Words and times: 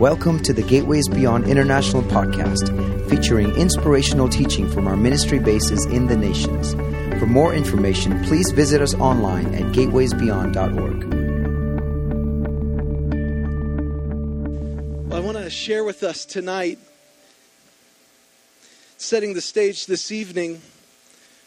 Welcome 0.00 0.40
to 0.44 0.52
the 0.52 0.62
Gateways 0.62 1.08
Beyond 1.08 1.48
International 1.48 2.04
podcast, 2.04 2.70
featuring 3.10 3.50
inspirational 3.56 4.28
teaching 4.28 4.70
from 4.70 4.86
our 4.86 4.96
ministry 4.96 5.40
bases 5.40 5.86
in 5.86 6.06
the 6.06 6.16
nations. 6.16 6.74
For 7.18 7.26
more 7.26 7.52
information, 7.52 8.22
please 8.22 8.52
visit 8.52 8.80
us 8.80 8.94
online 8.94 9.52
at 9.56 9.72
gatewaysbeyond.org. 9.72 11.14
Well, 15.08 15.20
I 15.20 15.20
want 15.20 15.36
to 15.38 15.50
share 15.50 15.82
with 15.82 16.04
us 16.04 16.24
tonight, 16.24 16.78
setting 18.98 19.34
the 19.34 19.40
stage 19.40 19.86
this 19.86 20.12
evening, 20.12 20.62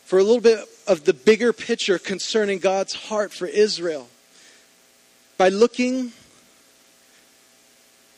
for 0.03 0.19
a 0.19 0.23
little 0.23 0.41
bit 0.41 0.59
of 0.89 1.05
the 1.05 1.13
bigger 1.13 1.53
picture 1.53 1.97
concerning 1.97 2.59
God's 2.59 2.95
heart 2.95 3.31
for 3.31 3.47
Israel 3.47 4.09
by 5.37 5.47
looking 5.47 6.11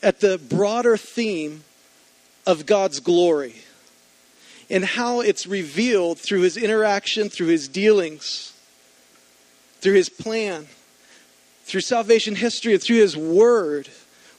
at 0.04 0.20
the 0.20 0.38
broader 0.38 0.98
theme 0.98 1.64
of 2.46 2.66
God's 2.66 3.00
glory 3.00 3.56
and 4.68 4.84
how 4.84 5.20
it's 5.20 5.46
revealed 5.46 6.18
through 6.18 6.42
his 6.42 6.58
interaction, 6.58 7.30
through 7.30 7.46
his 7.46 7.68
dealings, 7.68 8.52
through 9.80 9.94
his 9.94 10.10
plan, 10.10 10.66
through 11.64 11.80
salvation 11.80 12.34
history, 12.34 12.74
and 12.74 12.82
through 12.82 12.98
his 12.98 13.16
word 13.16 13.88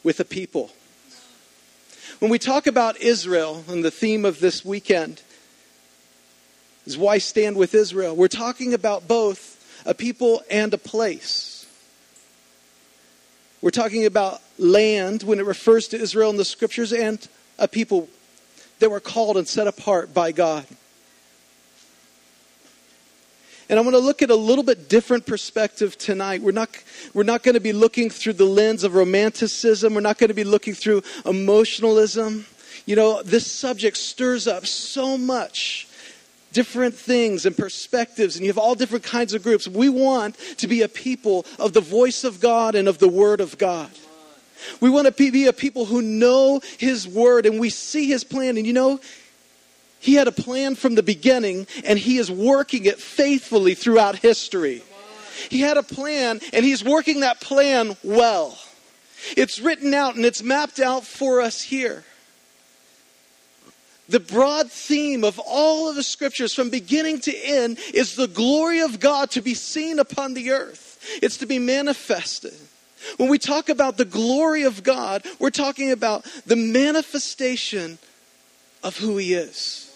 with 0.04 0.18
the 0.18 0.26
people. 0.26 0.72
When 2.20 2.30
we 2.30 2.40
talk 2.40 2.68
about 2.68 3.02
Israel 3.02 3.66
and 3.68 3.84
the 3.84 3.92
theme 3.92 4.24
of 4.24 4.40
this 4.40 4.64
weekend 4.64 5.24
is 6.86 6.96
why 6.96 7.18
stand 7.18 7.58
with 7.58 7.74
Israel, 7.74 8.16
we're 8.16 8.28
talking 8.28 8.74
about 8.76 9.08
both 9.08 9.84
a 9.86 9.96
people 9.96 10.44
and 10.50 10.74
a 10.74 10.78
place. 10.78 11.55
We're 13.66 13.72
talking 13.72 14.06
about 14.06 14.44
land 14.60 15.24
when 15.24 15.40
it 15.40 15.46
refers 15.48 15.88
to 15.88 15.98
Israel 16.00 16.30
in 16.30 16.38
the 16.38 16.46
scriptures 16.46 16.94
and 16.94 17.28
a 17.58 17.68
people 17.68 18.08
that 18.78 18.92
were 18.92 19.00
called 19.00 19.38
and 19.38 19.48
set 19.48 19.66
apart 19.66 20.14
by 20.14 20.32
God. 20.32 20.68
And 23.68 23.80
I 23.80 23.82
want 23.82 23.96
to 23.96 24.00
look 24.00 24.22
at 24.22 24.30
a 24.30 24.36
little 24.36 24.64
bit 24.64 24.88
different 24.88 25.26
perspective 25.26 25.98
tonight. 25.98 26.44
We're 26.44 26.52
not, 26.52 26.70
we're 27.16 27.24
not 27.24 27.42
going 27.42 27.56
to 27.56 27.60
be 27.60 27.74
looking 27.74 28.12
through 28.12 28.34
the 28.34 28.46
lens 28.46 28.84
of 28.84 28.94
romanticism. 28.94 29.96
We're 29.96 30.02
not 30.02 30.20
going 30.20 30.28
to 30.28 30.36
be 30.36 30.44
looking 30.44 30.76
through 30.76 31.02
emotionalism. 31.26 32.46
You 32.86 32.96
know, 32.96 33.24
this 33.24 33.52
subject 33.52 33.98
stirs 33.98 34.48
up 34.48 34.68
so 34.68 35.18
much 35.18 35.88
different 36.56 36.96
things 36.96 37.46
and 37.46 37.56
perspectives, 37.56 38.38
and 38.38 38.46
you 38.46 38.50
have 38.50 38.58
all 38.58 38.76
different 38.76 39.04
kinds 39.04 39.34
of 39.34 39.44
groups. 39.44 39.68
We 39.68 39.90
want 39.90 40.38
to 40.58 40.68
be 40.70 40.84
a 40.84 40.88
people 40.88 41.46
of 41.60 41.74
the 41.74 41.82
voice 41.82 42.24
of 42.24 42.40
God 42.40 42.76
and 42.76 42.88
of 42.88 42.98
the 42.98 43.10
Word 43.10 43.42
of 43.42 43.58
God. 43.58 43.92
We 44.80 44.90
want 44.90 45.06
to 45.06 45.12
be 45.12 45.48
a 45.48 45.54
people 45.54 45.86
who 45.86 46.02
know 46.02 46.62
His 46.78 47.10
Word 47.10 47.46
and 47.46 47.60
we 47.60 47.70
see 47.70 48.08
His 48.08 48.24
plan. 48.24 48.56
And 48.56 48.66
you 48.66 48.72
know, 48.72 49.02
He 50.00 50.14
had 50.14 50.30
a 50.30 50.32
plan 50.32 50.76
from 50.76 50.96
the 50.96 51.04
beginning, 51.04 51.68
and 51.84 52.00
He 52.00 52.20
is 52.20 52.32
working 52.32 52.86
it 52.86 53.00
faithfully 53.00 53.76
throughout 53.76 54.16
history. 54.16 54.82
He 55.50 55.60
had 55.60 55.76
a 55.76 55.84
plan, 55.84 56.40
and 56.54 56.64
He's 56.64 56.86
working 56.86 57.20
that 57.20 57.42
plan 57.42 57.98
well. 58.02 58.58
It's 59.36 59.60
written 59.60 59.94
out 59.94 60.16
and 60.16 60.24
it's 60.24 60.42
mapped 60.42 60.80
out 60.80 61.04
for 61.04 61.42
us 61.42 61.62
here 61.62 62.06
the 64.08 64.20
broad 64.20 64.72
theme 64.72 65.24
of 65.24 65.40
all 65.40 65.90
of 65.90 65.96
the 65.96 66.04
scriptures 66.04 66.54
from 66.54 66.70
beginning 66.70 67.20
to 67.22 67.36
end 67.36 67.80
is 67.94 68.16
the 68.16 68.28
glory 68.28 68.82
of 68.82 69.00
God 69.00 69.32
to 69.32 69.42
be 69.42 69.54
seen 69.54 70.00
upon 70.00 70.34
the 70.34 70.52
earth. 70.52 71.00
It's 71.22 71.38
to 71.38 71.46
be 71.46 71.60
manifested. 71.60 72.54
When 73.18 73.30
we 73.30 73.38
talk 73.38 73.70
about 73.70 73.98
the 73.98 74.06
glory 74.06 74.64
of 74.64 74.84
God, 74.84 75.24
we're 75.40 75.50
talking 75.50 75.92
about 75.92 76.26
the 76.46 76.56
manifestation 76.56 77.98
of 78.84 78.98
who 78.98 79.18
He 79.18 79.34
is. 79.34 79.92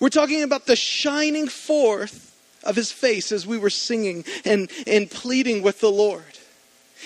We're 0.00 0.08
talking 0.08 0.42
about 0.42 0.66
the 0.66 0.76
shining 0.76 1.48
forth 1.48 2.36
of 2.64 2.76
His 2.76 2.92
face 2.92 3.32
as 3.32 3.46
we 3.46 3.58
were 3.58 3.70
singing 3.70 4.24
and, 4.44 4.70
and 4.86 5.10
pleading 5.10 5.62
with 5.62 5.80
the 5.80 5.90
Lord. 5.90 6.22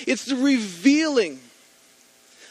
It's 0.07 0.25
the 0.25 0.37
revealing 0.37 1.41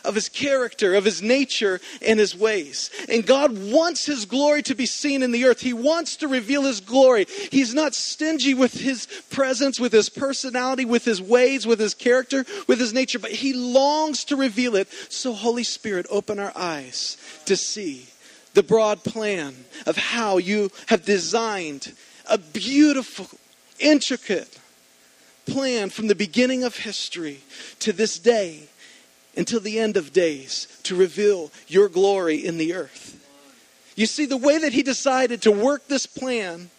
of 0.03 0.15
his 0.15 0.29
character, 0.29 0.95
of 0.95 1.05
his 1.05 1.21
nature, 1.21 1.79
and 2.01 2.19
his 2.19 2.35
ways. 2.35 2.89
And 3.09 3.25
God 3.25 3.71
wants 3.71 4.05
his 4.05 4.25
glory 4.25 4.63
to 4.63 4.75
be 4.75 4.85
seen 4.85 5.23
in 5.23 5.31
the 5.31 5.45
earth. 5.45 5.61
He 5.61 5.73
wants 5.73 6.15
to 6.17 6.27
reveal 6.27 6.63
his 6.63 6.81
glory. 6.81 7.25
He's 7.51 7.73
not 7.73 7.95
stingy 7.95 8.53
with 8.53 8.73
his 8.73 9.07
presence, 9.29 9.79
with 9.79 9.93
his 9.93 10.09
personality, 10.09 10.85
with 10.85 11.05
his 11.05 11.21
ways, 11.21 11.65
with 11.65 11.79
his 11.79 11.93
character, 11.93 12.45
with 12.67 12.79
his 12.79 12.93
nature, 12.93 13.19
but 13.19 13.31
he 13.31 13.53
longs 13.53 14.23
to 14.25 14.35
reveal 14.35 14.75
it. 14.75 14.87
So, 15.09 15.33
Holy 15.33 15.63
Spirit, 15.63 16.05
open 16.09 16.39
our 16.39 16.53
eyes 16.55 17.17
to 17.45 17.55
see 17.55 18.07
the 18.53 18.63
broad 18.63 19.03
plan 19.03 19.55
of 19.85 19.97
how 19.97 20.37
you 20.37 20.71
have 20.87 21.05
designed 21.05 21.93
a 22.29 22.37
beautiful, 22.37 23.27
intricate 23.79 24.59
plan 25.45 25.89
from 25.89 26.07
the 26.07 26.15
beginning 26.15 26.63
of 26.63 26.77
history 26.77 27.39
to 27.79 27.91
this 27.91 28.19
day 28.19 28.67
until 29.35 29.59
the 29.59 29.79
end 29.79 29.97
of 29.97 30.13
days 30.13 30.67
to 30.83 30.95
reveal 30.95 31.51
your 31.67 31.87
glory 31.89 32.45
in 32.45 32.57
the 32.57 32.73
earth. 32.73 33.17
You 33.95 34.05
see, 34.05 34.25
the 34.25 34.37
way 34.37 34.57
that 34.57 34.73
he 34.73 34.83
decided 34.83 35.41
to 35.43 35.51
work 35.51 35.87
this 35.87 36.05
plan 36.05 36.69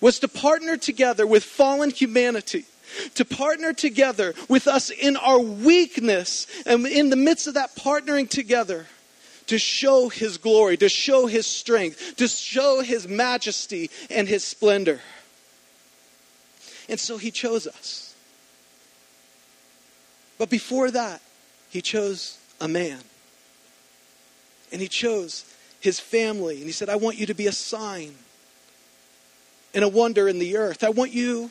was 0.00 0.18
to 0.20 0.28
partner 0.28 0.76
together 0.76 1.26
with 1.26 1.44
fallen 1.44 1.90
humanity, 1.90 2.64
to 3.14 3.24
partner 3.24 3.72
together 3.72 4.34
with 4.48 4.66
us 4.66 4.90
in 4.90 5.16
our 5.16 5.38
weakness, 5.38 6.46
and 6.66 6.86
in 6.86 7.10
the 7.10 7.16
midst 7.16 7.46
of 7.46 7.54
that 7.54 7.74
partnering 7.76 8.28
together, 8.28 8.86
to 9.46 9.58
show 9.58 10.08
his 10.08 10.38
glory, 10.38 10.76
to 10.76 10.88
show 10.88 11.26
his 11.26 11.46
strength, 11.46 12.16
to 12.16 12.28
show 12.28 12.80
his 12.80 13.06
majesty 13.08 13.90
and 14.10 14.28
his 14.28 14.44
splendor. 14.44 15.00
And 16.88 16.98
so 16.98 17.16
he 17.16 17.30
chose 17.30 17.66
us. 17.66 18.14
But 20.38 20.50
before 20.50 20.90
that, 20.90 21.22
he 21.72 21.80
chose 21.80 22.36
a 22.60 22.68
man. 22.68 22.98
And 24.70 24.80
he 24.82 24.88
chose 24.88 25.46
his 25.80 25.98
family. 25.98 26.56
And 26.56 26.66
he 26.66 26.72
said, 26.72 26.90
I 26.90 26.96
want 26.96 27.16
you 27.16 27.24
to 27.26 27.34
be 27.34 27.46
a 27.46 27.52
sign 27.52 28.14
and 29.74 29.82
a 29.82 29.88
wonder 29.88 30.28
in 30.28 30.38
the 30.38 30.58
earth. 30.58 30.84
I 30.84 30.90
want 30.90 31.12
you 31.12 31.50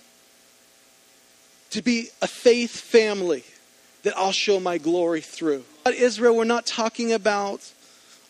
to 1.72 1.82
be 1.82 2.10
a 2.22 2.28
faith 2.28 2.80
family 2.80 3.44
that 4.04 4.16
I'll 4.16 4.32
show 4.32 4.60
my 4.60 4.78
glory 4.78 5.22
through. 5.22 5.64
At 5.88 5.96
Israel, 5.96 6.36
we're 6.36 6.44
not 6.44 6.68
talking 6.68 7.14
about 7.14 7.72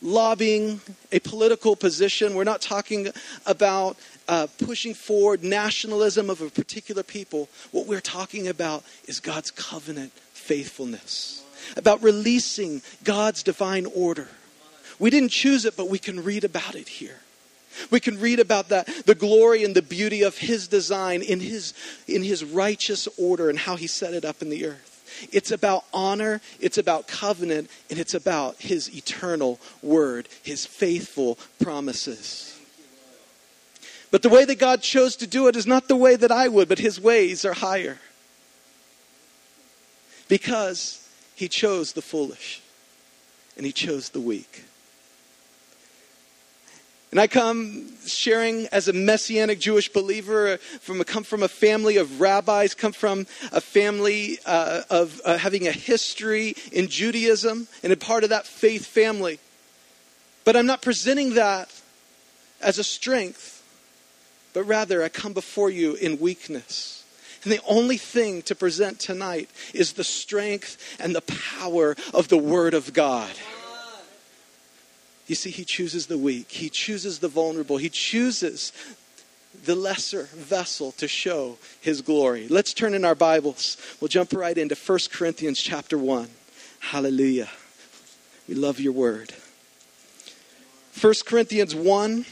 lobbying 0.02 0.80
a 1.12 1.20
political 1.20 1.76
position. 1.76 2.36
We're 2.36 2.46
not 2.46 2.62
talking 2.62 3.10
about 3.46 3.98
uh, 4.30 4.48
pushing 4.60 4.94
forward 4.94 5.44
nationalism 5.44 6.30
of 6.30 6.42
a 6.42 6.50
particular 6.50 7.04
people. 7.04 7.50
What 7.72 7.86
we're 7.86 8.00
talking 8.00 8.48
about 8.48 8.86
is 9.10 9.20
God's 9.20 9.52
covenant 9.52 10.14
faithfulness 10.14 11.42
about 11.78 12.04
releasing 12.04 12.82
God's 13.04 13.44
divine 13.44 13.86
order. 13.96 14.28
We 15.00 15.10
didn't 15.10 15.30
choose 15.30 15.66
it, 15.66 15.76
but 15.76 15.90
we 15.90 16.00
can 16.00 16.24
read 16.24 16.44
about 16.44 16.76
it 16.76 16.88
here. 16.88 17.20
We 17.90 18.00
can 18.00 18.20
read 18.20 18.40
about 18.40 18.70
that, 18.70 18.88
the 19.06 19.16
glory 19.16 19.64
and 19.64 19.76
the 19.76 19.82
beauty 19.82 20.24
of 20.24 20.38
His 20.38 20.68
design 20.68 21.22
in 21.22 21.40
His, 21.40 21.74
in 22.08 22.24
His 22.24 22.44
righteous 22.44 23.08
order 23.18 23.50
and 23.50 23.58
how 23.58 23.76
He 23.76 23.88
set 23.88 24.14
it 24.14 24.26
up 24.26 24.42
in 24.42 24.50
the 24.50 24.66
earth. 24.66 25.28
It's 25.32 25.52
about 25.52 25.86
honor, 25.94 26.42
it's 26.60 26.78
about 26.78 27.08
covenant, 27.08 27.70
and 27.90 28.00
it's 28.00 28.14
about 28.14 28.58
His 28.62 28.96
eternal 28.96 29.60
word, 29.82 30.28
His 30.44 30.66
faithful 30.66 31.40
promises. 31.62 32.60
But 34.12 34.22
the 34.22 34.30
way 34.30 34.44
that 34.44 34.60
God 34.60 34.82
chose 34.82 35.16
to 35.18 35.28
do 35.28 35.48
it 35.48 35.56
is 35.56 35.66
not 35.66 35.88
the 35.88 35.96
way 35.96 36.18
that 36.18 36.32
I 36.32 36.50
would, 36.50 36.68
but 36.68 36.80
His 36.80 37.00
ways 37.00 37.46
are 37.46 37.54
higher. 37.54 37.98
Because 40.28 41.01
he 41.42 41.50
chose 41.50 41.94
the 41.94 42.04
foolish 42.04 42.62
and 43.58 43.66
he 43.66 43.72
chose 43.72 44.10
the 44.10 44.20
weak. 44.20 44.64
And 47.10 47.20
I 47.20 47.26
come 47.26 47.98
sharing 48.06 48.68
as 48.68 48.88
a 48.88 48.94
messianic 48.94 49.60
Jewish 49.60 49.90
believer, 49.90 50.58
from 50.58 51.02
a, 51.02 51.04
come 51.04 51.24
from 51.24 51.42
a 51.42 51.48
family 51.48 51.98
of 51.98 52.22
rabbis, 52.22 52.76
come 52.76 52.92
from 52.92 53.26
a 53.52 53.60
family 53.60 54.38
uh, 54.46 54.84
of 54.92 55.20
uh, 55.26 55.40
having 55.40 55.68
a 55.68 55.72
history 55.72 56.54
in 56.72 56.88
Judaism 56.88 57.68
and 57.82 57.92
a 57.92 57.98
part 57.98 58.24
of 58.24 58.30
that 58.30 58.46
faith 58.46 58.86
family. 58.86 59.40
But 60.46 60.56
I'm 60.56 60.68
not 60.68 60.84
presenting 60.84 61.34
that 61.34 61.74
as 62.62 62.78
a 62.78 62.84
strength, 62.84 63.64
but 64.54 64.66
rather 64.66 65.04
I 65.04 65.10
come 65.10 65.34
before 65.34 65.72
you 65.72 65.96
in 65.96 66.20
weakness 66.20 67.01
and 67.44 67.52
the 67.52 67.62
only 67.68 67.98
thing 67.98 68.42
to 68.44 68.56
present 68.56 69.00
tonight 69.00 69.50
is 69.74 69.94
the 69.94 70.04
strength 70.04 70.78
and 71.00 71.16
the 71.16 71.22
power 71.22 71.96
of 72.14 72.28
the 72.28 72.38
Word 72.38 72.74
of 72.74 72.94
God. 72.94 73.32
You 75.28 75.36
see, 75.36 75.50
He 75.50 75.66
chooses 75.66 76.08
the 76.08 76.18
weak, 76.18 76.52
He 76.52 76.70
chooses 76.70 77.20
the 77.20 77.28
vulnerable, 77.28 77.78
He 77.78 77.90
chooses 77.90 78.74
the 79.66 79.76
lesser 79.76 80.24
vessel 80.34 80.92
to 80.94 81.08
show 81.08 81.58
His 81.80 82.02
glory. 82.02 82.48
Let's 82.48 82.74
turn 82.74 82.94
in 82.94 83.06
our 83.06 83.16
Bibles. 83.16 83.78
We'll 84.00 84.08
jump 84.08 84.34
right 84.34 84.58
into 84.58 84.76
1 84.76 85.00
Corinthians 85.12 85.60
chapter 85.60 85.98
1. 85.98 86.30
Hallelujah. 86.80 87.50
We 88.48 88.56
love 88.56 88.80
your 88.80 88.94
word. 88.94 89.34
1 91.00 91.14
Corinthians 91.26 91.74
1 91.74 92.26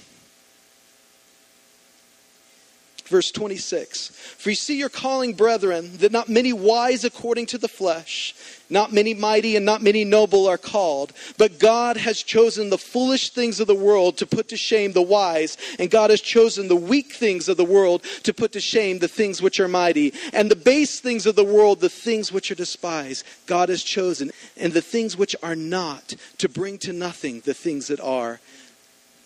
Verse 3.09 3.31
26 3.31 4.09
For 4.37 4.51
you 4.51 4.55
see 4.55 4.77
your 4.77 4.89
calling, 4.89 5.33
brethren, 5.33 5.97
that 5.97 6.11
not 6.11 6.29
many 6.29 6.53
wise 6.53 7.03
according 7.03 7.47
to 7.47 7.57
the 7.57 7.67
flesh, 7.67 8.35
not 8.69 8.93
many 8.93 9.15
mighty, 9.15 9.55
and 9.55 9.65
not 9.65 9.81
many 9.81 10.05
noble 10.05 10.47
are 10.47 10.59
called, 10.59 11.11
but 11.35 11.57
God 11.57 11.97
has 11.97 12.21
chosen 12.21 12.69
the 12.69 12.77
foolish 12.77 13.31
things 13.31 13.59
of 13.59 13.65
the 13.65 13.73
world 13.73 14.17
to 14.17 14.27
put 14.27 14.47
to 14.49 14.57
shame 14.57 14.91
the 14.93 15.01
wise, 15.01 15.57
and 15.79 15.89
God 15.89 16.11
has 16.11 16.21
chosen 16.21 16.67
the 16.67 16.75
weak 16.75 17.11
things 17.11 17.49
of 17.49 17.57
the 17.57 17.65
world 17.65 18.03
to 18.23 18.33
put 18.33 18.51
to 18.51 18.59
shame 18.59 18.99
the 18.99 19.07
things 19.07 19.41
which 19.41 19.59
are 19.59 19.67
mighty, 19.67 20.13
and 20.31 20.51
the 20.51 20.55
base 20.55 20.99
things 20.99 21.25
of 21.25 21.35
the 21.35 21.43
world, 21.43 21.81
the 21.81 21.89
things 21.89 22.31
which 22.31 22.51
are 22.51 22.55
despised. 22.55 23.25
God 23.47 23.69
has 23.69 23.81
chosen, 23.81 24.29
and 24.55 24.71
the 24.71 24.83
things 24.83 25.17
which 25.17 25.35
are 25.41 25.55
not, 25.55 26.13
to 26.37 26.47
bring 26.47 26.77
to 26.79 26.93
nothing 26.93 27.39
the 27.39 27.55
things 27.55 27.87
that 27.87 27.99
are. 27.99 28.39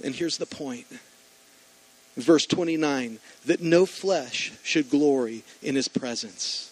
And 0.02 0.16
here's 0.16 0.38
the 0.38 0.46
point 0.46 0.88
verse 2.16 2.46
29 2.46 3.20
that 3.46 3.62
no 3.62 3.86
flesh 3.86 4.54
should 4.64 4.90
glory 4.90 5.44
in 5.62 5.76
his 5.76 5.88
presence. 5.88 6.72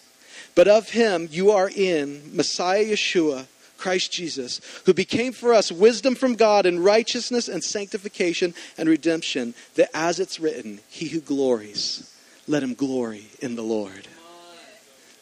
But 0.54 0.68
of 0.68 0.90
him 0.90 1.28
you 1.30 1.50
are 1.50 1.70
in 1.74 2.36
Messiah 2.36 2.84
Yeshua, 2.84 3.46
Christ 3.78 4.12
Jesus, 4.12 4.60
who 4.86 4.94
became 4.94 5.32
for 5.32 5.52
us 5.52 5.72
wisdom 5.72 6.14
from 6.14 6.34
God 6.34 6.66
and 6.66 6.84
righteousness 6.84 7.48
and 7.48 7.64
sanctification 7.64 8.54
and 8.78 8.88
redemption, 8.88 9.54
that 9.74 9.90
as 9.92 10.20
it's 10.20 10.38
written, 10.38 10.80
he 10.88 11.08
who 11.08 11.20
glories, 11.20 12.14
let 12.46 12.62
him 12.62 12.74
glory 12.74 13.26
in 13.40 13.56
the 13.56 13.62
Lord. 13.62 14.06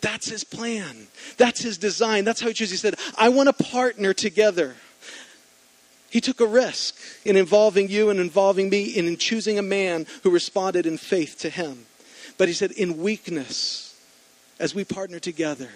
That's 0.01 0.29
his 0.29 0.45
plan. 0.45 1.09
That's 1.37 1.61
his 1.61 1.79
design. 1.79 2.25
That's 2.25 2.41
how 2.41 2.49
he 2.49 2.55
chose. 2.55 2.71
He 2.71 2.77
said, 2.77 2.97
I 3.17 3.29
want 3.29 3.49
to 3.49 3.65
partner 3.65 4.13
together. 4.13 4.75
He 6.11 6.21
took 6.21 6.41
a 6.41 6.47
risk 6.47 6.97
in 7.25 7.37
involving 7.37 7.89
you 7.89 8.11
and 8.11 8.19
involving 8.19 8.69
me 8.69 8.99
and 8.99 9.07
in 9.07 9.17
choosing 9.17 9.59
a 9.59 9.63
man 9.63 10.07
who 10.25 10.31
responded 10.31 10.85
in 10.85 10.99
faith 10.99 11.39
to 11.39 11.51
him. 11.51 11.87
But 12.37 12.49
he 12.49 12.55
said, 12.55 12.73
in 12.73 12.99
weakness, 12.99 13.97
as 14.59 14.75
we 14.75 14.85
partner 14.85 15.21
together, 15.21 15.71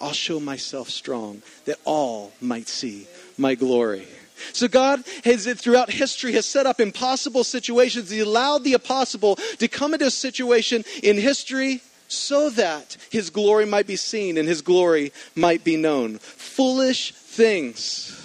I'll 0.00 0.12
show 0.12 0.40
myself 0.40 0.88
strong 0.88 1.42
that 1.66 1.78
all 1.84 2.32
might 2.40 2.66
see 2.66 3.06
my 3.36 3.54
glory. 3.54 4.06
So 4.52 4.68
God 4.68 5.04
has 5.24 5.46
throughout 5.54 5.90
history 5.90 6.32
has 6.32 6.46
set 6.46 6.64
up 6.64 6.80
impossible 6.80 7.44
situations. 7.44 8.08
He 8.08 8.20
allowed 8.20 8.64
the 8.64 8.74
impossible 8.74 9.36
to 9.58 9.68
come 9.68 9.92
into 9.92 10.06
a 10.06 10.10
situation 10.10 10.84
in 11.02 11.16
history 11.16 11.82
so 12.06 12.48
that 12.50 12.96
his 13.10 13.28
glory 13.28 13.66
might 13.66 13.86
be 13.86 13.96
seen 13.96 14.38
and 14.38 14.48
his 14.48 14.62
glory 14.62 15.12
might 15.34 15.62
be 15.62 15.76
known. 15.76 16.18
Foolish 16.18 17.12
things 17.12 18.17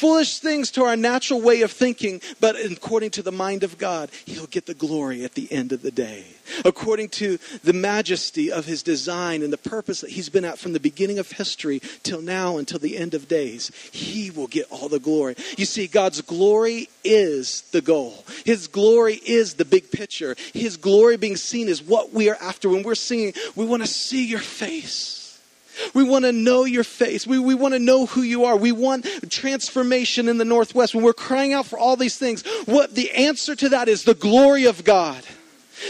Foolish 0.00 0.38
things 0.38 0.70
to 0.70 0.84
our 0.84 0.96
natural 0.96 1.42
way 1.42 1.60
of 1.60 1.70
thinking, 1.70 2.22
but 2.40 2.56
according 2.56 3.10
to 3.10 3.22
the 3.22 3.30
mind 3.30 3.64
of 3.64 3.76
God, 3.76 4.08
He'll 4.24 4.46
get 4.46 4.64
the 4.64 4.72
glory 4.72 5.26
at 5.26 5.34
the 5.34 5.52
end 5.52 5.72
of 5.72 5.82
the 5.82 5.90
day. 5.90 6.24
According 6.64 7.10
to 7.10 7.38
the 7.62 7.74
majesty 7.74 8.50
of 8.50 8.64
His 8.64 8.82
design 8.82 9.42
and 9.42 9.52
the 9.52 9.58
purpose 9.58 10.00
that 10.00 10.08
He's 10.08 10.30
been 10.30 10.46
at 10.46 10.58
from 10.58 10.72
the 10.72 10.80
beginning 10.80 11.18
of 11.18 11.30
history 11.30 11.82
till 12.02 12.22
now 12.22 12.56
until 12.56 12.78
the 12.78 12.96
end 12.96 13.12
of 13.12 13.28
days, 13.28 13.72
He 13.92 14.30
will 14.30 14.46
get 14.46 14.66
all 14.70 14.88
the 14.88 14.98
glory. 14.98 15.34
You 15.58 15.66
see, 15.66 15.86
God's 15.86 16.22
glory 16.22 16.88
is 17.04 17.60
the 17.72 17.82
goal. 17.82 18.24
His 18.46 18.68
glory 18.68 19.20
is 19.26 19.52
the 19.52 19.66
big 19.66 19.90
picture. 19.90 20.34
His 20.54 20.78
glory 20.78 21.18
being 21.18 21.36
seen 21.36 21.68
is 21.68 21.82
what 21.82 22.10
we 22.10 22.30
are 22.30 22.38
after. 22.40 22.70
When 22.70 22.84
we're 22.84 22.94
singing, 22.94 23.34
we 23.54 23.66
want 23.66 23.82
to 23.82 23.86
see 23.86 24.24
your 24.24 24.40
face. 24.40 25.19
We 25.94 26.04
want 26.04 26.24
to 26.24 26.32
know 26.32 26.64
your 26.64 26.84
face. 26.84 27.26
We, 27.26 27.38
we 27.38 27.54
want 27.54 27.74
to 27.74 27.80
know 27.80 28.06
who 28.06 28.22
you 28.22 28.44
are. 28.44 28.56
We 28.56 28.72
want 28.72 29.06
transformation 29.30 30.28
in 30.28 30.38
the 30.38 30.44
Northwest. 30.44 30.94
When 30.94 31.04
we're 31.04 31.12
crying 31.12 31.52
out 31.52 31.66
for 31.66 31.78
all 31.78 31.96
these 31.96 32.16
things, 32.16 32.42
what 32.66 32.94
the 32.94 33.10
answer 33.12 33.54
to 33.56 33.68
that 33.70 33.88
is 33.88 34.04
the 34.04 34.14
glory 34.14 34.64
of 34.64 34.84
God. 34.84 35.24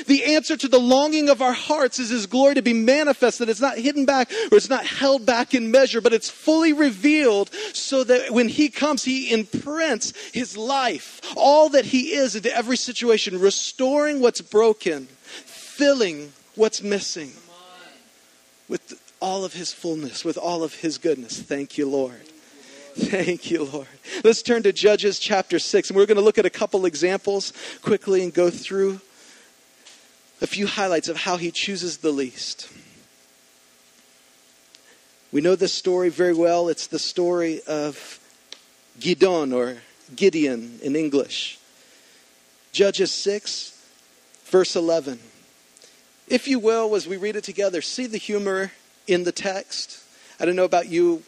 The 0.07 0.37
answer 0.37 0.57
to 0.57 0.69
the 0.69 0.79
longing 0.79 1.29
of 1.29 1.43
our 1.43 1.53
hearts 1.53 1.99
is 1.99 2.11
His 2.11 2.27
glory 2.27 2.55
to 2.55 2.63
be 2.63 2.73
manifested. 2.73 3.49
It's 3.49 3.61
not 3.61 3.77
hidden 3.77 4.05
back 4.05 4.31
or 4.51 4.57
it's 4.57 4.71
not 4.71 4.87
held 4.87 5.27
back 5.27 5.55
in 5.55 5.71
measure, 5.71 6.01
but 6.01 6.13
it's 6.13 6.31
fully 6.31 6.73
revealed 6.73 7.53
so 7.73 8.05
that 8.05 8.31
when 8.31 8.49
He 8.49 8.69
comes, 8.69 9.05
He 9.05 9.33
imprints 9.33 10.13
His 10.33 10.57
life, 10.57 11.21
all 11.37 11.71
that 11.71 11.87
He 11.87 12.13
is 12.13 12.37
into 12.37 12.55
every 12.55 12.77
situation, 12.77 13.41
restoring 13.41 14.21
what's 14.21 14.41
broken, 14.41 15.07
filling 15.47 16.33
what's 16.55 16.83
missing 16.83 17.33
with 18.69 19.00
all 19.21 19.45
of 19.45 19.53
his 19.53 19.73
fullness, 19.73 20.25
with 20.25 20.39
all 20.39 20.63
of 20.63 20.75
his 20.75 20.99
goodness. 20.99 21.41
Thank 21.41 21.77
you, 21.77 21.89
Lord. 21.89 22.23
Thank 22.97 23.51
you, 23.51 23.65
Lord. 23.65 23.87
Let's 24.25 24.43
turn 24.43 24.63
to 24.65 24.73
Judges 24.73 25.19
chapter 25.19 25.59
6, 25.59 25.91
and 25.91 25.97
we're 25.97 26.07
going 26.07 26.17
to 26.17 26.25
look 26.25 26.39
at 26.39 26.47
a 26.47 26.51
couple 26.51 26.87
examples 26.87 27.53
quickly 27.83 28.23
and 28.23 28.35
go 28.35 28.51
through 28.51 29.01
a 30.41 30.47
few 30.47 30.67
highlights 30.67 31.09
of 31.09 31.19
how 31.19 31.37
he 31.37 31.51
chooses 31.51 31.99
the 31.99 32.11
least. 32.11 32.69
We 35.33 35.41
know 35.41 35.55
this 35.55 35.73
story 35.73 36.09
very 36.09 36.35
well. 36.35 36.69
It's 36.69 36.89
the 36.89 36.99
story 36.99 37.61
of 37.67 38.19
Gideon, 38.99 39.53
or 39.53 39.77
Gideon 40.17 40.81
in 40.83 40.97
English. 40.97 41.59
Judges 42.73 43.13
6, 43.13 43.81
verse 44.47 44.75
11. 44.75 45.21
If 46.27 46.49
you 46.49 46.59
will, 46.59 46.95
as 46.97 47.07
we 47.07 47.17
read 47.17 47.37
it 47.37 47.45
together, 47.45 47.83
see 47.83 48.07
the 48.07 48.19
humor 48.19 48.73
in 49.11 49.25
the 49.25 49.33
text. 49.33 50.03
I 50.39 50.45
don't 50.45 50.57
know 50.57 50.65
about 50.65 50.89
you. 50.89 51.23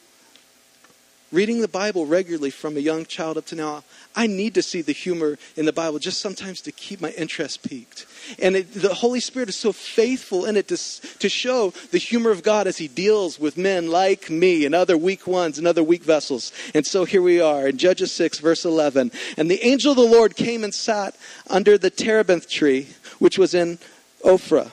Reading 1.33 1.63
the 1.63 1.69
Bible 1.69 2.05
regularly 2.05 2.51
from 2.51 2.77
a 2.77 2.81
young 2.81 3.07
child 3.07 3.39
up 3.39 3.47
to 3.47 3.57
now, 3.57 3.85
I 4.15 4.27
need 4.27 4.53
to 4.55 4.63
see 4.63 4.83
the 4.83 4.93
humor 4.93 5.39
in 5.57 5.65
the 5.65 5.73
Bible 5.73 5.99
just 5.99 6.21
sometimes 6.21 6.61
to 6.61 6.73
keep 6.73 7.01
my 7.01 7.09
interest 7.13 7.67
peaked. 7.67 8.05
And 8.39 8.55
it, 8.55 8.75
the 8.75 8.93
Holy 8.93 9.19
Spirit 9.19 9.49
is 9.49 9.57
so 9.57 9.73
faithful 9.73 10.45
in 10.45 10.59
it 10.59 10.69
to, 10.69 10.77
to 10.77 11.29
show 11.31 11.71
the 11.91 11.97
humor 11.97 12.31
of 12.31 12.43
God 12.43 12.67
as 12.67 12.77
He 12.77 12.87
deals 12.87 13.41
with 13.41 13.57
men 13.57 13.91
like 13.91 14.29
me 14.29 14.67
and 14.67 14.75
other 14.75 14.99
weak 14.99 15.27
ones 15.27 15.57
and 15.57 15.67
other 15.67 15.83
weak 15.83 16.05
vessels. 16.05 16.53
And 16.75 16.87
so 16.87 17.07
here 17.07 17.23
we 17.23 17.41
are 17.41 17.67
in 17.67 17.79
Judges 17.79 18.13
6, 18.13 18.39
verse 18.39 18.67
11. 18.67 19.11
And 19.39 19.51
the 19.51 19.67
angel 19.67 19.93
of 19.93 19.97
the 19.97 20.03
Lord 20.03 20.37
came 20.37 20.65
and 20.65 20.75
sat 20.75 21.17
under 21.49 21.79
the 21.79 21.89
terebinth 21.89 22.47
tree, 22.47 22.89
which 23.21 23.39
was 23.39 23.55
in 23.55 23.79
Ophrah 24.23 24.71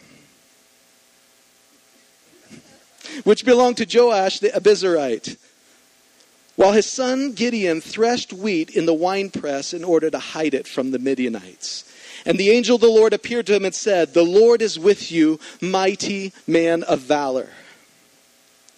which 3.24 3.46
belonged 3.46 3.78
to 3.78 3.88
Joash 3.90 4.40
the 4.40 4.50
Abiezrite, 4.50 5.38
while 6.56 6.74
his 6.74 6.86
son 6.86 7.32
Gideon 7.34 7.80
threshed 7.82 8.34
wheat 8.34 8.70
in 8.72 8.86
the 8.86 8.94
winepress 8.94 9.74
in 9.74 9.84
order 9.84 10.10
to 10.10 10.20
hide 10.20 10.54
it 10.54 10.68
from 10.68 10.92
the 10.92 11.00
Midianites. 11.00 11.86
And 12.26 12.38
the 12.38 12.52
angel 12.52 12.76
of 12.76 12.82
the 12.82 12.88
Lord 12.88 13.14
appeared 13.14 13.48
to 13.48 13.56
him 13.56 13.64
and 13.64 13.74
said, 13.74 14.14
The 14.14 14.24
Lord 14.24 14.62
is 14.62 14.78
with 14.78 15.12
you, 15.12 15.40
mighty 15.62 16.34
man 16.46 16.84
of 16.84 17.00
valor. 17.00 17.50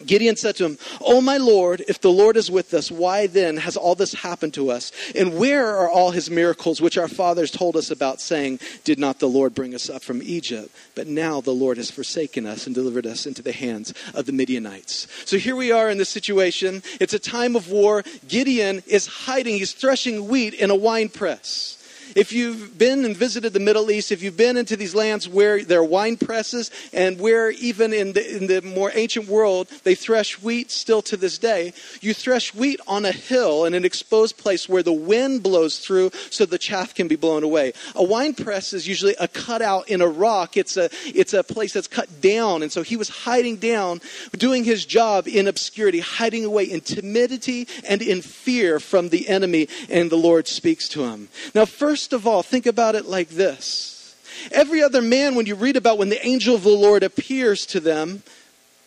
Gideon 0.06 0.36
said 0.36 0.56
to 0.58 0.66
him, 0.66 0.78
Oh, 1.02 1.22
my 1.22 1.38
Lord, 1.38 1.84
if 1.88 2.02
the 2.02 2.12
Lord 2.12 2.38
is 2.38 2.52
with 2.52 2.74
us, 2.74 2.92
why 2.92 3.28
then 3.28 3.58
has 3.58 3.78
all 3.78 3.96
this 3.96 4.14
happened 4.14 4.54
to 4.56 4.72
us? 4.72 4.92
And 5.16 5.38
where 5.38 5.68
are 5.76 5.90
all 5.90 6.12
his 6.12 6.30
miracles 6.30 6.82
which 6.82 6.98
our 6.98 7.08
fathers 7.08 7.52
told 7.52 7.76
us 7.76 7.92
about, 7.92 8.22
saying, 8.22 8.60
Did 8.84 9.00
not 9.00 9.20
the 9.20 9.30
Lord 9.30 9.54
bring 9.54 9.76
us 9.76 9.90
up 9.90 10.02
from 10.02 10.22
Egypt? 10.24 10.70
But 10.96 11.08
now 11.08 11.42
the 11.42 11.52
Lord 11.52 11.78
has 11.78 11.92
forsaken 11.92 12.46
us 12.46 12.66
and 12.66 12.76
delivered 12.76 13.06
us 13.06 13.26
into 13.26 13.42
the 13.42 13.52
hands 13.52 13.94
of 14.14 14.26
the 14.26 14.34
Midianites. 14.34 15.08
So 15.26 15.38
here 15.38 15.56
we 15.56 15.72
are 15.72 15.90
in 15.90 15.98
this 15.98 16.10
situation. 16.10 16.84
It's 17.00 17.14
a 17.14 17.20
time 17.20 17.56
of 17.56 17.70
war. 17.70 18.04
Gideon 18.28 18.84
is 18.88 19.08
hiding, 19.08 19.56
he's 19.56 19.74
threshing 19.74 20.28
wheat 20.28 20.54
in 20.54 20.70
a 20.70 20.76
wine 20.76 21.10
press. 21.10 21.78
If 22.16 22.34
you've 22.34 22.78
been 22.78 23.06
and 23.06 23.16
visited 23.16 23.54
the 23.54 23.60
Middle 23.60 23.92
East, 23.92 24.12
if 24.12 24.22
you've 24.22 24.38
been 24.38 24.58
into 24.58 24.76
these 24.76 24.96
lands 24.96 25.30
where 25.30 25.64
there 25.64 25.80
are 25.80 25.84
wine 25.84 26.18
presses 26.18 26.72
and 26.94 27.20
where 27.20 27.52
even 27.52 27.94
in 27.94 28.14
the, 28.14 28.38
in 28.38 28.48
the 28.48 28.62
more 28.62 28.92
ancient 28.94 29.28
world 29.28 29.68
they 29.84 29.96
thresh 29.96 30.42
wheat 30.42 30.72
still 30.72 31.02
to 31.04 31.18
this 31.18 31.38
day, 31.38 31.74
you 32.02 32.14
thresh 32.14 32.54
wheat 32.54 32.80
on 32.88 33.06
a 33.06 33.12
hill 33.12 33.66
in 33.66 33.74
an 33.74 33.86
exposed 33.86 34.38
place 34.38 34.68
where 34.68 34.84
the 34.84 34.92
wind 34.92 35.44
blows 35.44 35.80
through 35.80 36.12
so 36.30 36.46
the 36.46 36.58
chaff 36.58 36.94
can 36.94 37.08
be 37.08 37.16
blown 37.16 37.44
away. 37.44 37.74
A 37.96 38.04
wine 38.04 38.34
press 38.34 38.74
is 38.74 38.88
usually 38.88 39.16
a 39.20 39.28
cutout 39.28 39.90
in 39.90 40.02
a 40.02 40.08
rock. 40.08 40.58
It's 40.58 40.78
a, 40.78 40.90
it's 41.06 41.34
a 41.34 41.44
place 41.44 41.74
that's 41.74 41.88
cut 41.88 42.22
down. 42.22 42.64
And 42.64 42.72
so 42.72 42.82
he 42.82 42.98
was 42.98 43.10
hiding 43.10 43.58
down, 43.58 44.02
doing 44.34 44.64
his 44.64 44.86
job 44.86 45.28
in 45.28 45.48
obscurity, 45.48 46.00
hiding 46.00 46.46
away 46.46 46.66
in 46.66 46.82
timidity 46.82 47.68
and 47.88 48.02
in 48.02 48.22
fear 48.22 48.80
from 48.80 49.10
the 49.10 49.30
enemy. 49.30 49.68
And 49.90 50.10
the 50.10 50.18
Lord 50.18 50.48
speaks 50.48 50.88
to 50.90 51.04
him. 51.06 51.30
Now, 51.54 51.66
first 51.66 52.01
First 52.02 52.14
of 52.14 52.26
all, 52.26 52.42
think 52.42 52.66
about 52.66 52.96
it 52.96 53.06
like 53.06 53.30
this. 53.30 54.16
Every 54.52 54.82
other 54.82 55.04
man, 55.04 55.36
when 55.36 55.46
you 55.46 55.54
read 55.54 55.78
about 55.78 56.00
when 56.00 56.10
the 56.10 56.26
angel 56.26 56.56
of 56.56 56.64
the 56.64 56.70
Lord 56.70 57.04
appears 57.04 57.64
to 57.68 57.80
them, 57.80 58.24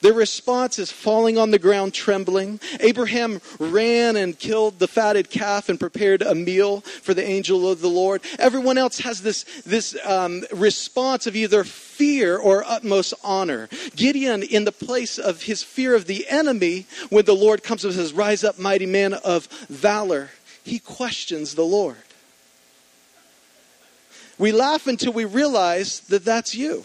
Their 0.05 0.13
response 0.13 0.79
is 0.79 0.93
falling 0.93 1.39
on 1.39 1.51
the 1.51 1.59
ground 1.59 1.95
trembling. 1.95 2.61
Abraham 2.81 3.41
ran 3.59 4.17
and 4.17 4.39
killed 4.39 4.79
the 4.79 4.87
fatted 4.87 5.31
calf 5.31 5.71
and 5.71 5.81
prepared 5.81 6.21
a 6.21 6.35
meal 6.35 6.83
for 6.83 7.15
the 7.15 7.25
angel 7.25 7.71
of 7.71 7.81
the 7.81 7.89
Lord. 7.89 8.21
Everyone 8.39 8.77
else 8.77 8.99
has 8.99 9.23
this, 9.23 9.45
this 9.65 9.97
um, 10.05 10.45
response 10.53 11.27
of 11.27 11.35
either 11.35 11.65
fear 11.65 12.37
or 12.37 12.65
utmost 12.67 13.15
honor. 13.25 13.71
Gideon, 13.97 14.43
in 14.43 14.67
the 14.67 14.73
place 14.73 15.19
of 15.19 15.45
his 15.45 15.63
fear 15.63 15.95
of 15.95 16.05
the 16.07 16.29
enemy, 16.29 16.85
when 17.09 17.25
the 17.25 17.33
Lord 17.33 17.63
comes 17.63 17.83
and 17.83 17.95
says, 17.95 18.13
Rise 18.13 18.45
up, 18.45 18.59
mighty 18.59 18.85
man 18.85 19.15
of 19.15 19.47
valor, 19.71 20.29
he 20.65 20.81
questions 20.81 21.55
the 21.55 21.65
Lord. 21.65 21.97
We 24.39 24.53
laugh 24.53 24.87
until 24.87 25.13
we 25.13 25.25
realize 25.25 26.01
that 26.01 26.25
that's 26.25 26.55
you. 26.55 26.85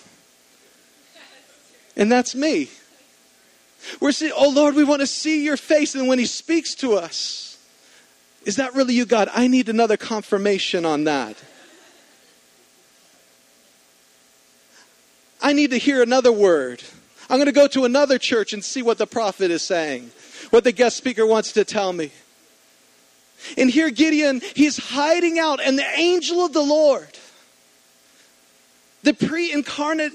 And 1.96 2.12
that's 2.12 2.36
me. 2.36 2.70
We're 4.00 4.12
saying, 4.12 4.34
Oh 4.36 4.50
Lord, 4.50 4.76
we 4.76 4.84
want 4.84 5.02
to 5.02 5.08
see 5.08 5.44
your 5.44 5.58
face. 5.58 5.96
And 5.96 6.08
when 6.08 6.20
he 6.20 6.26
speaks 6.26 6.76
to 6.76 6.94
us, 6.94 7.58
is 8.46 8.56
that 8.58 8.76
really 8.76 8.94
you, 8.94 9.06
God? 9.06 9.30
I 9.34 9.48
need 9.48 9.70
another 9.70 9.98
confirmation 9.98 10.86
on 10.86 11.06
that. 11.06 11.36
I 15.42 15.54
need 15.54 15.72
to 15.72 15.78
hear 15.78 16.02
another 16.02 16.32
word. 16.32 16.84
I'm 17.30 17.38
going 17.38 17.46
to 17.46 17.52
go 17.52 17.68
to 17.68 17.86
another 17.86 18.18
church 18.18 18.54
and 18.54 18.64
see 18.64 18.82
what 18.82 18.98
the 18.98 19.08
prophet 19.08 19.52
is 19.52 19.62
saying, 19.62 20.12
what 20.50 20.64
the 20.64 20.72
guest 20.72 20.98
speaker 20.98 21.26
wants 21.26 21.54
to 21.54 21.64
tell 21.64 21.94
me. 21.94 22.12
And 23.58 23.70
here, 23.70 23.90
Gideon, 23.90 24.42
he's 24.56 24.78
hiding 24.78 25.40
out, 25.40 25.62
and 25.62 25.78
the 25.78 25.88
angel 25.96 26.44
of 26.44 26.52
the 26.52 26.64
Lord, 26.64 27.08
the 29.04 29.14
pre 29.14 29.52
incarnate 29.52 30.14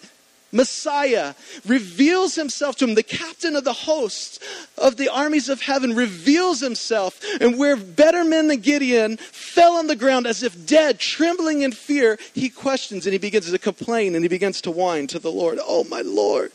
Messiah, 0.55 1.35
reveals 1.67 2.37
himself 2.37 2.77
to 2.77 2.85
him. 2.85 2.95
The 2.95 3.03
captain 3.03 3.57
of 3.57 3.65
the 3.65 3.73
hosts 3.73 4.39
of 4.79 4.97
the 4.97 5.09
armies 5.09 5.49
of 5.49 5.61
heaven 5.61 5.95
reveals 5.95 6.61
himself. 6.61 7.21
And 7.41 7.59
where 7.59 7.77
better 7.77 8.25
men 8.25 8.47
than 8.49 8.61
Gideon 8.61 9.17
fell 9.17 9.73
on 9.77 9.89
the 9.89 9.97
ground 9.97 10.27
as 10.27 10.43
if 10.43 10.65
dead, 10.65 11.01
trembling 11.01 11.63
in 11.63 11.73
fear, 11.73 12.19
he 12.33 12.49
questions 12.49 13.05
and 13.05 13.13
he 13.13 13.19
begins 13.19 13.51
to 13.51 13.59
complain 13.59 14.15
and 14.15 14.25
he 14.25 14.29
begins 14.29 14.61
to 14.63 14.71
whine 14.71 15.09
to 15.09 15.19
the 15.19 15.33
Lord, 15.33 15.59
Oh, 15.61 15.85
my 15.85 16.03
Lord. 16.03 16.53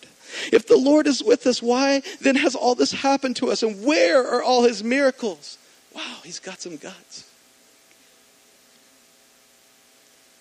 If 0.54 0.68
the 0.68 0.78
Lord 0.78 1.06
is 1.08 1.24
with 1.24 1.46
us, 1.46 1.62
why 1.62 2.02
then 2.22 2.36
has 2.36 2.56
all 2.56 2.76
this 2.76 2.92
happened 2.92 3.36
to 3.38 3.52
us? 3.52 3.64
And 3.64 3.84
where 3.84 4.26
are 4.26 4.42
all 4.42 4.64
his 4.64 4.84
miracles? 4.84 5.58
Wow, 5.94 6.18
he's 6.24 6.40
got 6.40 6.62
some 6.62 6.78
guts. 6.78 7.28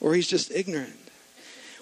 Or 0.00 0.14
he's 0.14 0.28
just 0.28 0.52
ignorant. 0.52 1.07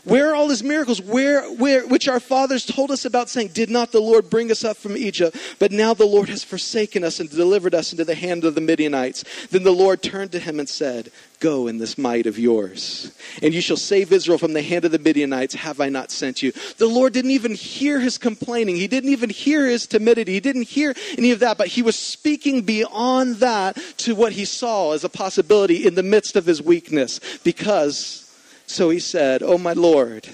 Where 0.06 0.30
are 0.30 0.36
all 0.36 0.48
his 0.48 0.62
miracles? 0.62 1.02
Where, 1.02 1.42
where, 1.54 1.84
which 1.84 2.06
our 2.06 2.20
fathers 2.20 2.64
told 2.64 2.92
us 2.92 3.04
about, 3.04 3.28
saying, 3.28 3.48
Did 3.48 3.70
not 3.70 3.90
the 3.90 4.00
Lord 4.00 4.30
bring 4.30 4.52
us 4.52 4.64
up 4.64 4.76
from 4.76 4.96
Egypt? 4.96 5.36
But 5.58 5.72
now 5.72 5.94
the 5.94 6.06
Lord 6.06 6.28
has 6.28 6.44
forsaken 6.44 7.02
us 7.02 7.18
and 7.18 7.28
delivered 7.28 7.74
us 7.74 7.90
into 7.90 8.04
the 8.04 8.14
hand 8.14 8.44
of 8.44 8.54
the 8.54 8.60
Midianites. 8.60 9.24
Then 9.50 9.64
the 9.64 9.72
Lord 9.72 10.02
turned 10.02 10.30
to 10.30 10.38
him 10.38 10.60
and 10.60 10.68
said, 10.68 11.10
Go 11.40 11.66
in 11.66 11.78
this 11.78 11.98
might 11.98 12.26
of 12.26 12.38
yours, 12.38 13.10
and 13.42 13.52
you 13.52 13.60
shall 13.60 13.76
save 13.76 14.12
Israel 14.12 14.38
from 14.38 14.52
the 14.52 14.62
hand 14.62 14.84
of 14.84 14.92
the 14.92 15.00
Midianites. 15.00 15.54
Have 15.54 15.80
I 15.80 15.88
not 15.88 16.12
sent 16.12 16.40
you? 16.40 16.52
The 16.78 16.86
Lord 16.86 17.12
didn't 17.12 17.32
even 17.32 17.56
hear 17.56 17.98
his 17.98 18.16
complaining. 18.16 18.76
He 18.76 18.86
didn't 18.86 19.10
even 19.10 19.28
hear 19.28 19.66
his 19.66 19.88
timidity. 19.88 20.34
He 20.34 20.40
didn't 20.40 20.68
hear 20.68 20.94
any 21.18 21.32
of 21.32 21.40
that, 21.40 21.58
but 21.58 21.66
he 21.66 21.82
was 21.82 21.96
speaking 21.96 22.62
beyond 22.62 23.36
that 23.36 23.76
to 23.98 24.14
what 24.14 24.34
he 24.34 24.44
saw 24.44 24.92
as 24.92 25.02
a 25.02 25.08
possibility 25.08 25.84
in 25.84 25.96
the 25.96 26.04
midst 26.04 26.36
of 26.36 26.46
his 26.46 26.62
weakness 26.62 27.18
because 27.42 28.25
so 28.66 28.90
he 28.90 28.98
said, 28.98 29.42
Oh, 29.42 29.58
my 29.58 29.72
Lord, 29.72 30.28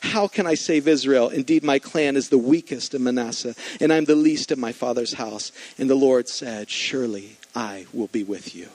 how 0.00 0.28
can 0.28 0.46
I 0.46 0.54
save 0.54 0.88
Israel? 0.88 1.28
Indeed, 1.28 1.62
my 1.62 1.78
clan 1.78 2.16
is 2.16 2.28
the 2.28 2.38
weakest 2.38 2.94
in 2.94 3.04
Manasseh, 3.04 3.54
and 3.80 3.92
I'm 3.92 4.04
the 4.04 4.14
least 4.14 4.52
in 4.52 4.60
my 4.60 4.72
father's 4.72 5.14
house. 5.14 5.52
And 5.78 5.88
the 5.88 5.94
Lord 5.94 6.28
said, 6.28 6.70
Surely 6.70 7.36
I 7.54 7.86
will 7.92 8.08
be 8.08 8.24
with 8.24 8.54
you. 8.54 8.68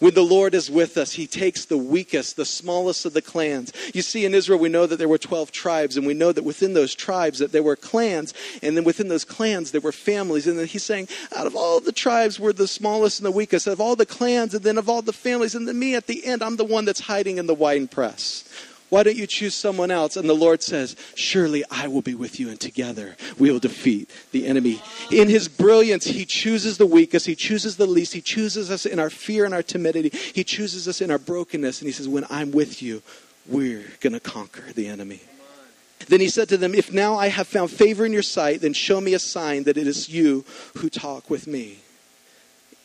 When 0.00 0.14
the 0.14 0.24
Lord 0.24 0.54
is 0.54 0.70
with 0.70 0.96
us, 0.96 1.12
He 1.12 1.26
takes 1.26 1.66
the 1.66 1.76
weakest, 1.76 2.36
the 2.36 2.46
smallest 2.46 3.04
of 3.04 3.12
the 3.12 3.20
clans. 3.20 3.70
You 3.94 4.00
see, 4.00 4.24
in 4.24 4.34
Israel, 4.34 4.58
we 4.58 4.70
know 4.70 4.86
that 4.86 4.96
there 4.96 5.08
were 5.08 5.18
12 5.18 5.52
tribes, 5.52 5.96
and 5.98 6.06
we 6.06 6.14
know 6.14 6.32
that 6.32 6.42
within 6.42 6.72
those 6.72 6.94
tribes 6.94 7.38
that 7.38 7.52
there 7.52 7.62
were 7.62 7.76
clans, 7.76 8.32
and 8.62 8.76
then 8.76 8.84
within 8.84 9.08
those 9.08 9.26
clans 9.26 9.72
there 9.72 9.80
were 9.82 9.92
families. 9.92 10.46
And 10.46 10.58
then 10.58 10.66
He's 10.66 10.84
saying, 10.84 11.08
out 11.36 11.46
of 11.46 11.54
all 11.54 11.80
the 11.80 11.92
tribes, 11.92 12.40
we're 12.40 12.54
the 12.54 12.66
smallest 12.66 13.20
and 13.20 13.26
the 13.26 13.30
weakest. 13.30 13.66
Of 13.66 13.78
all 13.78 13.94
the 13.94 14.06
clans, 14.06 14.54
and 14.54 14.64
then 14.64 14.78
of 14.78 14.88
all 14.88 15.02
the 15.02 15.12
families, 15.12 15.54
and 15.54 15.68
then 15.68 15.78
me 15.78 15.94
at 15.94 16.06
the 16.06 16.24
end, 16.24 16.42
I'm 16.42 16.56
the 16.56 16.64
one 16.64 16.86
that's 16.86 17.00
hiding 17.00 17.36
in 17.36 17.46
the 17.46 17.54
wine 17.54 17.86
press. 17.86 18.44
Why 18.90 19.04
don't 19.04 19.16
you 19.16 19.26
choose 19.26 19.54
someone 19.54 19.90
else? 19.90 20.16
And 20.16 20.28
the 20.28 20.34
Lord 20.34 20.62
says, 20.62 20.96
Surely 21.14 21.64
I 21.70 21.86
will 21.86 22.02
be 22.02 22.14
with 22.14 22.38
you, 22.38 22.50
and 22.50 22.60
together 22.60 23.16
we 23.38 23.50
will 23.50 23.60
defeat 23.60 24.10
the 24.32 24.46
enemy. 24.46 24.82
In 25.10 25.28
his 25.28 25.48
brilliance, 25.48 26.04
he 26.04 26.26
chooses 26.26 26.76
the 26.76 26.86
weakest, 26.86 27.26
he 27.26 27.36
chooses 27.36 27.76
the 27.76 27.86
least, 27.86 28.12
he 28.12 28.20
chooses 28.20 28.70
us 28.70 28.84
in 28.84 28.98
our 28.98 29.08
fear 29.08 29.44
and 29.44 29.54
our 29.54 29.62
timidity, 29.62 30.10
he 30.34 30.42
chooses 30.42 30.88
us 30.88 31.00
in 31.00 31.10
our 31.10 31.18
brokenness, 31.18 31.80
and 31.80 31.86
he 31.86 31.92
says, 31.92 32.08
When 32.08 32.26
I'm 32.28 32.50
with 32.50 32.82
you, 32.82 33.02
we're 33.46 33.86
going 34.00 34.12
to 34.12 34.20
conquer 34.20 34.72
the 34.72 34.88
enemy. 34.88 35.20
Then 36.08 36.20
he 36.20 36.28
said 36.28 36.48
to 36.48 36.56
them, 36.56 36.74
If 36.74 36.92
now 36.92 37.14
I 37.14 37.28
have 37.28 37.46
found 37.46 37.70
favor 37.70 38.04
in 38.04 38.12
your 38.12 38.22
sight, 38.22 38.60
then 38.60 38.72
show 38.72 39.00
me 39.00 39.14
a 39.14 39.20
sign 39.20 39.64
that 39.64 39.76
it 39.76 39.86
is 39.86 40.08
you 40.08 40.44
who 40.78 40.90
talk 40.90 41.30
with 41.30 41.46
me. 41.46 41.78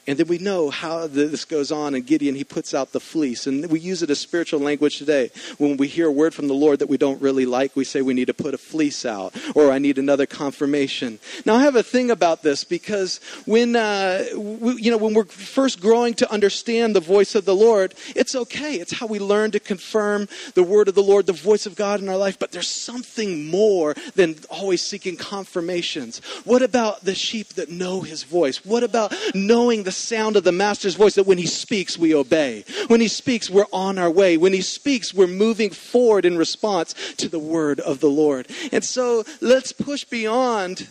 And 0.08 0.20
then 0.20 0.28
we 0.28 0.38
know 0.38 0.70
how 0.70 1.08
this 1.08 1.46
goes 1.46 1.72
on. 1.72 1.96
And 1.96 2.06
Gideon, 2.06 2.36
he 2.36 2.44
puts 2.44 2.74
out 2.74 2.92
the 2.92 3.00
fleece. 3.00 3.48
And 3.48 3.70
we 3.72 3.80
use 3.80 4.04
it 4.04 4.10
as 4.10 4.20
spiritual 4.20 4.60
language 4.60 4.98
today. 4.98 5.32
When 5.58 5.78
we 5.78 5.88
hear 5.88 6.08
a 6.08 6.12
word 6.12 6.34
from 6.34 6.48
the 6.48 6.54
Lord 6.54 6.80
that 6.80 6.90
we 6.90 6.98
don't 6.98 7.22
really 7.22 7.46
like, 7.46 7.76
we 7.76 7.84
say 7.84 8.02
we 8.02 8.14
need 8.14 8.28
to 8.28 8.34
put 8.34 8.54
a 8.54 8.58
fleece 8.58 9.06
out 9.06 9.36
or 9.56 9.72
I 9.72 9.80
need 9.80 9.98
another 9.98 10.26
confirmation. 10.26 11.20
Now, 11.46 11.56
I 11.56 11.64
have 11.64 11.76
a 11.76 11.84
thing 11.84 12.12
about 12.12 12.44
this 12.44 12.64
because 12.64 13.20
when, 13.46 13.76
uh, 13.76 14.26
we, 14.36 14.82
you 14.82 14.92
know, 14.92 14.98
when 14.98 15.14
we're 15.14 15.26
first 15.26 15.82
growing 15.82 16.14
to 16.16 16.32
understand 16.32 16.96
the 16.96 17.00
voice 17.00 17.34
of 17.34 17.46
the 17.46 17.56
Lord, 17.56 17.96
it's 18.16 18.36
okay. 18.36 18.76
It's 18.76 18.94
how 18.94 19.08
we 19.08 19.20
learn 19.20 19.52
to 19.52 19.60
confirm 19.60 20.28
the 20.54 20.64
word 20.64 20.88
of 20.88 20.96
the 20.96 21.04
Lord, 21.04 21.26
the 21.26 21.34
voice 21.34 21.66
of 21.66 21.76
God 21.76 22.00
in 22.00 22.10
our 22.10 22.18
life. 22.18 22.38
But 22.38 22.52
there's 22.52 22.68
something 22.68 23.50
more 23.50 23.96
than 24.14 24.36
always 24.52 24.84
seeking 24.84 25.18
confirmations. 25.18 26.20
What 26.44 26.62
about 26.62 27.04
the 27.04 27.16
sheep 27.16 27.50
that 27.56 27.72
know 27.72 28.02
his 28.02 28.24
voice? 28.24 28.64
What 28.64 28.84
about 28.84 29.14
knowing 29.34 29.84
the 29.84 29.95
sound 29.96 30.36
of 30.36 30.44
the 30.44 30.52
Master's 30.52 30.96
voice 30.96 31.16
that 31.16 31.26
when 31.26 31.38
He 31.38 31.46
speaks, 31.46 31.98
we 31.98 32.14
obey. 32.14 32.64
When 32.88 33.02
He 33.02 33.08
speaks, 33.08 33.50
we're 33.50 33.66
on 33.74 33.98
our 33.98 34.12
way. 34.12 34.38
When 34.38 34.54
He 34.54 34.62
speaks, 34.62 35.14
we're 35.14 35.28
moving 35.28 35.70
forward 35.70 36.26
in 36.26 36.38
response 36.38 36.94
to 37.18 37.28
the 37.28 37.40
word 37.40 37.80
of 37.80 38.00
the 38.00 38.10
Lord. 38.10 38.48
And 38.72 38.84
so 38.84 39.24
let's 39.42 39.72
push 39.72 40.04
beyond 40.04 40.88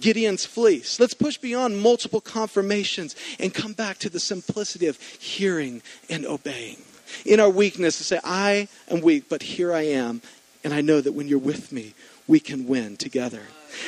Gideon's 0.00 0.46
fleece. 0.46 0.98
Let's 0.98 1.14
push 1.14 1.36
beyond 1.36 1.78
multiple 1.78 2.20
confirmations 2.20 3.14
and 3.38 3.52
come 3.52 3.74
back 3.74 3.98
to 3.98 4.08
the 4.08 4.20
simplicity 4.20 4.86
of 4.86 4.98
hearing 5.00 5.82
and 6.08 6.26
obeying. 6.26 6.78
In 7.26 7.40
our 7.40 7.50
weakness, 7.50 7.98
to 7.98 8.04
say, 8.04 8.20
I 8.24 8.68
am 8.88 9.00
weak, 9.00 9.28
but 9.28 9.42
here 9.42 9.72
I 9.72 9.82
am, 9.82 10.22
and 10.64 10.72
I 10.72 10.80
know 10.80 11.00
that 11.00 11.12
when 11.12 11.28
you're 11.28 11.38
with 11.38 11.72
me, 11.72 11.94
we 12.26 12.40
can 12.40 12.66
win 12.66 12.96
together. 12.96 13.42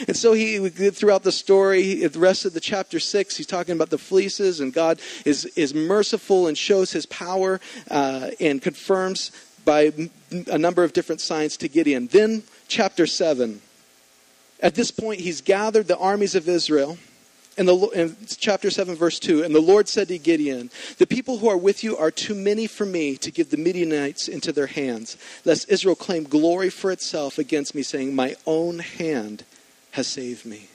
And 0.06 0.16
so 0.16 0.32
he 0.32 0.68
throughout 0.68 1.22
the 1.22 1.32
story, 1.32 2.06
the 2.06 2.18
rest 2.18 2.44
of 2.44 2.54
the 2.54 2.60
chapter 2.60 3.00
six, 3.00 3.36
he's 3.36 3.46
talking 3.46 3.74
about 3.74 3.90
the 3.90 3.98
fleeces, 3.98 4.60
and 4.60 4.72
God 4.72 5.00
is 5.24 5.46
is 5.56 5.74
merciful 5.74 6.46
and 6.46 6.56
shows 6.56 6.92
His 6.92 7.06
power 7.06 7.60
uh, 7.90 8.30
and 8.40 8.60
confirms 8.60 9.30
by 9.64 9.92
a 10.50 10.58
number 10.58 10.82
of 10.82 10.92
different 10.92 11.20
signs 11.20 11.56
to 11.58 11.68
Gideon. 11.68 12.08
Then 12.08 12.42
chapter 12.68 13.06
seven. 13.06 13.60
At 14.60 14.76
this 14.76 14.92
point, 14.92 15.20
he's 15.20 15.40
gathered 15.40 15.88
the 15.88 15.98
armies 15.98 16.36
of 16.36 16.48
Israel. 16.48 16.96
In, 17.58 17.66
the, 17.66 17.76
in 17.88 18.16
chapter 18.38 18.70
7, 18.70 18.94
verse 18.94 19.18
2, 19.18 19.42
and 19.42 19.54
the 19.54 19.60
Lord 19.60 19.86
said 19.86 20.08
to 20.08 20.16
Gideon, 20.16 20.70
The 20.96 21.06
people 21.06 21.36
who 21.36 21.48
are 21.50 21.56
with 21.58 21.84
you 21.84 21.98
are 21.98 22.10
too 22.10 22.34
many 22.34 22.66
for 22.66 22.86
me 22.86 23.16
to 23.18 23.30
give 23.30 23.50
the 23.50 23.58
Midianites 23.58 24.26
into 24.26 24.52
their 24.52 24.68
hands, 24.68 25.18
lest 25.44 25.70
Israel 25.70 25.94
claim 25.94 26.24
glory 26.24 26.70
for 26.70 26.90
itself 26.90 27.36
against 27.36 27.74
me, 27.74 27.82
saying, 27.82 28.14
My 28.14 28.36
own 28.46 28.78
hand 28.78 29.44
has 29.92 30.06
saved 30.06 30.44
me. 30.44 30.68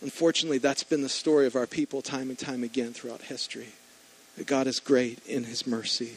Unfortunately, 0.00 0.58
that's 0.58 0.84
been 0.84 1.02
the 1.02 1.08
story 1.08 1.46
of 1.46 1.56
our 1.56 1.66
people 1.66 2.02
time 2.02 2.30
and 2.30 2.38
time 2.38 2.62
again 2.62 2.92
throughout 2.92 3.22
history. 3.22 3.68
That 4.36 4.46
God 4.46 4.66
is 4.66 4.78
great 4.78 5.18
in 5.26 5.44
his 5.44 5.66
mercy. 5.66 6.14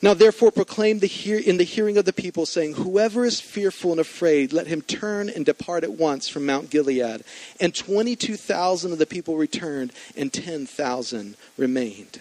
Now, 0.00 0.14
therefore, 0.14 0.50
proclaim 0.50 0.98
the 0.98 1.06
hear- 1.06 1.38
in 1.38 1.58
the 1.58 1.64
hearing 1.64 1.96
of 1.96 2.04
the 2.04 2.12
people, 2.12 2.44
saying, 2.44 2.74
Whoever 2.74 3.24
is 3.24 3.40
fearful 3.40 3.92
and 3.92 4.00
afraid, 4.00 4.52
let 4.52 4.66
him 4.66 4.82
turn 4.82 5.28
and 5.28 5.46
depart 5.46 5.84
at 5.84 5.92
once 5.92 6.28
from 6.28 6.44
Mount 6.44 6.70
Gilead. 6.70 7.22
And 7.60 7.72
22,000 7.72 8.92
of 8.92 8.98
the 8.98 9.06
people 9.06 9.36
returned, 9.36 9.92
and 10.16 10.32
10,000 10.32 11.36
remained. 11.56 12.18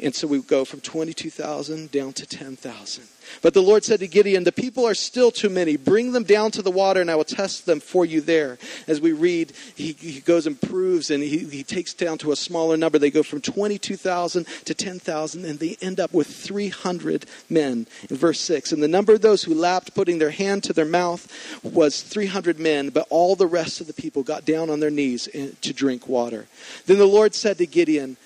And 0.00 0.14
so 0.14 0.28
we 0.28 0.40
go 0.40 0.64
from 0.64 0.80
22,000 0.80 1.90
down 1.90 2.12
to 2.14 2.26
10,000. 2.26 3.04
But 3.42 3.54
the 3.54 3.62
Lord 3.62 3.84
said 3.84 4.00
to 4.00 4.08
Gideon, 4.08 4.44
The 4.44 4.52
people 4.52 4.86
are 4.86 4.94
still 4.94 5.30
too 5.30 5.48
many. 5.48 5.76
Bring 5.76 6.12
them 6.12 6.24
down 6.24 6.50
to 6.52 6.62
the 6.62 6.70
water, 6.70 7.00
and 7.00 7.10
I 7.10 7.16
will 7.16 7.24
test 7.24 7.66
them 7.66 7.80
for 7.80 8.04
you 8.04 8.20
there. 8.20 8.58
As 8.86 9.00
we 9.00 9.12
read, 9.12 9.52
he, 9.74 9.92
he 9.92 10.20
goes 10.20 10.46
and 10.46 10.60
proves, 10.60 11.10
and 11.10 11.22
he, 11.22 11.38
he 11.38 11.62
takes 11.62 11.94
down 11.94 12.18
to 12.18 12.32
a 12.32 12.36
smaller 12.36 12.76
number. 12.76 12.98
They 12.98 13.10
go 13.10 13.22
from 13.22 13.40
22,000 13.40 14.46
to 14.64 14.74
10,000, 14.74 15.44
and 15.44 15.58
they 15.58 15.76
end 15.80 16.00
up 16.00 16.12
with 16.12 16.28
300 16.28 17.26
men 17.50 17.86
in 18.08 18.16
verse 18.16 18.40
6. 18.40 18.72
And 18.72 18.82
the 18.82 18.88
number 18.88 19.14
of 19.14 19.20
those 19.20 19.42
who 19.42 19.54
lapped, 19.54 19.94
putting 19.94 20.18
their 20.18 20.30
hand 20.30 20.64
to 20.64 20.72
their 20.72 20.84
mouth, 20.84 21.30
was 21.62 22.02
300 22.02 22.58
men, 22.58 22.90
but 22.90 23.06
all 23.10 23.36
the 23.36 23.46
rest 23.46 23.80
of 23.80 23.86
the 23.86 23.92
people 23.92 24.22
got 24.22 24.44
down 24.44 24.70
on 24.70 24.80
their 24.80 24.90
knees 24.90 25.28
eh, 25.34 25.48
to 25.60 25.72
drink 25.72 26.08
water. 26.08 26.46
Then 26.86 26.98
the 26.98 27.06
Lord 27.06 27.34
said 27.34 27.58
to 27.58 27.66
Gideon, 27.66 28.16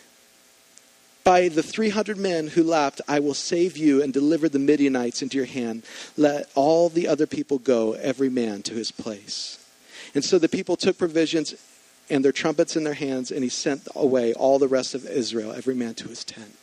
by 1.25 1.49
the 1.49 1.62
300 1.62 2.17
men 2.17 2.49
who 2.49 2.62
lapped, 2.62 3.00
I 3.07 3.21
will 3.21 3.35
save 3.35 3.76
you 3.76 4.02
and 4.02 4.12
deliver 4.12 4.49
the 4.49 4.59
Midianites 4.59 5.23
into 5.23 5.37
your 5.37 5.47
hand. 5.47 5.85
Let 6.17 6.50
all 6.55 6.88
the 6.88 7.09
other 7.09 7.26
people 7.26 7.59
go, 7.59 7.93
every 7.95 8.29
man 8.29 8.62
to 8.62 8.75
his 8.75 8.91
place. 8.91 9.59
And 10.14 10.25
so 10.25 10.38
the 10.38 10.49
people 10.49 10.76
took 10.76 10.99
provisions 10.99 11.55
and 12.11 12.25
their 12.25 12.33
trumpets 12.33 12.76
in 12.76 12.85
their 12.85 12.95
hands, 12.95 13.31
and 13.31 13.43
he 13.43 13.49
sent 13.49 13.88
away 13.95 14.35
all 14.35 14.59
the 14.59 14.69
rest 14.69 14.95
of 14.95 15.07
Israel, 15.07 15.52
every 15.52 15.75
man 15.75 15.95
to 15.95 16.09
his 16.09 16.25
tent. 16.25 16.57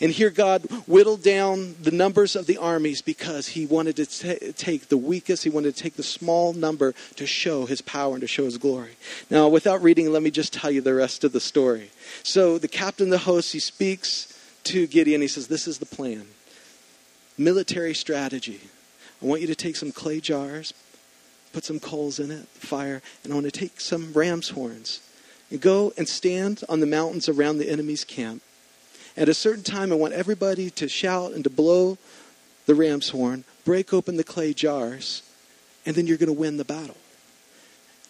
And 0.00 0.12
here 0.12 0.30
God 0.30 0.62
whittled 0.86 1.22
down 1.22 1.74
the 1.82 1.90
numbers 1.90 2.36
of 2.36 2.46
the 2.46 2.56
armies 2.56 3.02
because 3.02 3.48
he 3.48 3.66
wanted 3.66 3.96
to 3.96 4.06
t- 4.06 4.52
take 4.52 4.88
the 4.88 4.96
weakest, 4.96 5.42
he 5.42 5.50
wanted 5.50 5.74
to 5.74 5.82
take 5.82 5.96
the 5.96 6.04
small 6.04 6.52
number 6.52 6.94
to 7.16 7.26
show 7.26 7.66
his 7.66 7.80
power 7.80 8.14
and 8.14 8.20
to 8.20 8.28
show 8.28 8.44
his 8.44 8.58
glory. 8.58 8.96
Now, 9.28 9.48
without 9.48 9.82
reading, 9.82 10.12
let 10.12 10.22
me 10.22 10.30
just 10.30 10.52
tell 10.52 10.70
you 10.70 10.80
the 10.80 10.94
rest 10.94 11.24
of 11.24 11.32
the 11.32 11.40
story. 11.40 11.90
So 12.22 12.58
the 12.58 12.68
captain 12.68 13.08
of 13.08 13.10
the 13.10 13.18
host, 13.18 13.52
he 13.52 13.58
speaks 13.58 14.38
to 14.64 14.86
Gideon. 14.86 15.20
He 15.20 15.28
says, 15.28 15.48
This 15.48 15.66
is 15.66 15.78
the 15.78 15.86
plan. 15.86 16.28
Military 17.36 17.94
strategy. 17.94 18.60
I 19.20 19.26
want 19.26 19.40
you 19.40 19.48
to 19.48 19.54
take 19.56 19.74
some 19.74 19.90
clay 19.90 20.20
jars, 20.20 20.72
put 21.52 21.64
some 21.64 21.80
coals 21.80 22.20
in 22.20 22.30
it, 22.30 22.46
fire, 22.48 23.02
and 23.24 23.32
I 23.32 23.34
want 23.34 23.46
to 23.46 23.50
take 23.50 23.80
some 23.80 24.12
ram's 24.12 24.50
horns 24.50 25.00
and 25.50 25.60
go 25.60 25.92
and 25.96 26.06
stand 26.06 26.62
on 26.68 26.78
the 26.78 26.86
mountains 26.86 27.28
around 27.28 27.58
the 27.58 27.68
enemy's 27.68 28.04
camp 28.04 28.42
at 29.18 29.28
a 29.28 29.34
certain 29.34 29.64
time, 29.64 29.92
I 29.92 29.96
want 29.96 30.14
everybody 30.14 30.70
to 30.70 30.88
shout 30.88 31.32
and 31.32 31.42
to 31.42 31.50
blow 31.50 31.98
the 32.66 32.74
ram's 32.76 33.08
horn, 33.08 33.42
break 33.64 33.92
open 33.92 34.16
the 34.16 34.22
clay 34.22 34.54
jars, 34.54 35.22
and 35.84 35.96
then 35.96 36.06
you're 36.06 36.18
going 36.18 36.28
to 36.28 36.32
win 36.32 36.56
the 36.56 36.64
battle. 36.64 36.96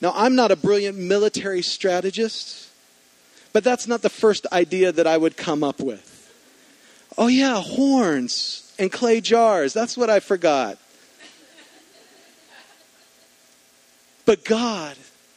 Now, 0.02 0.12
I'm 0.14 0.36
not 0.36 0.50
a 0.50 0.56
brilliant 0.56 0.98
military 0.98 1.62
strategist, 1.62 2.68
but 3.54 3.64
that's 3.64 3.86
not 3.86 4.02
the 4.02 4.10
first 4.10 4.46
idea 4.52 4.92
that 4.92 5.06
I 5.06 5.16
would 5.16 5.38
come 5.38 5.64
up 5.64 5.80
with. 5.80 6.14
Oh, 7.16 7.28
yeah, 7.28 7.60
horns 7.60 8.70
and 8.78 8.92
clay 8.92 9.22
jars. 9.22 9.72
That's 9.72 9.96
what 9.96 10.10
I 10.10 10.20
forgot. 10.20 10.78
But 14.26 14.44
God 14.44 14.96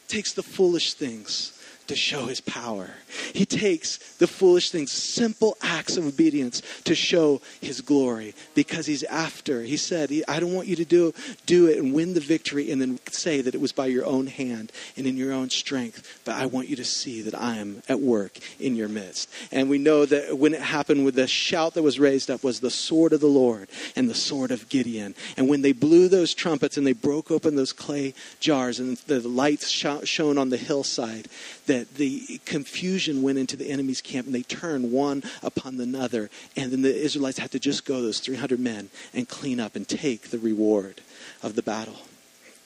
takes 0.09 0.33
the 0.33 0.43
foolish 0.43 0.95
things 0.95 1.57
to 1.91 1.97
show 1.97 2.25
his 2.25 2.39
power. 2.39 2.89
He 3.33 3.45
takes 3.45 3.97
the 4.13 4.25
foolish 4.25 4.71
things, 4.71 4.93
simple 4.93 5.57
acts 5.61 5.97
of 5.97 6.07
obedience 6.07 6.61
to 6.85 6.95
show 6.95 7.41
his 7.59 7.81
glory 7.81 8.33
because 8.55 8.85
he's 8.85 9.03
after. 9.03 9.61
He 9.61 9.75
said, 9.75 10.09
I 10.25 10.39
don't 10.39 10.53
want 10.53 10.69
you 10.69 10.77
to 10.77 10.85
do, 10.85 11.13
do 11.45 11.67
it 11.67 11.77
and 11.77 11.93
win 11.93 12.13
the 12.13 12.21
victory 12.21 12.71
and 12.71 12.81
then 12.81 12.97
say 13.09 13.41
that 13.41 13.53
it 13.53 13.59
was 13.59 13.73
by 13.73 13.87
your 13.87 14.05
own 14.05 14.27
hand 14.27 14.71
and 14.95 15.05
in 15.05 15.17
your 15.17 15.33
own 15.33 15.49
strength, 15.49 16.21
but 16.23 16.35
I 16.35 16.45
want 16.45 16.69
you 16.69 16.77
to 16.77 16.85
see 16.85 17.21
that 17.23 17.35
I 17.35 17.57
am 17.57 17.83
at 17.89 17.99
work 17.99 18.37
in 18.57 18.77
your 18.77 18.87
midst. 18.87 19.29
And 19.51 19.69
we 19.69 19.77
know 19.77 20.05
that 20.05 20.37
when 20.37 20.53
it 20.53 20.61
happened 20.61 21.03
with 21.03 21.15
the 21.15 21.27
shout 21.27 21.73
that 21.73 21.83
was 21.83 21.99
raised 21.99 22.31
up 22.31 22.41
was 22.41 22.61
the 22.61 22.69
sword 22.69 23.11
of 23.11 23.19
the 23.19 23.27
Lord 23.27 23.67
and 23.97 24.09
the 24.09 24.15
sword 24.15 24.51
of 24.51 24.69
Gideon. 24.69 25.13
And 25.35 25.49
when 25.49 25.61
they 25.61 25.73
blew 25.73 26.07
those 26.07 26.33
trumpets 26.33 26.77
and 26.77 26.87
they 26.87 26.93
broke 26.93 27.31
open 27.31 27.57
those 27.57 27.73
clay 27.73 28.13
jars 28.39 28.79
and 28.79 28.95
the 29.07 29.19
lights 29.27 29.67
shone 29.67 30.37
on 30.37 30.51
the 30.51 30.57
hillside, 30.57 31.27
that 31.71 31.95
the 31.95 32.41
confusion 32.45 33.21
went 33.21 33.37
into 33.37 33.55
the 33.55 33.69
enemy's 33.69 34.01
camp 34.01 34.25
and 34.25 34.35
they 34.35 34.41
turned 34.41 34.91
one 34.91 35.23
upon 35.41 35.79
another. 35.79 36.29
And 36.57 36.69
then 36.69 36.81
the 36.81 36.93
Israelites 36.93 37.39
had 37.39 37.51
to 37.51 37.59
just 37.59 37.85
go, 37.85 38.01
those 38.01 38.19
300 38.19 38.59
men, 38.59 38.89
and 39.13 39.29
clean 39.29 39.57
up 39.61 39.77
and 39.77 39.87
take 39.87 40.31
the 40.31 40.37
reward 40.37 40.99
of 41.41 41.55
the 41.55 41.61
battle. 41.61 41.95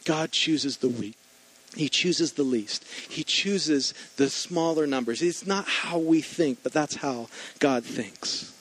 God 0.06 0.32
chooses 0.32 0.78
the 0.78 0.90
weak. 0.90 1.16
He 1.76 1.88
chooses 1.88 2.34
the 2.34 2.44
least. 2.44 2.84
He 3.08 3.24
chooses 3.24 3.94
the 4.16 4.28
smaller 4.28 4.88
numbers. 4.88 5.22
It's 5.22 5.46
not 5.46 5.68
how 5.68 6.00
we 6.00 6.22
think, 6.22 6.64
but 6.64 6.74
that's 6.74 6.96
how 6.96 7.28
God 7.60 7.84
thinks. 7.84 8.54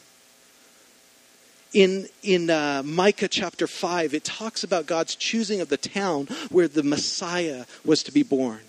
In, 1.73 2.09
in 2.23 2.51
uh, 2.51 2.83
Micah 2.85 3.29
chapter 3.29 3.67
5, 3.67 4.13
it 4.13 4.25
talks 4.25 4.63
about 4.63 4.85
God's 4.85 5.17
choosing 5.17 5.63
of 5.63 5.71
the 5.71 5.79
town 5.79 6.27
where 6.51 6.69
the 6.69 6.83
Messiah 6.83 7.65
was 7.83 8.03
to 8.03 8.13
be 8.13 8.23
born. 8.23 8.61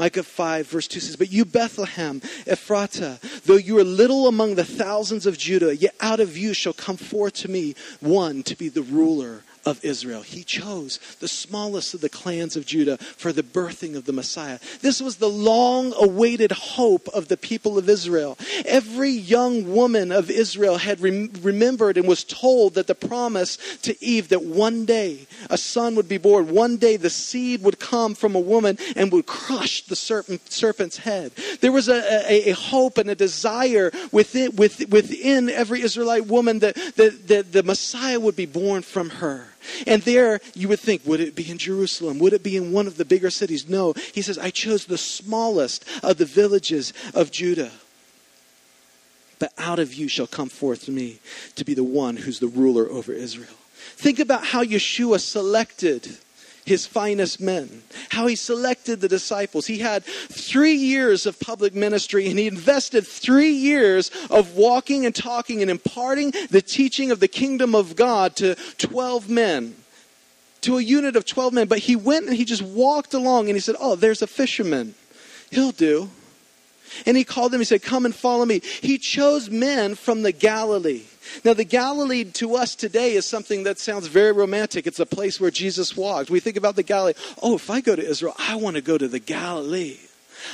Micah 0.00 0.22
5, 0.22 0.66
verse 0.66 0.88
2 0.88 0.98
says, 0.98 1.16
But 1.16 1.30
you, 1.30 1.44
Bethlehem, 1.44 2.22
Ephratah, 2.46 3.20
though 3.42 3.56
you 3.56 3.78
are 3.80 3.84
little 3.84 4.28
among 4.28 4.54
the 4.54 4.64
thousands 4.64 5.26
of 5.26 5.36
Judah, 5.36 5.76
yet 5.76 5.94
out 6.00 6.20
of 6.20 6.38
you 6.38 6.54
shall 6.54 6.72
come 6.72 6.96
forth 6.96 7.34
to 7.34 7.50
me 7.50 7.74
one 8.00 8.42
to 8.44 8.56
be 8.56 8.70
the 8.70 8.80
ruler 8.80 9.42
of 9.66 9.84
Israel. 9.84 10.22
He 10.22 10.42
chose 10.42 10.98
the 11.20 11.28
smallest 11.28 11.94
of 11.94 12.00
the 12.00 12.08
clans 12.08 12.56
of 12.56 12.66
Judah 12.66 12.96
for 12.96 13.32
the 13.32 13.42
birthing 13.42 13.94
of 13.94 14.04
the 14.04 14.12
Messiah. 14.12 14.58
This 14.80 15.00
was 15.00 15.16
the 15.16 15.28
long 15.28 15.92
awaited 15.96 16.52
hope 16.52 17.08
of 17.08 17.28
the 17.28 17.36
people 17.36 17.76
of 17.76 17.88
Israel. 17.88 18.38
Every 18.64 19.10
young 19.10 19.72
woman 19.72 20.12
of 20.12 20.30
Israel 20.30 20.78
had 20.78 21.00
rem- 21.00 21.30
remembered 21.42 21.96
and 21.96 22.08
was 22.08 22.24
told 22.24 22.74
that 22.74 22.86
the 22.86 22.94
promise 22.94 23.58
to 23.82 24.02
Eve 24.02 24.28
that 24.28 24.44
one 24.44 24.84
day 24.84 25.26
a 25.50 25.58
son 25.58 25.94
would 25.94 26.08
be 26.08 26.18
born, 26.18 26.54
one 26.54 26.76
day 26.76 26.96
the 26.96 27.10
seed 27.10 27.62
would 27.62 27.78
come 27.78 28.14
from 28.14 28.34
a 28.34 28.40
woman 28.40 28.78
and 28.96 29.12
would 29.12 29.26
crush 29.26 29.82
the 29.82 29.96
serpent, 29.96 30.50
serpent's 30.50 30.98
head. 30.98 31.32
There 31.60 31.72
was 31.72 31.88
a, 31.88 32.30
a, 32.30 32.50
a 32.50 32.54
hope 32.54 32.98
and 32.98 33.10
a 33.10 33.14
desire 33.14 33.90
within, 34.10 34.56
within 34.56 35.48
every 35.48 35.82
Israelite 35.82 36.26
woman 36.26 36.60
that, 36.60 36.74
that, 36.96 37.28
that 37.28 37.52
the 37.52 37.62
Messiah 37.62 38.18
would 38.18 38.36
be 38.36 38.46
born 38.46 38.82
from 38.82 39.10
her. 39.10 39.46
And 39.86 40.02
there 40.02 40.40
you 40.54 40.68
would 40.68 40.80
think, 40.80 41.02
would 41.04 41.20
it 41.20 41.34
be 41.34 41.50
in 41.50 41.58
Jerusalem? 41.58 42.18
Would 42.18 42.32
it 42.32 42.42
be 42.42 42.56
in 42.56 42.72
one 42.72 42.86
of 42.86 42.96
the 42.96 43.04
bigger 43.04 43.30
cities? 43.30 43.68
No. 43.68 43.92
He 44.14 44.22
says, 44.22 44.38
I 44.38 44.50
chose 44.50 44.86
the 44.86 44.98
smallest 44.98 45.84
of 46.02 46.18
the 46.18 46.24
villages 46.24 46.92
of 47.14 47.30
Judah. 47.30 47.70
But 49.38 49.52
out 49.56 49.78
of 49.78 49.94
you 49.94 50.06
shall 50.06 50.26
come 50.26 50.50
forth 50.50 50.88
me 50.88 51.20
to 51.56 51.64
be 51.64 51.74
the 51.74 51.84
one 51.84 52.16
who's 52.16 52.40
the 52.40 52.46
ruler 52.46 52.88
over 52.90 53.12
Israel. 53.12 53.48
Think 53.96 54.18
about 54.18 54.44
how 54.44 54.62
Yeshua 54.62 55.20
selected 55.20 56.18
his 56.70 56.86
finest 56.86 57.40
men, 57.40 57.82
how 58.10 58.28
he 58.28 58.36
selected 58.36 59.00
the 59.00 59.08
disciples. 59.08 59.66
He 59.66 59.80
had 59.80 60.04
three 60.04 60.74
years 60.74 61.26
of 61.26 61.40
public 61.40 61.74
ministry 61.74 62.30
and 62.30 62.38
he 62.38 62.46
invested 62.46 63.04
three 63.04 63.50
years 63.50 64.12
of 64.30 64.54
walking 64.54 65.04
and 65.04 65.12
talking 65.12 65.62
and 65.62 65.70
imparting 65.70 66.32
the 66.50 66.62
teaching 66.62 67.10
of 67.10 67.18
the 67.18 67.26
kingdom 67.26 67.74
of 67.74 67.96
God 67.96 68.36
to 68.36 68.54
12 68.78 69.28
men, 69.28 69.74
to 70.60 70.78
a 70.78 70.80
unit 70.80 71.16
of 71.16 71.26
12 71.26 71.52
men. 71.52 71.66
But 71.66 71.80
he 71.80 71.96
went 71.96 72.28
and 72.28 72.36
he 72.36 72.44
just 72.44 72.62
walked 72.62 73.14
along 73.14 73.48
and 73.48 73.56
he 73.56 73.60
said, 73.60 73.74
Oh, 73.80 73.96
there's 73.96 74.22
a 74.22 74.28
fisherman. 74.28 74.94
He'll 75.50 75.72
do. 75.72 76.08
And 77.04 77.16
he 77.16 77.24
called 77.24 77.50
them, 77.50 77.60
he 77.60 77.64
said, 77.64 77.82
Come 77.82 78.04
and 78.04 78.14
follow 78.14 78.46
me. 78.46 78.60
He 78.80 78.96
chose 78.96 79.50
men 79.50 79.96
from 79.96 80.22
the 80.22 80.32
Galilee. 80.32 81.06
Now, 81.44 81.54
the 81.54 81.64
Galilee 81.64 82.24
to 82.24 82.56
us 82.56 82.74
today 82.74 83.14
is 83.14 83.26
something 83.26 83.64
that 83.64 83.78
sounds 83.78 84.06
very 84.06 84.32
romantic. 84.32 84.86
It's 84.86 85.00
a 85.00 85.06
place 85.06 85.40
where 85.40 85.50
Jesus 85.50 85.96
walked. 85.96 86.30
We 86.30 86.40
think 86.40 86.56
about 86.56 86.76
the 86.76 86.82
Galilee. 86.82 87.14
Oh, 87.42 87.56
if 87.56 87.70
I 87.70 87.80
go 87.80 87.96
to 87.96 88.06
Israel, 88.06 88.34
I 88.38 88.56
want 88.56 88.76
to 88.76 88.82
go 88.82 88.98
to 88.98 89.08
the 89.08 89.18
Galilee. 89.18 89.98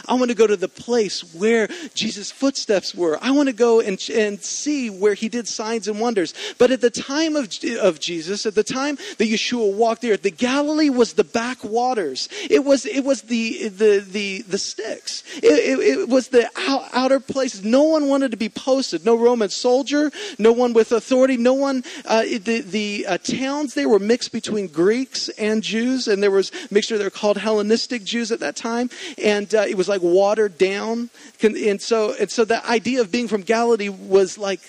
I 0.07 0.15
want 0.15 0.31
to 0.31 0.37
go 0.37 0.47
to 0.47 0.57
the 0.57 0.69
place 0.69 1.35
where 1.35 1.69
Jesus' 1.95 2.31
footsteps 2.31 2.95
were. 2.95 3.19
I 3.21 3.31
want 3.31 3.49
to 3.49 3.55
go 3.55 3.81
and, 3.81 4.03
and 4.13 4.43
see 4.43 4.91
where 4.91 5.15
he 5.15 5.29
did 5.29 5.49
signs 5.49 5.89
and 5.89 6.01
wonders. 6.01 6.35
But 6.59 6.71
at 6.71 6.81
the 6.81 6.91
time 6.91 7.37
of, 7.37 7.49
of 7.81 8.01
Jesus, 8.01 8.47
at 8.47 8.55
the 8.55 8.65
time 8.65 8.97
that 9.19 9.29
Yeshua 9.29 9.73
walked 9.73 10.03
there, 10.03 10.17
the 10.17 10.31
Galilee 10.31 10.91
was 10.91 11.15
the 11.15 11.25
backwaters. 11.25 12.29
It 12.49 12.65
was, 12.65 12.87
it 12.87 13.05
was 13.05 13.23
the, 13.23 13.69
the, 13.69 13.99
the, 14.01 14.43
the 14.43 14.59
sticks. 14.59 15.23
It, 15.37 15.45
it, 15.45 15.79
it 15.79 16.09
was 16.09 16.29
the 16.29 16.49
out, 16.57 16.89
outer 16.93 17.21
places. 17.21 17.65
No 17.65 17.83
one 17.85 18.09
wanted 18.09 18.31
to 18.31 18.37
be 18.37 18.49
posted. 18.49 19.05
No 19.05 19.17
Roman 19.17 19.49
soldier, 19.49 20.11
no 20.39 20.53
one 20.53 20.73
with 20.73 20.93
authority, 20.93 21.37
no 21.37 21.55
one, 21.55 21.85
uh, 22.05 22.23
the, 22.23 22.61
the 22.61 23.07
uh, 23.07 23.19
towns 23.19 23.75
there 23.75 23.89
were 23.89 23.99
mixed 23.99 24.33
between 24.33 24.69
Greeks 24.69 25.29
and 25.31 25.63
Jews, 25.63 26.09
and 26.09 26.23
there 26.23 26.31
was 26.31 26.51
mixture, 26.71 26.99
they 26.99 27.05
were 27.05 27.11
called 27.11 27.39
Hellenistic 27.39 28.05
Jews 28.05 28.33
at 28.33 28.41
that 28.41 28.57
time. 28.57 28.91
And 29.19 29.55
uh, 29.55 29.65
was 29.77 29.89
like 29.89 30.03
watered 30.03 30.59
down. 30.59 31.11
And 31.43 31.81
so, 31.81 32.15
and 32.19 32.31
so 32.31 32.45
the 32.45 32.67
idea 32.69 33.01
of 33.01 33.13
being 33.13 33.29
from 33.29 33.43
Galilee 33.43 33.89
was 33.89 34.39
like 34.39 34.61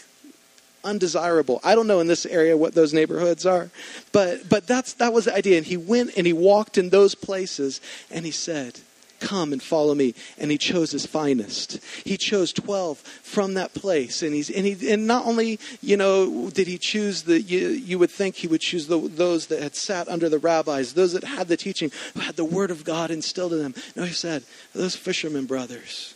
undesirable. 0.83 1.59
I 1.63 1.75
don't 1.75 1.87
know 1.87 1.99
in 1.99 2.07
this 2.07 2.25
area 2.25 2.55
what 2.55 2.73
those 2.73 2.93
neighborhoods 2.93 3.45
are, 3.45 3.69
but, 4.11 4.47
but 4.47 4.67
that's, 4.67 4.93
that 4.93 5.13
was 5.13 5.25
the 5.25 5.35
idea. 5.35 5.57
And 5.57 5.65
he 5.65 5.77
went 5.77 6.17
and 6.17 6.25
he 6.25 6.33
walked 6.33 6.77
in 6.77 6.89
those 6.89 7.15
places 7.15 7.81
and 8.09 8.25
he 8.25 8.31
said, 8.31 8.79
Come 9.19 9.51
and 9.51 9.61
follow 9.61 9.95
me. 9.95 10.13
And 10.37 10.51
he 10.51 10.57
chose 10.57 10.91
his 10.91 11.05
finest. 11.05 11.79
He 12.03 12.17
chose 12.17 12.53
12 12.53 12.99
from 12.99 13.55
that 13.55 13.73
place. 13.73 14.21
And, 14.21 14.33
he's, 14.33 14.49
and, 14.49 14.65
he, 14.65 14.91
and 14.91 15.07
not 15.07 15.25
only, 15.25 15.59
you 15.81 15.97
know, 15.97 16.49
did 16.49 16.67
he 16.67 16.77
choose 16.77 17.23
the, 17.23 17.41
you, 17.41 17.69
you 17.69 17.97
would 17.97 18.11
think 18.11 18.35
he 18.35 18.47
would 18.47 18.61
choose 18.61 18.87
the, 18.87 18.99
those 18.99 19.47
that 19.47 19.61
had 19.61 19.75
sat 19.75 20.07
under 20.07 20.29
the 20.29 20.39
rabbis, 20.39 20.93
those 20.93 21.13
that 21.13 21.23
had 21.23 21.47
the 21.47 21.57
teaching, 21.57 21.91
who 22.13 22.19
had 22.19 22.35
the 22.35 22.45
word 22.45 22.69
of 22.69 22.83
God 22.83 23.09
instilled 23.09 23.53
in 23.53 23.59
them. 23.59 23.75
No, 23.95 24.03
he 24.03 24.13
said, 24.13 24.43
those 24.73 24.95
fishermen 24.95 25.45
brothers, 25.45 26.13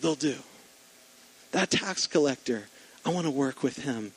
they'll 0.00 0.14
do. 0.14 0.36
That 1.52 1.70
tax 1.70 2.06
collector, 2.06 2.64
I 3.04 3.10
want 3.10 3.26
to 3.26 3.30
work 3.30 3.62
with 3.62 3.76
him. 3.76 4.12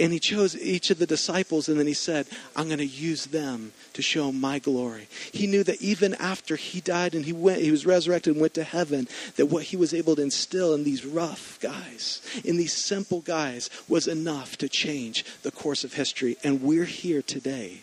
And 0.00 0.14
he 0.14 0.18
chose 0.18 0.56
each 0.56 0.88
of 0.88 0.98
the 0.98 1.06
disciples 1.06 1.68
and 1.68 1.78
then 1.78 1.86
he 1.86 1.92
said, 1.92 2.26
I'm 2.56 2.68
going 2.68 2.78
to 2.78 2.86
use 2.86 3.26
them 3.26 3.72
to 3.92 4.00
show 4.00 4.32
my 4.32 4.58
glory. 4.58 5.08
He 5.30 5.46
knew 5.46 5.62
that 5.64 5.82
even 5.82 6.14
after 6.14 6.56
he 6.56 6.80
died 6.80 7.14
and 7.14 7.26
he 7.26 7.34
went, 7.34 7.60
he 7.60 7.70
was 7.70 7.84
resurrected 7.84 8.32
and 8.32 8.40
went 8.40 8.54
to 8.54 8.64
heaven, 8.64 9.08
that 9.36 9.46
what 9.46 9.64
he 9.64 9.76
was 9.76 9.92
able 9.92 10.16
to 10.16 10.22
instill 10.22 10.72
in 10.72 10.84
these 10.84 11.04
rough 11.04 11.58
guys, 11.60 12.22
in 12.44 12.56
these 12.56 12.72
simple 12.72 13.20
guys, 13.20 13.68
was 13.88 14.08
enough 14.08 14.56
to 14.56 14.70
change 14.70 15.22
the 15.42 15.50
course 15.50 15.84
of 15.84 15.92
history. 15.92 16.38
And 16.42 16.62
we're 16.62 16.86
here 16.86 17.20
today 17.20 17.82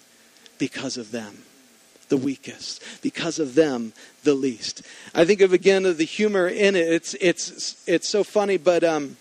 because 0.58 0.98
of 0.98 1.12
them 1.12 1.44
the 2.10 2.18
weakest 2.18 2.82
because 3.02 3.38
of 3.38 3.54
them 3.54 3.92
the 4.24 4.34
least 4.34 4.82
i 5.14 5.26
think 5.26 5.42
of 5.42 5.52
again 5.52 5.86
of 5.86 5.98
the 5.98 6.06
humor 6.06 6.48
in 6.48 6.74
it 6.74 6.88
it's 6.88 7.14
it's 7.16 7.84
it's 7.86 8.08
so 8.08 8.24
funny 8.24 8.56
but 8.56 8.82
um 8.82 9.18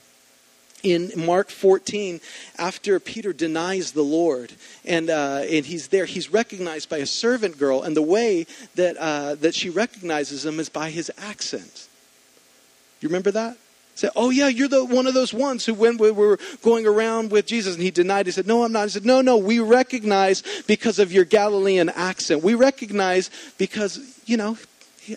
in 0.82 1.12
Mark 1.16 1.50
14, 1.50 2.20
after 2.58 3.00
Peter 3.00 3.32
denies 3.32 3.92
the 3.92 4.02
Lord, 4.02 4.52
and, 4.84 5.10
uh, 5.10 5.42
and 5.48 5.66
he's 5.66 5.88
there, 5.88 6.04
he's 6.04 6.32
recognized 6.32 6.88
by 6.88 6.98
a 6.98 7.06
servant 7.06 7.58
girl, 7.58 7.82
and 7.82 7.96
the 7.96 8.02
way 8.02 8.46
that, 8.74 8.96
uh, 8.96 9.34
that 9.36 9.54
she 9.54 9.70
recognizes 9.70 10.44
him 10.44 10.60
is 10.60 10.68
by 10.68 10.90
his 10.90 11.10
accent. 11.18 11.88
You 13.00 13.08
remember 13.08 13.30
that? 13.32 13.56
Say, 13.96 14.10
oh 14.14 14.28
yeah, 14.28 14.48
you're 14.48 14.68
the 14.68 14.84
one 14.84 15.06
of 15.06 15.14
those 15.14 15.32
ones 15.32 15.64
who 15.64 15.72
when 15.72 15.96
we 15.96 16.10
were 16.10 16.38
going 16.62 16.86
around 16.86 17.30
with 17.30 17.46
Jesus 17.46 17.76
and 17.76 17.82
he 17.82 17.90
denied. 17.90 18.26
He 18.26 18.32
said, 18.32 18.46
no, 18.46 18.62
I'm 18.62 18.70
not. 18.70 18.82
He 18.84 18.90
said, 18.90 19.06
no, 19.06 19.22
no, 19.22 19.38
we 19.38 19.58
recognize 19.58 20.42
because 20.66 20.98
of 20.98 21.12
your 21.12 21.24
Galilean 21.24 21.88
accent. 21.88 22.42
We 22.42 22.52
recognize 22.52 23.30
because 23.56 24.20
you 24.26 24.36
know 24.36 24.58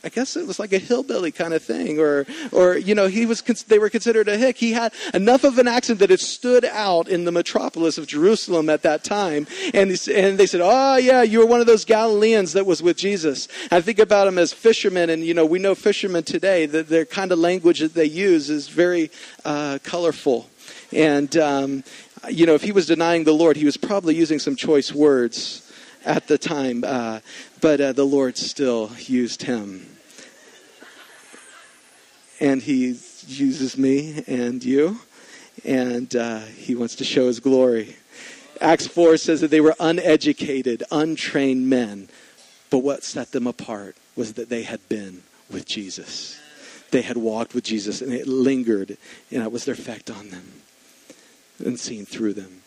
I 0.04 0.10
guess 0.10 0.36
it 0.36 0.46
was 0.46 0.60
like 0.60 0.74
a 0.74 0.78
hillbilly 0.78 1.32
kind 1.32 1.54
of 1.54 1.64
thing, 1.64 2.00
or, 2.00 2.26
or 2.52 2.78
you 2.78 2.96
know, 2.96 3.08
he 3.08 3.26
was. 3.26 3.42
They 3.42 3.80
were 3.80 3.90
considered 3.90 4.28
a 4.28 4.38
hick. 4.38 4.58
He 4.58 4.74
had 4.74 4.94
enough 5.14 5.44
of 5.44 5.58
an 5.58 5.68
accent 5.68 6.00
that 6.00 6.12
it 6.12 6.20
stood 6.20 6.66
out 6.66 7.08
in 7.08 7.26
the 7.26 7.32
metropolis 7.32 7.98
of 7.98 8.08
Jerusalem 8.08 8.70
at 8.70 8.84
that 8.84 9.04
time, 9.04 9.48
and 9.74 9.90
and 10.14 10.38
they 10.38 10.46
said, 10.46 10.62
"Oh 10.64 10.98
yeah, 10.98 11.22
you 11.22 11.40
were 11.40 11.46
one 11.46 11.62
of 11.62 11.68
those 11.68 11.86
Galileans 11.86 12.54
that 12.54 12.66
was 12.66 12.84
with 12.84 12.98
Jesus." 12.98 13.48
I 13.72 13.82
think 13.82 14.00
about 14.00 14.26
them 14.26 14.38
as 14.38 14.54
fishermen, 14.54 15.10
and 15.10 15.24
you 15.24 15.34
know, 15.34 15.46
we 15.46 15.60
know 15.60 15.76
fishermen 15.76 16.24
today 16.24 16.66
that 16.68 16.88
their 16.88 17.06
kind 17.06 17.32
of 17.32 17.40
language 17.40 17.80
that 17.80 17.94
they 17.94 18.06
use 18.06 18.50
is 18.50 18.68
very 18.68 19.12
uh, 19.46 19.80
colorful, 19.84 20.50
and 20.92 21.36
um, 21.38 21.84
you 22.30 22.46
know, 22.46 22.54
if 22.54 22.64
he 22.64 22.72
was 22.72 22.86
denying 22.86 23.24
the 23.24 23.34
Lord, 23.34 23.58
he 23.58 23.66
was 23.66 23.78
probably 23.78 24.16
using 24.16 24.40
some 24.40 24.56
choice 24.56 24.94
words 24.94 25.66
at 26.06 26.28
the 26.28 26.38
time, 26.38 26.84
uh, 26.86 27.20
but 27.62 27.82
uh, 27.82 27.94
the 27.94 28.06
Lord 28.06 28.38
still 28.38 28.92
used 29.00 29.44
him. 29.44 29.86
And 32.40 32.62
he 32.62 32.98
uses 33.28 33.78
me 33.78 34.24
and 34.28 34.64
you, 34.64 35.00
and 35.66 36.16
uh, 36.16 36.40
he 36.40 36.76
wants 36.76 36.96
to 36.96 37.04
show 37.04 37.28
his 37.28 37.40
glory. 37.40 37.98
Acts 38.62 38.88
4 38.88 39.18
says 39.18 39.42
that 39.42 39.52
they 39.52 39.62
were 39.62 39.76
uneducated, 39.80 40.84
untrained 40.92 41.70
men, 41.70 42.08
but 42.70 42.80
what 42.80 43.04
set 43.04 43.32
them 43.32 43.48
apart 43.48 43.98
was 44.16 44.34
that 44.34 44.50
they 44.50 44.64
had 44.64 44.88
been 44.88 45.24
with 45.50 45.66
Jesus. 45.66 46.40
They 46.92 47.02
had 47.02 47.18
walked 47.18 47.54
with 47.54 47.64
Jesus, 47.64 48.02
and 48.02 48.14
it 48.14 48.28
lingered, 48.28 48.98
and 49.32 49.44
it 49.44 49.52
was 49.52 49.66
their 49.66 49.74
effect 49.74 50.10
on 50.10 50.30
them 50.30 50.62
and 51.64 51.80
seen 51.80 52.06
through 52.06 52.34
them. 52.34 52.62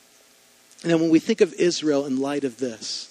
And 0.85 1.01
when 1.01 1.11
we 1.11 1.19
think 1.19 1.41
of 1.41 1.55
Israel 1.55 2.05
in 2.05 2.21
light 2.21 2.45
of 2.45 2.59
this, 2.59 3.09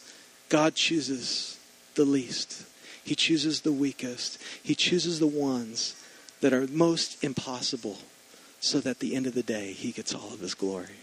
God 0.49 0.75
chooses 0.75 1.50
the 1.95 2.05
least. 2.05 2.65
He 3.03 3.15
chooses 3.15 3.61
the 3.61 3.71
weakest. 3.71 4.37
He 4.61 4.75
chooses 4.75 5.19
the 5.19 5.27
ones 5.27 5.95
that 6.41 6.53
are 6.53 6.67
most 6.67 7.23
impossible 7.23 7.99
so 8.59 8.79
that 8.79 8.89
at 8.89 8.99
the 8.99 9.15
end 9.15 9.27
of 9.27 9.33
the 9.33 9.43
day, 9.43 9.73
he 9.73 9.91
gets 9.91 10.13
all 10.13 10.33
of 10.33 10.39
his 10.39 10.53
glory. 10.53 10.97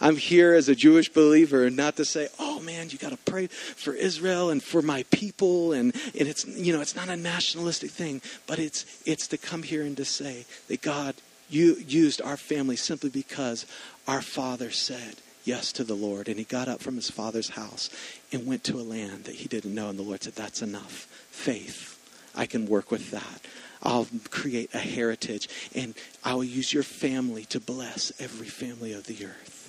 I'm 0.00 0.16
here 0.16 0.52
as 0.54 0.68
a 0.68 0.74
Jewish 0.74 1.10
believer, 1.10 1.70
not 1.70 1.96
to 1.96 2.04
say, 2.04 2.28
"Oh 2.38 2.58
man, 2.60 2.90
you 2.90 2.98
got 2.98 3.10
to 3.10 3.18
pray 3.18 3.46
for 3.46 3.94
Israel 3.94 4.50
and 4.50 4.60
for 4.60 4.82
my 4.82 5.04
people," 5.12 5.72
and, 5.72 5.94
and 6.18 6.28
it's 6.28 6.44
you 6.44 6.72
know 6.72 6.80
it's 6.80 6.96
not 6.96 7.08
a 7.08 7.16
nationalistic 7.16 7.90
thing, 7.90 8.20
but 8.48 8.58
it's 8.58 8.84
it's 9.06 9.28
to 9.28 9.38
come 9.38 9.62
here 9.62 9.82
and 9.82 9.96
to 9.98 10.04
say 10.04 10.44
that 10.68 10.82
God 10.82 11.14
you 11.48 11.76
used 11.86 12.20
our 12.22 12.36
family 12.36 12.76
simply 12.76 13.10
because 13.10 13.66
our 14.08 14.22
Father 14.22 14.70
said, 14.70 15.16
yes 15.44 15.72
to 15.72 15.84
the 15.84 15.94
Lord. 15.94 16.28
And 16.28 16.38
he 16.38 16.44
got 16.44 16.68
up 16.68 16.80
from 16.80 16.96
his 16.96 17.10
father's 17.10 17.50
house 17.50 17.90
and 18.32 18.46
went 18.46 18.64
to 18.64 18.78
a 18.78 18.82
land 18.82 19.24
that 19.24 19.36
he 19.36 19.48
didn't 19.48 19.74
know. 19.74 19.88
And 19.88 19.98
the 19.98 20.02
Lord 20.02 20.22
said, 20.22 20.34
That's 20.34 20.62
enough. 20.62 21.06
Faith. 21.30 21.98
I 22.34 22.46
can 22.46 22.66
work 22.66 22.90
with 22.90 23.10
that. 23.10 23.40
I'll 23.82 24.06
create 24.30 24.74
a 24.74 24.78
heritage 24.78 25.48
and 25.74 25.94
I 26.24 26.34
will 26.34 26.44
use 26.44 26.72
your 26.72 26.84
family 26.84 27.44
to 27.46 27.60
bless 27.60 28.12
every 28.20 28.46
family 28.46 28.92
of 28.92 29.04
the 29.06 29.26
earth. 29.26 29.62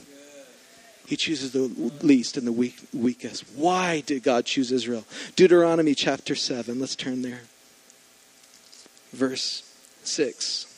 He 1.06 1.18
chooses 1.18 1.52
the 1.52 1.68
least 2.02 2.38
and 2.38 2.48
the 2.48 2.52
weak, 2.52 2.78
weakest. 2.94 3.44
Why 3.56 4.02
did 4.02 4.24
God 4.24 4.46
choose 4.46 4.72
Israel? 4.72 5.04
Deuteronomy 5.36 5.96
chapter 5.96 6.34
7. 6.36 6.80
Let's 6.80 6.96
turn 6.96 7.22
there. 7.24 7.42
Verse 9.12 9.70
6. 10.04 10.73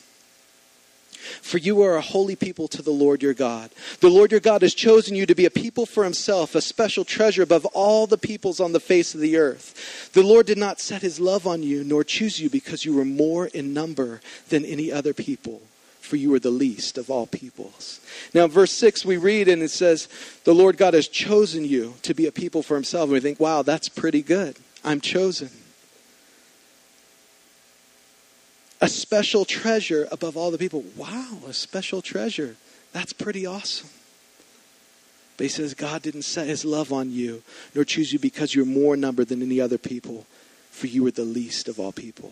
For 1.41 1.57
you 1.57 1.81
are 1.81 1.95
a 1.95 2.01
holy 2.01 2.35
people 2.35 2.67
to 2.69 2.81
the 2.81 2.91
Lord 2.91 3.21
your 3.21 3.33
God. 3.33 3.71
The 3.99 4.09
Lord 4.09 4.31
your 4.31 4.39
God 4.39 4.61
has 4.61 4.73
chosen 4.73 5.15
you 5.15 5.25
to 5.25 5.35
be 5.35 5.45
a 5.45 5.51
people 5.51 5.85
for 5.85 6.03
himself, 6.03 6.55
a 6.55 6.61
special 6.61 7.05
treasure 7.05 7.43
above 7.43 7.65
all 7.67 8.07
the 8.07 8.17
peoples 8.17 8.59
on 8.59 8.71
the 8.71 8.79
face 8.79 9.13
of 9.13 9.21
the 9.21 9.37
earth. 9.37 10.11
The 10.13 10.23
Lord 10.23 10.45
did 10.45 10.57
not 10.57 10.79
set 10.79 11.01
his 11.01 11.19
love 11.19 11.47
on 11.47 11.63
you, 11.63 11.83
nor 11.83 12.03
choose 12.03 12.39
you 12.39 12.49
because 12.49 12.85
you 12.85 12.95
were 12.95 13.05
more 13.05 13.47
in 13.47 13.73
number 13.73 14.21
than 14.49 14.65
any 14.65 14.91
other 14.91 15.13
people, 15.13 15.61
for 15.99 16.15
you 16.15 16.29
were 16.29 16.39
the 16.39 16.49
least 16.49 16.97
of 16.97 17.09
all 17.09 17.27
peoples. 17.27 17.99
Now, 18.33 18.47
verse 18.47 18.71
6, 18.71 19.05
we 19.05 19.17
read 19.17 19.47
and 19.47 19.61
it 19.61 19.71
says, 19.71 20.07
The 20.43 20.55
Lord 20.55 20.77
God 20.77 20.93
has 20.93 21.07
chosen 21.07 21.65
you 21.65 21.95
to 22.03 22.13
be 22.13 22.27
a 22.27 22.31
people 22.31 22.63
for 22.63 22.75
himself. 22.75 23.05
And 23.05 23.13
we 23.13 23.19
think, 23.19 23.39
wow, 23.39 23.61
that's 23.61 23.89
pretty 23.89 24.21
good. 24.21 24.57
I'm 24.83 25.01
chosen. 25.01 25.49
A 28.85 28.87
special 28.87 29.45
treasure 29.45 30.07
above 30.11 30.37
all 30.37 30.51
the 30.51 30.59
people. 30.59 30.83
Wow, 30.95 31.39
a 31.47 31.53
special 31.53 32.03
treasure. 32.03 32.55
That's 32.93 33.13
pretty 33.13 33.43
awesome. 33.43 33.89
But 35.37 35.45
he 35.45 35.49
says, 35.49 35.73
God 35.73 36.03
didn't 36.03 36.21
set 36.21 36.45
his 36.45 36.63
love 36.63 36.93
on 36.93 37.11
you, 37.11 37.41
nor 37.73 37.83
choose 37.83 38.13
you 38.13 38.19
because 38.19 38.53
you're 38.53 38.63
more 38.63 38.95
numbered 38.95 39.29
than 39.29 39.41
any 39.41 39.59
other 39.59 39.79
people, 39.79 40.27
for 40.69 40.85
you 40.85 41.03
were 41.03 41.11
the 41.11 41.23
least 41.23 41.67
of 41.67 41.79
all 41.79 41.91
people. 41.91 42.31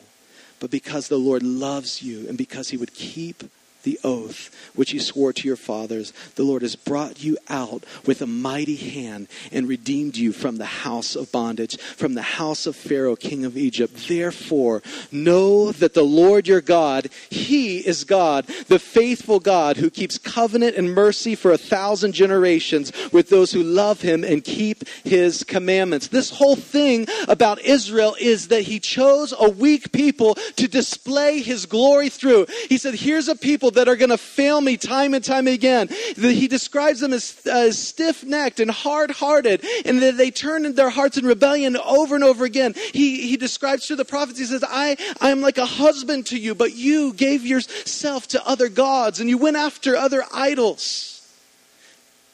But 0.60 0.70
because 0.70 1.08
the 1.08 1.18
Lord 1.18 1.42
loves 1.42 2.04
you 2.04 2.30
and 2.30 2.38
because 2.38 2.70
he 2.70 2.78
would 2.78 2.94
keep 2.94 3.44
the 3.84 4.00
oath 4.04 4.50
which 4.76 4.92
he 4.92 5.00
swore 5.00 5.34
to 5.34 5.48
your 5.48 5.58
fathers. 5.58 6.14
The 6.36 6.44
Lord 6.44 6.62
has 6.62 6.76
brought 6.76 7.24
you 7.24 7.38
out 7.50 7.86
with 8.06 8.22
a 8.22 8.28
mighty 8.28 8.76
hand 8.76 9.28
and 9.52 9.68
redeemed 9.68 10.18
you 10.18 10.34
from 10.34 10.58
the 10.58 10.66
house 10.66 11.16
of 11.16 11.32
bondage, 11.32 11.78
from 11.78 12.16
the 12.16 12.22
house 12.22 12.66
of 12.66 12.76
Pharaoh, 12.76 13.16
king 13.16 13.46
of 13.46 13.58
Egypt. 13.58 14.08
Therefore, 14.08 14.82
know 15.12 15.72
that 15.74 15.94
the 15.94 16.04
Lord 16.04 16.48
your 16.48 16.62
God, 16.62 17.10
he 17.30 17.78
is 17.78 18.04
God, 18.04 18.46
the 18.68 18.80
faithful 18.80 19.40
God 19.40 19.78
who 19.78 19.90
keeps 19.90 20.18
covenant 20.18 20.76
and 20.76 20.94
mercy 20.94 21.36
for 21.36 21.52
a 21.52 21.58
thousand 21.58 22.14
generations 22.14 22.92
with 23.12 23.30
those 23.30 23.52
who 23.52 23.64
love 23.64 24.02
him 24.02 24.24
and 24.24 24.44
keep 24.44 24.88
his 25.04 25.44
commandments. 25.44 26.08
This 26.08 26.30
whole 26.30 26.56
thing 26.56 27.08
about 27.28 27.62
Israel 27.62 28.16
is 28.20 28.48
that 28.48 28.64
he 28.64 28.80
chose 28.80 29.34
a 29.38 29.50
weak 29.50 29.92
people 29.92 30.36
to 30.56 30.68
display 30.68 31.42
his 31.42 31.66
glory 31.66 32.10
through. 32.10 32.48
He 32.70 32.78
said, 32.78 32.96
Here's 32.96 33.28
a 33.28 33.36
people 33.36 33.72
that 33.74 33.88
are 33.88 33.96
going 33.96 34.10
to 34.10 34.18
fail 34.18 34.62
me 34.62 34.78
time 34.78 35.14
and 35.14 35.24
time 35.24 35.48
again. 35.48 35.88
He 36.16 36.48
describes 36.48 37.00
them 37.00 37.14
as, 37.14 37.40
as 37.46 37.78
stiff 37.78 38.24
necked 38.24 38.60
and 38.60 38.70
hard 38.70 39.12
hearted, 39.12 39.66
and 39.86 40.02
that 40.02 40.18
they 40.18 40.32
turn 40.32 40.74
their 40.76 40.90
hearts 40.90 41.18
in 41.18 41.26
rebellion 41.26 41.78
over 41.78 42.16
and 42.16 42.24
over 42.24 42.46
again. 42.46 42.74
He, 42.94 43.28
he 43.28 43.38
describes 43.38 43.88
through 43.88 43.98
the 43.98 44.06
prophets, 44.06 44.40
he 44.40 44.46
says, 44.46 44.64
I, 44.68 44.98
I 45.22 45.30
am 45.30 45.42
like 45.42 45.58
a 45.58 45.66
husband 45.66 46.28
to 46.28 46.38
you, 46.38 46.56
but 46.56 46.76
you 46.76 47.14
gave 47.14 47.46
yourself 47.46 48.28
to 48.30 48.48
other 48.48 48.70
gods 48.70 49.20
and 49.20 49.30
you 49.30 49.38
went 49.38 49.58
after 49.58 49.96
other 49.96 50.24
idols. 50.34 51.13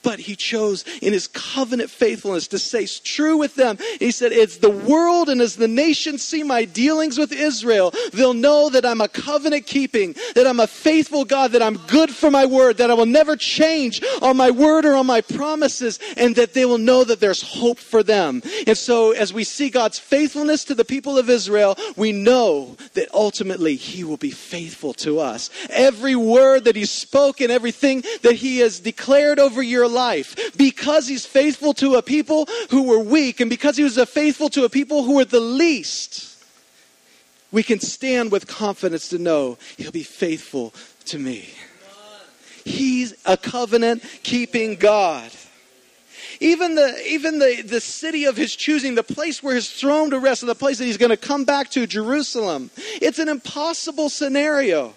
But 0.10 0.18
he 0.18 0.36
chose 0.36 0.86
in 1.04 1.14
his 1.14 1.28
covenant 1.28 1.88
faithfulness 1.88 2.48
to 2.48 2.58
stay 2.58 2.88
true 2.88 3.38
with 3.38 3.54
them. 3.54 3.78
He 4.00 4.10
said, 4.10 4.32
It's 4.32 4.58
the 4.58 4.72
world 4.72 5.30
and 5.30 5.40
as 5.40 5.56
the 5.56 5.68
nations 5.68 6.24
see 6.24 6.42
my 6.42 6.66
dealings 6.66 7.20
with 7.20 7.32
Israel, 7.32 7.94
they'll 8.12 8.34
know 8.34 8.72
that 8.72 8.88
I'm 8.88 9.02
a 9.02 9.08
covenant 9.08 9.68
keeping, 9.68 10.16
that 10.34 10.48
I'm 10.48 10.60
a 10.60 10.66
faithful 10.66 11.26
God, 11.26 11.52
that 11.52 11.62
I'm 11.62 11.78
good 11.86 12.10
for 12.10 12.32
my 12.32 12.48
word, 12.48 12.78
that 12.78 12.90
I 12.90 12.96
will 12.96 13.06
never 13.06 13.36
change 13.36 14.02
on 14.24 14.36
my 14.36 14.50
word 14.50 14.84
or 14.84 14.96
on 14.96 15.06
my 15.06 15.22
promises, 15.22 16.00
and 16.18 16.36
that 16.38 16.56
they 16.56 16.66
will 16.66 16.80
know 16.80 17.04
that 17.04 17.20
there's 17.20 17.44
hope 17.44 17.78
for 17.78 18.02
them. 18.02 18.42
And 18.66 18.76
so, 18.76 19.12
as 19.12 19.32
we 19.32 19.44
see 19.44 19.70
God's 19.70 20.00
faithfulness 20.00 20.64
to 20.66 20.74
the 20.74 20.86
people 20.86 21.20
of 21.20 21.30
Israel, 21.30 21.78
we 21.96 22.14
know 22.14 22.78
that 22.96 23.14
ultimately 23.14 23.76
he 23.76 24.04
will 24.04 24.18
be 24.18 24.32
faithful 24.32 24.96
to 24.96 25.20
us. 25.20 25.52
Every 25.70 26.16
word 26.16 26.64
that 26.64 26.76
he's 26.76 26.90
spoken, 26.90 27.52
everything 27.52 28.04
that 28.24 28.34
he 28.34 28.58
has 28.60 28.80
declared 28.80 29.38
over 29.38 29.62
your 29.62 29.88
life, 29.88 29.99
because 30.58 31.08
he's 31.08 31.26
faithful 31.26 31.74
to 31.76 31.96
a 31.96 32.02
people 32.02 32.48
who 32.70 32.84
were 32.84 33.00
weak, 33.00 33.40
and 33.40 33.50
because 33.50 33.78
he 33.78 33.84
was 33.84 34.02
faithful 34.10 34.50
to 34.50 34.64
a 34.64 34.70
people 34.70 35.04
who 35.04 35.16
were 35.16 35.26
the 35.26 35.40
least 35.40 36.30
we 37.52 37.64
can 37.64 37.80
stand 37.80 38.32
with 38.32 38.48
confidence 38.48 39.10
to 39.10 39.18
know 39.18 39.58
He'll 39.78 39.92
be 39.92 40.04
faithful 40.04 40.74
to 41.06 41.18
me. 41.18 41.50
He's 42.66 43.16
a 43.26 43.38
covenant 43.38 44.04
keeping 44.24 44.76
God. 44.76 45.32
Even 46.40 46.76
the, 46.76 46.96
even 47.08 47.40
the, 47.40 47.64
the 47.64 47.82
city 47.82 48.26
of 48.26 48.38
his 48.38 48.56
choosing, 48.56 48.96
the 48.96 49.04
place 49.04 49.42
where 49.42 49.56
his 49.56 49.70
throne 49.72 50.12
to 50.12 50.20
rest, 50.20 50.44
and 50.44 50.50
the 50.50 50.56
place 50.56 50.78
that 50.78 50.86
he's 50.86 50.98
going 50.98 51.10
to 51.10 51.18
come 51.18 51.44
back 51.44 51.70
to, 51.72 51.88
Jerusalem, 51.88 52.70
it's 52.78 53.20
an 53.20 53.28
impossible 53.28 54.10
scenario. 54.10 54.94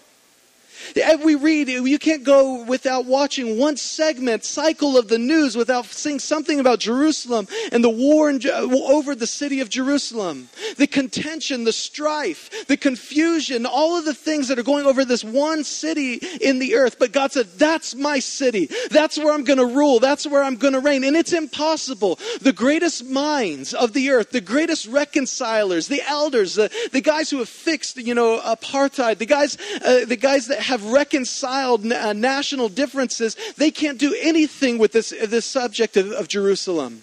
We 1.23 1.35
read, 1.35 1.68
you 1.68 1.99
can't 1.99 2.25
go 2.25 2.64
without 2.64 3.05
watching 3.05 3.59
one 3.59 3.77
segment, 3.77 4.45
cycle 4.45 4.97
of 4.97 5.09
the 5.09 5.18
news, 5.18 5.57
without 5.57 5.87
seeing 5.87 6.18
something 6.18 6.61
about 6.61 6.81
Jerusalem 6.81 7.49
and 7.71 7.83
the 7.83 7.90
war 7.90 8.31
in, 8.31 8.40
over 8.47 9.14
the 9.14 9.27
city 9.27 9.61
of 9.61 9.68
Jerusalem. 9.68 10.49
The 10.77 10.87
contention, 10.87 11.64
the 11.64 11.73
strife, 11.73 12.66
the 12.66 12.77
confusion, 12.77 13.66
all 13.66 13.97
of 13.97 14.05
the 14.05 14.14
things 14.14 14.49
that 14.49 14.59
are 14.59 14.62
going 14.62 14.87
over 14.87 15.05
this 15.05 15.25
one 15.25 15.64
city 15.64 16.14
in 16.40 16.59
the 16.59 16.77
earth. 16.77 16.97
But 16.99 17.12
God 17.12 17.33
said, 17.33 17.47
That's 17.57 17.95
my 17.95 18.18
city. 18.18 18.68
That's 18.90 19.18
where 19.18 19.33
I'm 19.33 19.45
going 19.45 19.59
to 19.59 19.66
rule. 19.66 20.01
That's 20.01 20.27
where 20.27 20.42
I'm 20.42 20.57
going 20.57 20.75
to 20.75 20.81
reign. 20.81 21.05
And 21.05 21.16
it's 21.16 21.33
impossible. 21.33 22.18
The 22.40 22.53
greatest 22.53 23.05
minds 23.05 23.75
of 23.75 23.92
the 23.92 24.11
earth, 24.11 24.31
the 24.31 24.40
greatest 24.40 24.87
reconcilers, 24.87 25.88
the 25.88 26.03
elders, 26.09 26.55
the, 26.55 26.71
the 26.92 27.01
guys 27.01 27.31
who 27.31 27.38
have 27.38 27.49
fixed, 27.49 27.97
you 27.97 28.14
know, 28.14 28.40
apartheid, 28.40 29.18
the 29.18 29.27
guys, 29.27 29.57
uh, 29.85 30.05
the 30.05 30.16
guys 30.16 30.47
that 30.49 30.61
have 30.72 30.85
reconciled 30.90 31.85
uh, 31.92 32.12
national 32.14 32.68
differences, 32.68 33.37
they 33.56 33.70
can't 33.70 33.98
do 33.98 34.16
anything 34.20 34.78
with 34.78 34.92
this, 34.92 35.11
this 35.11 35.44
subject 35.44 35.96
of, 35.98 36.11
of 36.12 36.28
Jerusalem. 36.28 37.02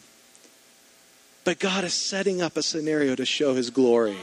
But 1.49 1.57
God 1.57 1.83
is 1.83 1.95
setting 1.95 2.43
up 2.43 2.57
a 2.57 2.61
scenario 2.61 3.15
to 3.15 3.25
show 3.25 3.55
His 3.55 3.71
glory. 3.71 4.15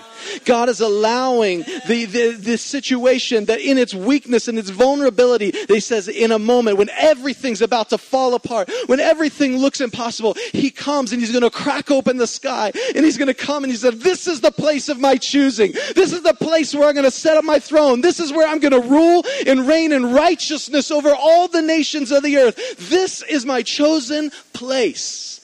God 0.45 0.69
is 0.69 0.81
allowing 0.81 1.63
the, 1.89 2.05
the, 2.05 2.37
the 2.39 2.57
situation 2.57 3.47
that 3.47 3.59
in 3.59 3.79
its 3.79 3.93
weakness 3.93 4.47
and 4.47 4.57
its 4.57 4.71
vulnerability, 4.71 5.53
He 5.67 5.81
says, 5.81 6.07
in 6.07 6.31
a 6.31 6.39
moment 6.39 6.79
when 6.79 6.89
everything's 6.91 7.63
about 7.63 7.91
to 7.91 7.99
fall 7.99 8.37
apart, 8.37 8.71
when 8.87 9.01
everything 9.01 9.57
looks 9.57 9.81
impossible, 9.81 10.37
He 10.53 10.71
comes 10.71 11.11
and 11.11 11.21
He's 11.21 11.33
going 11.33 11.43
to 11.43 11.51
crack 11.51 11.91
open 11.91 12.17
the 12.17 12.29
sky 12.29 12.71
and 12.95 13.05
He's 13.05 13.19
going 13.19 13.27
to 13.27 13.35
come 13.35 13.65
and 13.65 13.73
He 13.73 13.77
said, 13.77 13.95
This 13.95 14.29
is 14.29 14.41
the 14.41 14.53
place 14.53 14.89
of 14.89 15.01
my 15.01 15.17
choosing. 15.17 15.73
This 15.97 16.13
is 16.13 16.23
the 16.23 16.35
place 16.35 16.77
where 16.77 16.87
I'm 16.87 16.95
going 16.95 17.07
to 17.07 17.11
set 17.11 17.37
up 17.37 17.45
my 17.45 17.59
throne. 17.59 18.03
This 18.03 18.21
is 18.21 18.33
where 18.33 18.47
I'm 18.47 18.61
going 18.61 18.81
to 18.81 18.89
rule 18.89 19.25
and 19.49 19.67
reign 19.67 19.91
in 19.91 20.13
righteousness 20.13 20.93
over 20.93 21.13
all 21.13 21.49
the 21.49 21.63
nations 21.63 22.13
of 22.13 22.23
the 22.23 22.37
earth. 22.37 22.89
This 22.89 23.23
is 23.23 23.45
my 23.45 23.63
chosen 23.63 24.31
place. 24.53 25.36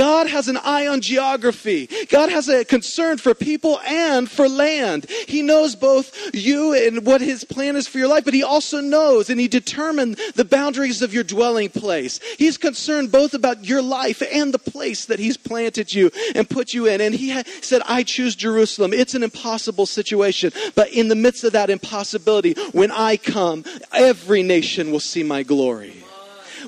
God 0.00 0.28
has 0.28 0.48
an 0.48 0.56
eye 0.56 0.86
on 0.86 1.02
geography. 1.02 1.86
God 2.08 2.30
has 2.30 2.48
a 2.48 2.64
concern 2.64 3.18
for 3.18 3.34
people 3.34 3.78
and 3.80 4.30
for 4.30 4.48
land. 4.48 5.04
He 5.28 5.42
knows 5.42 5.76
both 5.76 6.16
you 6.32 6.72
and 6.72 7.04
what 7.04 7.20
His 7.20 7.44
plan 7.44 7.76
is 7.76 7.86
for 7.86 7.98
your 7.98 8.08
life, 8.08 8.24
but 8.24 8.32
He 8.32 8.42
also 8.42 8.80
knows 8.80 9.28
and 9.28 9.38
He 9.38 9.46
determined 9.46 10.18
the 10.36 10.46
boundaries 10.46 11.02
of 11.02 11.12
your 11.12 11.22
dwelling 11.22 11.68
place. 11.68 12.18
He's 12.38 12.56
concerned 12.56 13.12
both 13.12 13.34
about 13.34 13.66
your 13.66 13.82
life 13.82 14.22
and 14.32 14.54
the 14.54 14.58
place 14.58 15.04
that 15.04 15.18
He's 15.18 15.36
planted 15.36 15.92
you 15.92 16.10
and 16.34 16.48
put 16.48 16.72
you 16.72 16.86
in. 16.86 17.02
And 17.02 17.14
He 17.14 17.32
ha- 17.32 17.42
said, 17.60 17.82
I 17.84 18.02
choose 18.02 18.34
Jerusalem. 18.34 18.94
It's 18.94 19.14
an 19.14 19.22
impossible 19.22 19.84
situation, 19.84 20.50
but 20.76 20.90
in 20.94 21.08
the 21.08 21.14
midst 21.14 21.44
of 21.44 21.52
that 21.52 21.68
impossibility, 21.68 22.54
when 22.72 22.90
I 22.90 23.18
come, 23.18 23.64
every 23.92 24.42
nation 24.42 24.92
will 24.92 25.00
see 25.00 25.22
my 25.22 25.42
glory. 25.42 25.99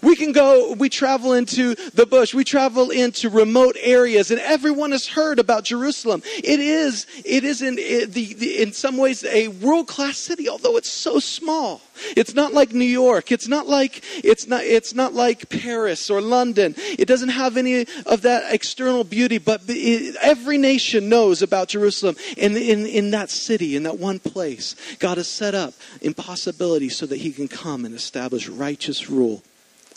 We 0.03 0.17
can 0.17 0.33
go, 0.33 0.73
we 0.73 0.89
travel 0.89 1.33
into 1.33 1.77
the 1.95 2.07
bush, 2.07 2.35
we 2.35 2.43
travel 2.43 2.91
into 2.91 3.31
remote 3.31 3.77
areas, 3.81 4.33
and 4.33 4.41
everyone 4.41 4.91
has 4.91 5.07
heard 5.07 5.39
about 5.39 5.63
Jerusalem. 5.63 6.23
It 6.43 6.59
is, 6.59 7.07
it 7.25 7.45
is 7.45 7.63
in, 7.63 7.79
it, 7.79 8.13
the, 8.13 8.35
the, 8.35 8.63
in 8.63 8.73
some 8.73 8.97
ways 8.97 9.25
a 9.25 9.47
world 9.47 9.87
class 9.87 10.19
city, 10.19 10.49
although 10.49 10.77
it's 10.77 10.91
so 10.91 11.21
small. 11.21 11.81
It's 12.17 12.35
not 12.35 12.53
like 12.53 12.73
New 12.73 12.85
York. 12.85 13.31
It's 13.31 13.47
not 13.47 13.69
like, 13.69 14.03
it's 14.25 14.49
not, 14.49 14.65
it's 14.65 14.93
not 14.93 15.15
like 15.15 15.49
Paris 15.49 16.11
or 16.11 16.21
London. 16.21 16.75
It 16.77 17.07
doesn't 17.07 17.29
have 17.29 17.57
any 17.57 17.87
of 18.05 18.23
that 18.23 18.53
external 18.53 19.05
beauty, 19.05 19.39
but 19.39 19.63
it, 19.69 20.17
every 20.21 20.59
nation 20.59 21.09
knows 21.09 21.43
about 21.43 21.69
Jerusalem. 21.69 22.17
And 22.37 22.57
in, 22.57 22.87
in 22.87 23.13
that 23.13 23.31
city, 23.31 23.77
in 23.77 23.85
that 23.85 24.01
one 24.01 24.19
place, 24.19 24.75
God 24.99 25.19
has 25.19 25.29
set 25.29 25.55
up 25.55 25.75
impossibilities 26.01 26.97
so 26.97 27.07
that 27.07 27.19
He 27.19 27.31
can 27.31 27.47
come 27.47 27.85
and 27.85 27.95
establish 27.95 28.49
righteous 28.49 29.09
rule 29.09 29.45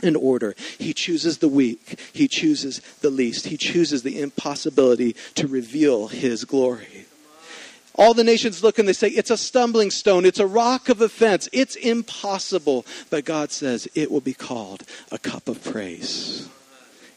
in 0.03 0.15
order. 0.15 0.55
He 0.77 0.93
chooses 0.93 1.39
the 1.39 1.47
weak. 1.47 1.99
He 2.13 2.27
chooses 2.27 2.79
the 3.01 3.09
least. 3.09 3.47
He 3.47 3.57
chooses 3.57 4.03
the 4.03 4.21
impossibility 4.21 5.15
to 5.35 5.47
reveal 5.47 6.07
his 6.07 6.45
glory. 6.45 7.05
All 7.97 8.13
the 8.13 8.23
nations 8.23 8.61
look 8.61 8.77
and 8.77 8.87
they 8.87 8.93
say, 8.93 9.07
it's 9.07 9.31
a 9.31 9.37
stumbling 9.37 9.89
stone. 9.89 10.25
It's 10.25 10.39
a 10.39 10.47
rock 10.47 10.89
of 10.89 11.01
offense. 11.01 11.47
It's 11.53 11.75
impossible. 11.75 12.85
But 13.09 13.23
God 13.23 13.51
says 13.51 13.87
it 13.95 14.11
will 14.11 14.21
be 14.21 14.33
called 14.33 14.83
a 15.11 15.17
cup 15.17 15.47
of 15.47 15.63
praise. 15.63 16.49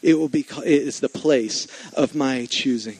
It 0.01 0.17
will 0.17 0.29
be, 0.29 0.45
it 0.65 0.65
is 0.65 1.01
the 1.01 1.09
place 1.09 1.67
of 1.93 2.15
my 2.15 2.45
choosing. 2.45 2.97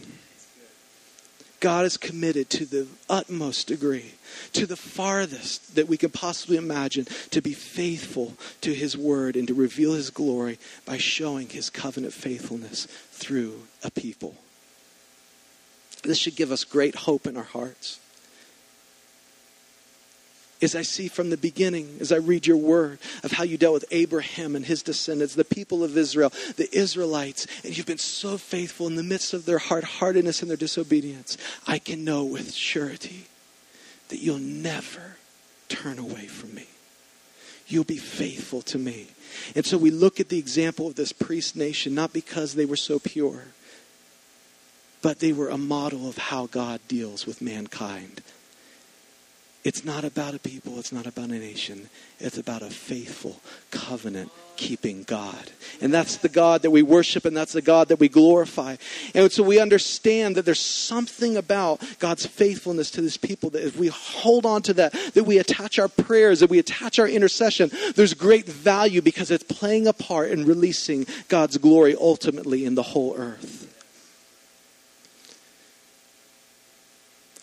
God 1.60 1.86
is 1.86 1.98
committed 1.98 2.50
to 2.52 2.66
the 2.66 2.88
utmost 3.10 3.68
degree, 3.68 4.14
to 4.54 4.66
the 4.66 4.76
farthest 4.76 5.76
that 5.76 5.88
we 5.88 5.98
can 5.98 6.10
possibly 6.10 6.58
imagine, 6.58 7.06
to 7.32 7.42
be 7.42 7.54
faithful 7.54 8.34
to 8.62 8.74
His 8.74 8.98
word 8.98 9.36
and 9.36 9.48
to 9.48 9.54
reveal 9.54 9.94
His 9.94 10.10
glory 10.10 10.58
by 10.86 10.98
showing 10.98 11.50
His 11.50 11.70
covenant 11.70 12.14
faithfulness 12.14 12.86
through 13.12 13.64
a 13.84 13.92
people. 13.92 14.36
This 16.04 16.18
should 16.18 16.36
give 16.36 16.52
us 16.52 16.64
great 16.64 16.96
hope 16.96 17.28
in 17.28 17.36
our 17.36 17.44
hearts 17.44 18.00
as 20.62 20.76
I 20.76 20.82
see 20.82 21.08
from 21.08 21.30
the 21.30 21.38
beginning, 21.38 21.98
as 22.00 22.12
I 22.12 22.18
read 22.18 22.46
your 22.46 22.58
word 22.58 23.00
of 23.24 23.32
how 23.32 23.44
you 23.44 23.58
dealt 23.58 23.74
with 23.74 23.86
Abraham 23.92 24.56
and 24.56 24.66
his 24.66 24.84
descendants, 24.84 25.36
the 25.36 25.46
people 25.46 25.84
of 25.84 25.98
Israel, 25.98 26.34
the 26.58 26.68
Israelites, 26.78 27.48
and 27.64 27.78
you've 27.78 27.86
been 27.86 27.98
so 27.98 28.38
faithful 28.38 28.88
in 28.88 28.96
the 28.96 29.04
midst 29.04 29.34
of 29.34 29.46
their 29.46 29.58
hard 29.58 29.84
heartedness 29.84 30.42
and 30.42 30.50
their 30.50 30.58
disobedience, 30.58 31.38
I 31.66 31.80
can 31.80 32.04
know 32.04 32.26
with 32.26 32.54
surety 32.54 33.28
that 34.10 34.20
you'll 34.20 34.40
never 34.40 35.18
turn 35.70 35.98
away 35.98 36.28
from 36.28 36.54
me. 36.56 36.68
You'll 37.68 37.84
be 37.84 37.98
faithful 37.98 38.62
to 38.64 38.80
me. 38.80 39.08
And 39.56 39.66
so 39.66 39.78
we 39.78 39.92
look 39.92 40.20
at 40.20 40.30
the 40.30 40.40
example 40.40 40.88
of 40.88 40.96
this 40.96 41.14
priest 41.14 41.56
nation, 41.56 41.94
not 41.94 42.12
because 42.12 42.56
they 42.56 42.66
were 42.66 42.76
so 42.76 43.00
pure, 43.00 43.44
but 45.02 45.20
they 45.20 45.32
were 45.32 45.50
a 45.50 45.58
model 45.58 46.10
of 46.10 46.18
how 46.18 46.48
God 46.48 46.82
deals 46.88 47.26
with 47.26 47.42
mankind 47.42 48.22
it's 49.64 49.84
not 49.84 50.06
about 50.06 50.34
a 50.34 50.40
people, 50.40 50.80
it's 50.80 50.94
not 50.94 51.06
about 51.06 51.30
a 51.30 51.40
nation. 51.40 51.90
It's 52.20 52.38
about 52.38 52.62
a 52.62 52.70
faithful, 52.70 53.42
covenant 53.72 54.32
keeping 54.56 55.04
God. 55.04 55.52
And 55.82 55.94
that's 55.94 56.18
the 56.18 56.30
God 56.30 56.62
that 56.62 56.72
we 56.72 56.82
worship 56.82 57.26
and 57.26 57.36
that's 57.36 57.54
the 57.54 57.62
God 57.62 57.90
that 57.90 58.00
we 58.00 58.08
glorify. 58.08 58.78
And 59.14 59.32
so 59.32 59.44
we 59.44 59.60
understand 59.60 60.36
that 60.36 60.46
there's 60.46 60.60
something 60.60 61.36
about 61.36 61.82
God's 62.00 62.26
faithfulness 62.26 62.92
to 62.92 63.02
this 63.02 63.18
people 63.18 63.50
that 63.52 63.66
if 63.66 63.78
we 63.78 63.88
hold 63.88 64.46
on 64.46 64.62
to 64.64 64.74
that, 64.76 64.94
that 65.14 65.26
we 65.26 65.38
attach 65.38 65.78
our 65.78 65.88
prayers, 65.90 66.40
that 66.40 66.50
we 66.50 66.60
attach 66.60 67.00
our 67.00 67.08
intercession, 67.08 67.70
there's 67.96 68.14
great 68.14 68.46
value 68.46 69.02
because 69.02 69.30
it's 69.30 69.44
playing 69.44 69.88
a 69.88 69.94
part 69.94 70.32
in 70.32 70.46
releasing 70.46 71.06
God's 71.28 71.58
glory 71.58 71.96
ultimately 72.00 72.66
in 72.66 72.76
the 72.76 72.84
whole 72.84 73.16
earth. 73.18 73.66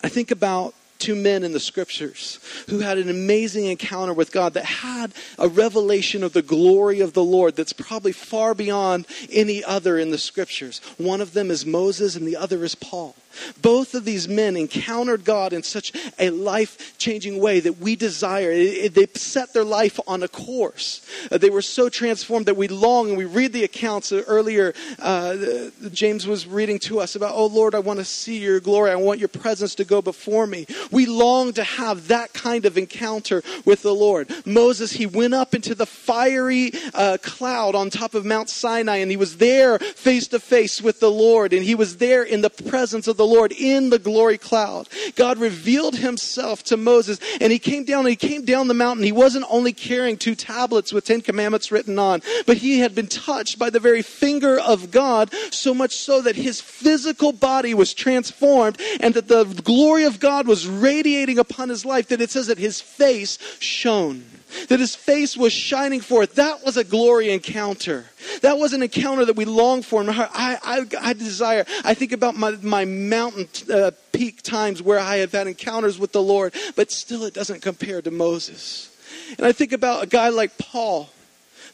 I 0.03 0.09
think 0.09 0.31
about 0.31 0.73
two 0.99 1.15
men 1.15 1.43
in 1.43 1.51
the 1.51 1.59
scriptures 1.59 2.39
who 2.69 2.79
had 2.79 2.97
an 2.97 3.09
amazing 3.09 3.65
encounter 3.65 4.13
with 4.13 4.31
God 4.31 4.53
that 4.53 4.65
had 4.65 5.13
a 5.37 5.47
revelation 5.47 6.23
of 6.23 6.33
the 6.33 6.41
glory 6.41 6.99
of 6.99 7.13
the 7.13 7.23
Lord 7.23 7.55
that's 7.55 7.73
probably 7.73 8.11
far 8.11 8.53
beyond 8.53 9.07
any 9.31 9.63
other 9.63 9.97
in 9.97 10.11
the 10.11 10.17
scriptures. 10.17 10.79
One 10.97 11.21
of 11.21 11.33
them 11.33 11.51
is 11.51 11.65
Moses 11.65 12.15
and 12.15 12.27
the 12.27 12.37
other 12.37 12.63
is 12.63 12.75
Paul. 12.75 13.15
Both 13.61 13.93
of 13.93 14.05
these 14.05 14.27
men 14.27 14.55
encountered 14.57 15.25
God 15.25 15.53
in 15.53 15.63
such 15.63 15.91
a 16.19 16.29
life 16.29 16.97
changing 16.97 17.39
way 17.39 17.59
that 17.59 17.79
we 17.79 17.95
desire. 17.95 18.51
They 18.51 19.07
set 19.15 19.53
their 19.53 19.63
life 19.63 19.99
on 20.07 20.23
a 20.23 20.27
course. 20.27 21.05
Uh, 21.31 21.37
they 21.37 21.49
were 21.49 21.61
so 21.61 21.89
transformed 21.89 22.45
that 22.45 22.57
we 22.57 22.67
long, 22.67 23.09
and 23.09 23.17
we 23.17 23.25
read 23.25 23.53
the 23.53 23.63
accounts 23.63 24.11
earlier. 24.11 24.73
Uh, 24.99 25.69
James 25.91 26.25
was 26.27 26.47
reading 26.47 26.79
to 26.79 26.99
us 26.99 27.15
about, 27.15 27.33
oh 27.35 27.47
Lord, 27.47 27.75
I 27.75 27.79
want 27.79 27.99
to 27.99 28.05
see 28.05 28.37
your 28.39 28.59
glory. 28.59 28.91
I 28.91 28.95
want 28.95 29.19
your 29.19 29.27
presence 29.27 29.75
to 29.75 29.85
go 29.85 30.01
before 30.01 30.47
me. 30.47 30.65
We 30.91 31.05
long 31.05 31.53
to 31.53 31.63
have 31.63 32.07
that 32.07 32.33
kind 32.33 32.65
of 32.65 32.77
encounter 32.77 33.43
with 33.65 33.81
the 33.81 33.93
Lord. 33.93 34.31
Moses, 34.45 34.91
he 34.93 35.05
went 35.05 35.33
up 35.33 35.53
into 35.53 35.75
the 35.75 35.85
fiery 35.85 36.71
uh, 36.93 37.17
cloud 37.21 37.75
on 37.75 37.89
top 37.89 38.13
of 38.13 38.25
Mount 38.25 38.49
Sinai, 38.49 38.97
and 38.97 39.11
he 39.11 39.17
was 39.17 39.37
there 39.37 39.79
face 39.79 40.27
to 40.29 40.39
face 40.39 40.81
with 40.81 40.99
the 40.99 41.11
Lord, 41.11 41.53
and 41.53 41.63
he 41.63 41.75
was 41.75 41.97
there 41.97 42.23
in 42.23 42.41
the 42.41 42.49
presence 42.49 43.07
of 43.07 43.17
the 43.17 43.26
Lord 43.27 43.51
in 43.51 43.89
the 43.89 43.99
glory 43.99 44.37
cloud. 44.37 44.89
God 45.15 45.37
revealed 45.37 45.97
himself 45.97 46.63
to 46.65 46.77
Moses, 46.77 47.19
and 47.39 47.51
he 47.51 47.59
came 47.59 47.83
down, 47.83 47.99
and 47.99 48.09
he 48.09 48.15
came 48.15 48.45
down 48.45 48.67
the 48.67 48.73
mountain. 48.73 49.03
He 49.03 49.11
wasn't 49.11 49.45
only 49.49 49.73
carrying 49.73 50.17
two 50.17 50.35
tablets 50.35 50.91
with 50.93 51.05
Ten 51.05 51.21
Commandments 51.21 51.71
written 51.71 51.99
on, 51.99 52.21
but 52.45 52.57
he 52.57 52.79
had 52.79 52.95
been 52.95 53.07
touched 53.07 53.59
by 53.59 53.69
the 53.69 53.79
very 53.79 54.01
finger 54.01 54.59
of 54.59 54.91
God, 54.91 55.33
so 55.51 55.73
much 55.73 55.95
so 55.95 56.21
that 56.21 56.35
his 56.35 56.61
physical 56.61 57.31
body 57.31 57.73
was 57.73 57.93
transformed, 57.93 58.79
and 58.99 59.13
that 59.13 59.27
the 59.27 59.43
glory 59.43 60.05
of 60.05 60.19
God 60.19 60.47
was 60.47 60.67
radiating 60.67 61.39
upon 61.39 61.69
his 61.69 61.85
life, 61.85 62.07
that 62.07 62.21
it 62.21 62.31
says 62.31 62.47
that 62.47 62.57
his 62.57 62.81
face 62.81 63.37
shone 63.59 64.36
that 64.69 64.79
his 64.79 64.95
face 64.95 65.35
was 65.35 65.53
shining 65.53 66.01
forth. 66.01 66.35
That 66.35 66.63
was 66.65 66.77
a 66.77 66.83
glory 66.83 67.31
encounter. 67.31 68.05
That 68.41 68.57
was 68.57 68.73
an 68.73 68.83
encounter 68.83 69.25
that 69.25 69.35
we 69.35 69.45
long 69.45 69.81
for. 69.81 70.03
I, 70.07 70.57
I, 70.63 70.85
I 71.01 71.13
desire. 71.13 71.65
I 71.83 71.93
think 71.93 72.11
about 72.11 72.35
my, 72.35 72.51
my 72.61 72.85
mountain 72.85 73.47
uh, 73.73 73.91
peak 74.11 74.41
times 74.41 74.81
where 74.81 74.99
I 74.99 75.17
have 75.17 75.31
had 75.31 75.47
encounters 75.47 75.99
with 75.99 76.11
the 76.11 76.21
Lord, 76.21 76.53
but 76.75 76.91
still 76.91 77.23
it 77.25 77.33
doesn't 77.33 77.61
compare 77.61 78.01
to 78.01 78.11
Moses. 78.11 78.89
And 79.37 79.45
I 79.45 79.51
think 79.51 79.71
about 79.73 80.03
a 80.03 80.07
guy 80.07 80.29
like 80.29 80.57
Paul 80.57 81.09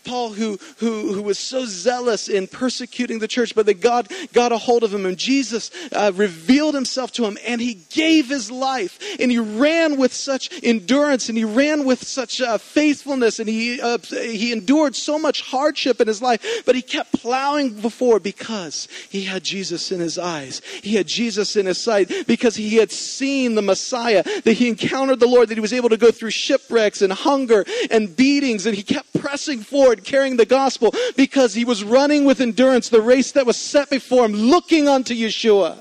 Paul, 0.03 0.33
who, 0.33 0.59
who, 0.77 1.13
who 1.13 1.21
was 1.21 1.39
so 1.39 1.65
zealous 1.65 2.27
in 2.27 2.47
persecuting 2.47 3.19
the 3.19 3.27
church, 3.27 3.55
but 3.55 3.65
that 3.65 3.81
God 3.81 4.11
got 4.33 4.51
a 4.51 4.57
hold 4.57 4.83
of 4.83 4.93
him, 4.93 5.05
and 5.05 5.17
Jesus 5.17 5.71
uh, 5.91 6.11
revealed 6.15 6.75
himself 6.75 7.11
to 7.13 7.25
him, 7.25 7.37
and 7.45 7.61
he 7.61 7.75
gave 7.89 8.29
his 8.29 8.51
life, 8.51 8.99
and 9.19 9.31
he 9.31 9.39
ran 9.39 9.97
with 9.97 10.13
such 10.13 10.49
endurance, 10.63 11.29
and 11.29 11.37
he 11.37 11.43
ran 11.43 11.85
with 11.85 12.03
such 12.03 12.41
uh, 12.41 12.57
faithfulness, 12.57 13.39
and 13.39 13.49
he, 13.49 13.79
uh, 13.81 13.97
he 14.09 14.51
endured 14.51 14.95
so 14.95 15.17
much 15.17 15.41
hardship 15.41 16.01
in 16.01 16.07
his 16.07 16.21
life, 16.21 16.63
but 16.65 16.75
he 16.75 16.81
kept 16.81 17.13
plowing 17.13 17.73
before 17.81 18.19
because 18.19 18.87
he 19.09 19.23
had 19.23 19.43
Jesus 19.43 19.91
in 19.91 19.99
his 19.99 20.17
eyes. 20.17 20.61
He 20.81 20.95
had 20.95 21.07
Jesus 21.07 21.55
in 21.55 21.65
his 21.65 21.77
sight 21.77 22.11
because 22.27 22.55
he 22.55 22.75
had 22.75 22.91
seen 22.91 23.55
the 23.55 23.61
Messiah, 23.61 24.23
that 24.43 24.53
he 24.53 24.67
encountered 24.67 25.19
the 25.19 25.27
Lord, 25.27 25.49
that 25.49 25.55
he 25.55 25.61
was 25.61 25.73
able 25.73 25.89
to 25.89 25.97
go 25.97 26.11
through 26.11 26.31
shipwrecks 26.31 27.01
and 27.01 27.13
hunger 27.13 27.65
and 27.89 28.15
beatings, 28.15 28.65
and 28.65 28.75
he 28.75 28.83
kept 28.83 29.13
pressing 29.19 29.59
forward 29.61 29.92
carrying 29.95 30.37
the 30.37 30.45
gospel 30.45 30.93
because 31.15 31.53
he 31.53 31.65
was 31.65 31.83
running 31.83 32.25
with 32.25 32.41
endurance 32.41 32.89
the 32.89 33.01
race 33.01 33.31
that 33.33 33.45
was 33.45 33.57
set 33.57 33.89
before 33.89 34.25
him, 34.25 34.33
looking 34.33 34.87
unto 34.87 35.13
Yeshua. 35.13 35.77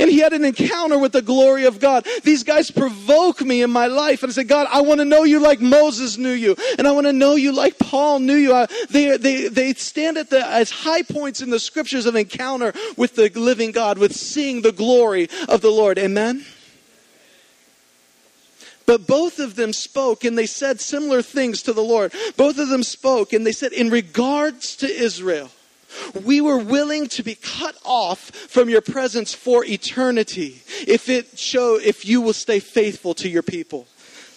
And 0.00 0.10
he 0.10 0.18
had 0.18 0.32
an 0.32 0.44
encounter 0.44 0.98
with 0.98 1.12
the 1.12 1.22
glory 1.22 1.64
of 1.64 1.80
God. 1.80 2.06
These 2.22 2.44
guys 2.44 2.70
provoke 2.70 3.40
me 3.40 3.62
in 3.62 3.70
my 3.70 3.86
life. 3.86 4.22
And 4.22 4.30
I 4.30 4.32
say, 4.32 4.44
God, 4.44 4.68
I 4.70 4.80
want 4.80 5.00
to 5.00 5.04
know 5.04 5.24
you 5.24 5.40
like 5.40 5.60
Moses 5.60 6.16
knew 6.16 6.30
you. 6.30 6.56
And 6.78 6.86
I 6.86 6.92
want 6.92 7.06
to 7.06 7.12
know 7.12 7.34
you 7.34 7.52
like 7.52 7.78
Paul 7.78 8.20
knew 8.20 8.36
you. 8.36 8.54
I, 8.54 8.66
they, 8.90 9.16
they, 9.16 9.48
they 9.48 9.74
stand 9.74 10.18
at 10.18 10.30
the, 10.30 10.46
as 10.46 10.70
high 10.70 11.02
points 11.02 11.40
in 11.40 11.50
the 11.50 11.58
scriptures 11.58 12.06
of 12.06 12.14
encounter 12.14 12.72
with 12.96 13.16
the 13.16 13.28
living 13.30 13.72
God, 13.72 13.98
with 13.98 14.14
seeing 14.14 14.62
the 14.62 14.72
glory 14.72 15.28
of 15.48 15.60
the 15.60 15.70
Lord. 15.70 15.98
Amen? 15.98 16.44
But 18.92 19.06
both 19.06 19.38
of 19.38 19.54
them 19.54 19.72
spoke 19.72 20.22
and 20.22 20.36
they 20.36 20.44
said 20.44 20.78
similar 20.78 21.22
things 21.22 21.62
to 21.62 21.72
the 21.72 21.80
Lord. 21.80 22.12
Both 22.36 22.58
of 22.58 22.68
them 22.68 22.82
spoke 22.82 23.32
and 23.32 23.46
they 23.46 23.52
said, 23.52 23.72
in 23.72 23.88
regards 23.88 24.76
to 24.76 24.86
Israel, 24.86 25.50
we 26.22 26.42
were 26.42 26.58
willing 26.58 27.06
to 27.06 27.22
be 27.22 27.34
cut 27.34 27.74
off 27.86 28.18
from 28.20 28.68
your 28.68 28.82
presence 28.82 29.32
for 29.32 29.64
eternity 29.64 30.60
if 30.86 31.08
it 31.08 31.38
show 31.38 31.76
if 31.82 32.04
you 32.04 32.20
will 32.20 32.34
stay 32.34 32.60
faithful 32.60 33.14
to 33.14 33.30
your 33.30 33.42
people. 33.42 33.86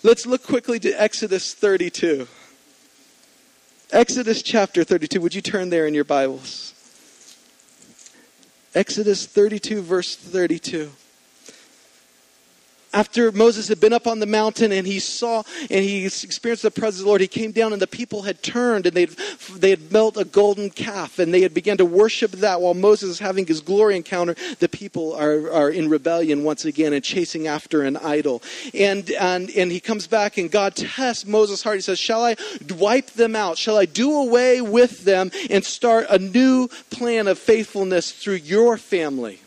Let's 0.03 0.25
look 0.25 0.43
quickly 0.43 0.79
to 0.79 0.91
Exodus 0.91 1.53
32. 1.53 2.25
Exodus 3.91 4.41
chapter 4.41 4.85
32. 4.85 5.19
Would 5.19 5.35
you 5.35 5.41
turn 5.41 5.69
there 5.69 5.85
in 5.85 5.93
your 5.93 6.05
Bibles? 6.05 6.73
Exodus 8.73 9.25
32 9.25 9.81
verse 9.81 10.15
32 10.15 10.91
after 12.95 13.31
Moses 13.33 13.67
had 13.67 13.81
been 13.81 13.93
up 13.93 14.07
on 14.07 14.19
the 14.19 14.25
mountain 14.25 14.71
and 14.71 14.87
he 14.87 14.99
saw 14.99 15.43
and 15.69 15.83
he 15.83 16.05
experienced 16.05 16.63
the 16.63 16.71
presence 16.71 16.99
of 16.99 17.03
the 17.03 17.09
Lord, 17.09 17.19
he 17.19 17.27
came 17.27 17.51
down 17.51 17.73
and 17.73 17.81
the 17.81 17.87
people 17.87 18.21
had 18.21 18.41
turned 18.41 18.85
and 18.85 18.95
they 18.95 19.05
they 19.53 19.69
had 19.69 19.89
built 19.89 20.15
a 20.15 20.23
golden 20.23 20.69
calf 20.69 21.19
and 21.19 21.33
they 21.33 21.41
had 21.41 21.53
begun 21.53 21.77
to 21.77 21.85
worship 21.85 22.31
that 22.31 22.61
while 22.61 22.73
Moses 22.73 23.09
is 23.09 23.19
having 23.19 23.45
his 23.45 23.59
glory 23.59 23.97
encounter. 23.97 24.35
The 24.59 24.69
people 24.69 25.13
are, 25.13 25.51
are 25.51 25.69
in 25.69 25.89
rebellion 25.89 26.45
once 26.45 26.63
again 26.63 26.93
and 26.93 27.03
chasing 27.03 27.47
after 27.47 27.81
an 27.83 27.97
idol. 27.97 28.41
And, 28.73 29.11
and, 29.11 29.49
and 29.51 29.71
he 29.71 29.81
comes 29.81 30.07
back 30.07 30.37
and 30.37 30.49
God 30.49 30.75
tests 30.75 31.25
Moses' 31.25 31.61
heart. 31.61 31.75
He 31.75 31.81
says, 31.81 31.99
Shall 31.99 32.23
I 32.23 32.37
wipe 32.77 33.11
them 33.11 33.35
out? 33.35 33.57
Shall 33.57 33.77
I 33.77 33.85
do 33.85 34.21
away 34.21 34.61
with 34.61 35.03
them 35.03 35.31
and 35.49 35.65
start 35.65 36.07
a 36.09 36.17
new 36.17 36.69
plan 36.89 37.27
of 37.27 37.37
faithfulness 37.37 38.13
through 38.13 38.35
your 38.35 38.77
family? 38.77 39.41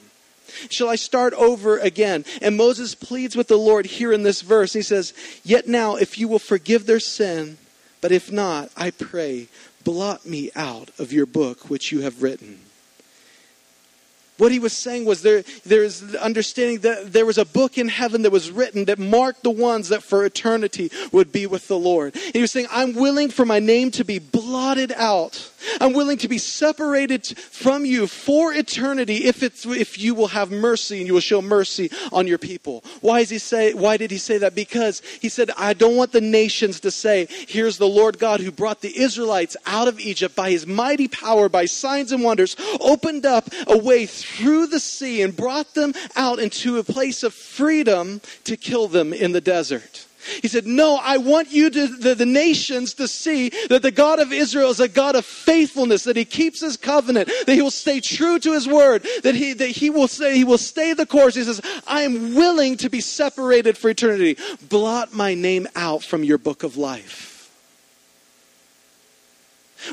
Shall 0.71 0.89
I 0.89 0.97
start 0.97 1.35
over 1.35 1.79
again? 1.79 2.25
And 2.41 2.57
Moses 2.57 2.95
pleads 2.95 3.37
with 3.37 3.49
the 3.49 3.57
Lord 3.57 3.87
here 3.87 4.13
in 4.13 4.23
this 4.23 4.43
verse. 4.43 4.73
He 4.73 4.83
says, 4.83 5.13
Yet 5.45 5.69
now, 5.69 5.97
if 5.97 6.19
you 6.19 6.29
will 6.29 6.39
forgive 6.39 6.87
their 6.87 7.01
sin, 7.01 7.59
but 8.01 8.13
if 8.13 8.31
not, 8.31 8.71
I 8.77 8.91
pray, 8.91 9.49
blot 9.85 10.27
me 10.27 10.51
out 10.55 10.91
of 10.99 11.13
your 11.13 11.27
book 11.27 11.71
which 11.71 11.93
you 11.93 12.01
have 12.01 12.23
written. 12.23 12.61
What 14.39 14.53
he 14.53 14.61
was 14.61 14.73
saying 14.73 15.05
was 15.05 15.23
there, 15.23 15.43
there's 15.67 16.15
understanding 16.15 16.79
that 16.81 17.13
there 17.13 17.27
was 17.27 17.39
a 17.39 17.45
book 17.45 17.77
in 17.77 17.89
heaven 17.89 18.23
that 18.23 18.31
was 18.31 18.53
written 18.53 18.85
that 18.85 19.01
marked 19.01 19.43
the 19.43 19.51
ones 19.51 19.89
that 19.89 20.05
for 20.05 20.25
eternity 20.25 20.93
would 21.11 21.33
be 21.33 21.49
with 21.49 21.67
the 21.67 21.79
Lord. 21.79 22.15
And 22.15 22.35
he 22.35 22.41
was 22.41 22.53
saying, 22.53 22.69
I'm 22.71 22.95
willing 22.95 23.31
for 23.31 23.45
my 23.45 23.59
name 23.59 23.91
to 23.93 24.05
be 24.05 24.21
blotted 24.21 24.93
out. 24.93 25.51
I'm 25.81 25.92
willing 25.92 26.18
to 26.18 26.29
be 26.29 26.38
separated 26.38 27.27
from 27.27 27.85
you 27.85 28.07
for 28.07 28.53
eternity 28.53 29.25
if 29.25 29.42
it's, 29.42 29.66
if 29.66 29.99
you 29.99 30.14
will 30.14 30.29
have 30.29 30.51
mercy 30.51 30.99
and 30.99 31.07
you 31.07 31.14
will 31.14 31.21
show 31.21 31.42
mercy 31.42 31.90
on 32.12 32.27
your 32.27 32.38
people. 32.38 32.85
Why 33.01 33.21
does 33.21 33.31
he 33.31 33.38
say, 33.38 33.75
why 33.75 33.97
did 33.97 34.11
he 34.11 34.18
say 34.18 34.38
that? 34.38 34.55
Because 34.55 35.01
he 35.21 35.29
said, 35.29 35.51
I 35.57 35.75
don't 35.75 35.97
want 35.97 36.12
the 36.12 36.21
nations 36.21 36.81
to 36.81 36.90
say, 36.90 37.27
here's 37.31 37.79
the 37.79 37.88
Lord 37.88 38.18
God 38.18 38.40
who 38.40 38.51
brought 38.51 38.81
the 38.81 38.99
Israelites 38.99 39.57
out 39.66 39.88
of 39.88 40.01
Egypt 40.01 40.35
by 40.35 40.51
his 40.51 40.66
mighty 40.66 41.09
power, 41.09 41.49
by 41.49 41.66
signs 41.66 42.12
and 42.12 42.23
wonders, 42.23 42.57
opened 42.81 43.27
up 43.27 43.49
a 43.66 43.79
way 43.79 44.07
through 44.07 44.66
the 44.66 44.81
sea 44.81 45.23
and 45.23 45.37
brought 45.37 45.75
them 45.75 45.94
out 46.16 46.38
into 46.38 46.79
a 46.79 46.85
place 46.85 47.23
of 47.23 47.35
freedom 47.35 48.21
to 48.44 48.57
kill 48.57 48.88
them 48.88 49.12
in 49.12 49.33
the 49.33 49.40
desert. 49.40 50.08
He 50.43 50.49
said, 50.49 50.67
No, 50.67 50.97
I 50.97 51.19
want 51.19 51.51
you 51.51 51.71
to, 51.71 51.87
the, 51.87 52.14
the, 52.14 52.27
nations 52.27 52.95
to 52.95 53.09
see 53.09 53.51
that 53.69 53.83
the 53.83 53.91
God 53.91 54.19
of 54.19 54.33
Israel 54.33 54.71
is 54.71 54.81
a 54.81 54.88
God 54.88 55.17
of 55.17 55.25
faithfulness, 55.25 56.05
that 56.05 56.17
he 56.17 56.25
keeps 56.25 56.61
his 56.61 56.77
covenant, 56.77 57.31
that 57.47 57.55
he 57.55 57.62
will 57.62 57.71
stay 57.71 58.01
true 58.01 58.38
to 58.38 58.53
his 58.53 58.69
word, 58.69 59.07
that 59.23 59.35
he, 59.35 59.55
that 59.55 59.69
he 59.69 59.91
will 59.91 60.09
say, 60.09 60.37
he 60.37 60.45
will 60.45 60.59
stay 60.59 60.93
the 60.93 61.07
course. 61.07 61.35
He 61.35 61.45
says, 61.45 61.61
I 61.87 62.03
am 62.03 62.35
willing 62.35 62.77
to 62.79 62.91
be 62.91 63.01
separated 63.01 63.79
for 63.79 63.88
eternity. 63.88 64.37
Blot 64.69 65.14
my 65.14 65.35
name 65.35 65.67
out 65.75 66.03
from 66.03 66.23
your 66.25 66.38
book 66.38 66.62
of 66.62 66.77
life. 66.77 67.38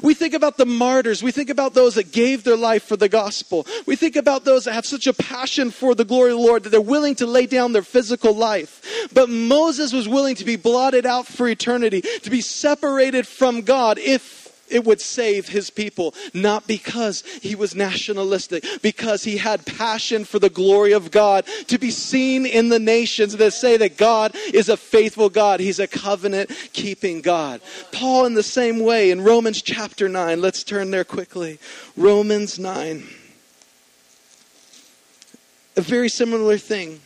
We 0.02 0.14
think 0.14 0.34
about 0.34 0.58
the 0.58 0.66
martyrs. 0.66 1.24
We 1.24 1.32
think 1.32 1.50
about 1.50 1.74
those 1.74 1.96
that 1.96 2.12
gave 2.12 2.44
their 2.44 2.58
life 2.58 2.84
for 2.84 2.98
the 2.98 3.10
gospel. 3.10 3.66
We 3.86 3.96
think 3.96 4.16
about 4.16 4.46
those 4.46 4.66
that 4.66 4.74
have 4.74 4.86
such 4.86 5.08
a 5.08 5.14
passion 5.14 5.72
for 5.72 5.96
the 5.96 6.06
glory 6.06 6.32
of 6.32 6.38
the 6.38 6.44
Lord 6.44 6.64
that 6.64 6.70
they're 6.70 6.82
willing 6.82 7.16
to 7.16 7.26
lay 7.26 7.46
down 7.46 7.74
their 7.74 7.82
physical 7.82 8.34
life. 8.34 9.10
But 9.14 9.30
Moses 9.30 9.94
was 9.94 10.08
willing 10.08 10.36
to 10.36 10.46
be 10.46 10.56
blotted 10.56 11.06
out 11.06 11.28
for 11.28 11.48
eternity, 11.48 12.02
to 12.02 12.30
be 12.30 12.42
separated 12.42 13.28
from 13.28 13.62
God 13.62 13.98
if 13.98 14.45
it 14.70 14.86
would 14.86 15.02
save 15.02 15.50
his 15.50 15.70
people, 15.70 16.14
not 16.34 16.68
because 16.68 17.24
he 17.42 17.56
was 17.56 17.76
nationalistic, 17.76 18.66
because 18.82 19.24
he 19.24 19.38
had 19.38 19.66
passion 19.66 20.26
for 20.26 20.40
the 20.40 20.50
glory 20.50 20.92
of 20.92 21.12
God, 21.12 21.46
to 21.68 21.78
be 21.78 21.92
seen 21.92 22.46
in 22.46 22.70
the 22.70 22.80
nations 22.80 23.36
that 23.38 23.52
say 23.54 23.78
that 23.78 23.98
God 23.98 24.36
is 24.54 24.70
a 24.70 24.78
faithful 24.78 25.30
God. 25.30 25.60
He's 25.60 25.80
a 25.80 25.88
covenant 25.88 26.50
keeping 26.74 27.22
God. 27.22 27.62
Paul, 27.92 28.26
in 28.26 28.34
the 28.34 28.44
same 28.44 28.80
way, 28.80 29.12
in 29.12 29.22
Romans 29.22 29.62
chapter 29.62 30.10
9, 30.10 30.42
let's 30.42 30.64
turn 30.64 30.92
there 30.92 31.04
quickly. 31.04 31.60
Romans 31.96 32.60
9. 32.60 33.08
A 35.78 35.82
very 35.82 36.10
similar 36.10 36.58
thing 36.58 37.02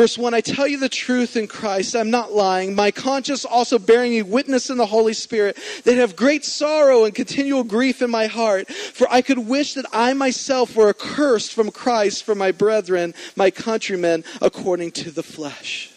Verse 0.00 0.16
1 0.16 0.32
I 0.32 0.40
tell 0.40 0.66
you 0.66 0.78
the 0.78 0.88
truth 0.88 1.36
in 1.36 1.46
Christ, 1.46 1.94
I'm 1.94 2.10
not 2.10 2.32
lying. 2.32 2.74
My 2.74 2.90
conscience 2.90 3.44
also 3.44 3.78
bearing 3.78 4.12
me 4.12 4.22
witness 4.22 4.70
in 4.70 4.78
the 4.78 4.86
Holy 4.86 5.12
Spirit 5.12 5.58
that 5.84 5.98
have 5.98 6.16
great 6.16 6.42
sorrow 6.42 7.04
and 7.04 7.14
continual 7.14 7.64
grief 7.64 8.00
in 8.00 8.10
my 8.10 8.26
heart. 8.26 8.72
For 8.72 9.06
I 9.10 9.20
could 9.20 9.40
wish 9.40 9.74
that 9.74 9.84
I 9.92 10.14
myself 10.14 10.74
were 10.74 10.88
accursed 10.88 11.52
from 11.52 11.70
Christ 11.70 12.24
for 12.24 12.34
my 12.34 12.50
brethren, 12.50 13.12
my 13.36 13.50
countrymen, 13.50 14.24
according 14.40 14.92
to 14.92 15.10
the 15.10 15.22
flesh. 15.22 15.90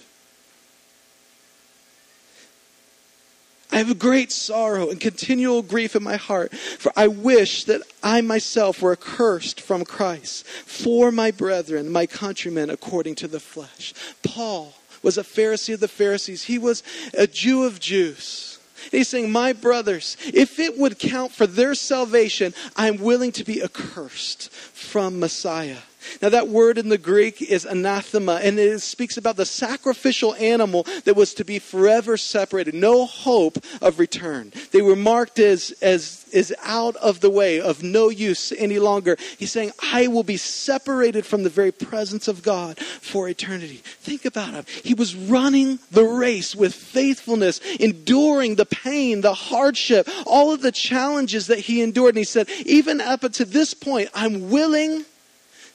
I 3.73 3.77
have 3.77 3.89
a 3.89 3.95
great 3.95 4.31
sorrow 4.31 4.91
and 4.91 5.01
continual 5.01 5.63
grief 5.63 5.95
in 5.95 6.03
my 6.03 6.15
heart, 6.15 6.53
for 6.53 6.93
I 6.95 7.07
wish 7.07 7.63
that 7.63 7.81
I 8.03 8.21
myself 8.21 8.83
were 8.83 8.91
accursed 8.91 9.59
from 9.59 9.83
Christ 9.83 10.45
for 10.45 11.11
my 11.11 11.31
brethren, 11.31 11.91
my 11.91 12.05
countrymen, 12.05 12.69
according 12.69 13.15
to 13.15 13.27
the 13.27 13.39
flesh. 13.39 13.95
Paul 14.21 14.75
was 15.01 15.17
a 15.17 15.23
Pharisee 15.23 15.73
of 15.73 15.79
the 15.79 15.87
Pharisees, 15.87 16.43
he 16.43 16.59
was 16.59 16.83
a 17.17 17.25
Jew 17.25 17.63
of 17.63 17.79
Jews. 17.79 18.59
He's 18.91 19.07
saying, 19.07 19.31
My 19.31 19.53
brothers, 19.53 20.17
if 20.23 20.59
it 20.59 20.77
would 20.77 20.99
count 20.99 21.31
for 21.31 21.47
their 21.47 21.73
salvation, 21.73 22.53
I'm 22.75 22.97
willing 22.97 23.31
to 23.31 23.43
be 23.43 23.63
accursed 23.63 24.51
from 24.51 25.19
Messiah. 25.19 25.79
Now, 26.21 26.29
that 26.29 26.47
word 26.47 26.77
in 26.77 26.89
the 26.89 26.97
Greek 26.97 27.41
is 27.41 27.65
anathema, 27.65 28.39
and 28.43 28.59
it 28.59 28.81
speaks 28.81 29.17
about 29.17 29.37
the 29.37 29.45
sacrificial 29.45 30.35
animal 30.35 30.85
that 31.05 31.15
was 31.15 31.33
to 31.35 31.45
be 31.45 31.59
forever 31.59 32.17
separated, 32.17 32.73
no 32.73 33.05
hope 33.05 33.63
of 33.81 33.99
return. 33.99 34.53
They 34.71 34.81
were 34.81 34.95
marked 34.95 35.39
as, 35.39 35.71
as, 35.81 36.25
as 36.33 36.53
out 36.63 36.95
of 36.97 37.19
the 37.19 37.29
way, 37.29 37.59
of 37.59 37.83
no 37.83 38.09
use 38.09 38.51
any 38.57 38.79
longer. 38.79 39.17
He's 39.37 39.51
saying, 39.51 39.71
I 39.91 40.07
will 40.07 40.23
be 40.23 40.37
separated 40.37 41.25
from 41.25 41.43
the 41.43 41.49
very 41.49 41.71
presence 41.71 42.27
of 42.27 42.43
God 42.43 42.79
for 42.79 43.29
eternity. 43.29 43.77
Think 43.83 44.25
about 44.25 44.53
him. 44.53 44.65
He 44.83 44.93
was 44.93 45.15
running 45.15 45.79
the 45.91 46.05
race 46.05 46.55
with 46.55 46.73
faithfulness, 46.73 47.59
enduring 47.79 48.55
the 48.55 48.65
pain, 48.65 49.21
the 49.21 49.33
hardship, 49.33 50.07
all 50.25 50.53
of 50.53 50.61
the 50.61 50.71
challenges 50.71 51.47
that 51.47 51.59
he 51.59 51.81
endured. 51.81 52.09
And 52.09 52.17
he 52.19 52.23
said, 52.23 52.49
even 52.65 53.01
up 53.01 53.21
to 53.21 53.45
this 53.45 53.73
point, 53.73 54.09
I'm 54.13 54.49
willing 54.49 55.05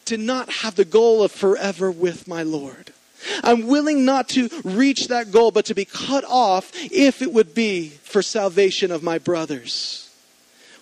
to 0.09 0.17
not 0.17 0.51
have 0.51 0.75
the 0.75 0.85
goal 0.85 1.23
of 1.23 1.33
forever 1.33 1.91
with 1.91 2.27
my 2.27 2.43
Lord. 2.43 2.93
I'm 3.43 3.67
willing 3.67 4.05
not 4.05 4.29
to 4.31 4.49
reach 4.65 5.09
that 5.09 5.33
goal, 5.33 5.51
but 5.51 5.67
to 5.67 5.75
be 5.75 5.85
cut 5.85 6.25
off 6.25 6.71
if 6.75 7.21
it 7.21 7.33
would 7.33 7.55
be 7.55 7.91
for 8.03 8.23
salvation 8.23 8.91
of 8.91 9.03
my 9.03 9.19
brothers. 9.19 10.11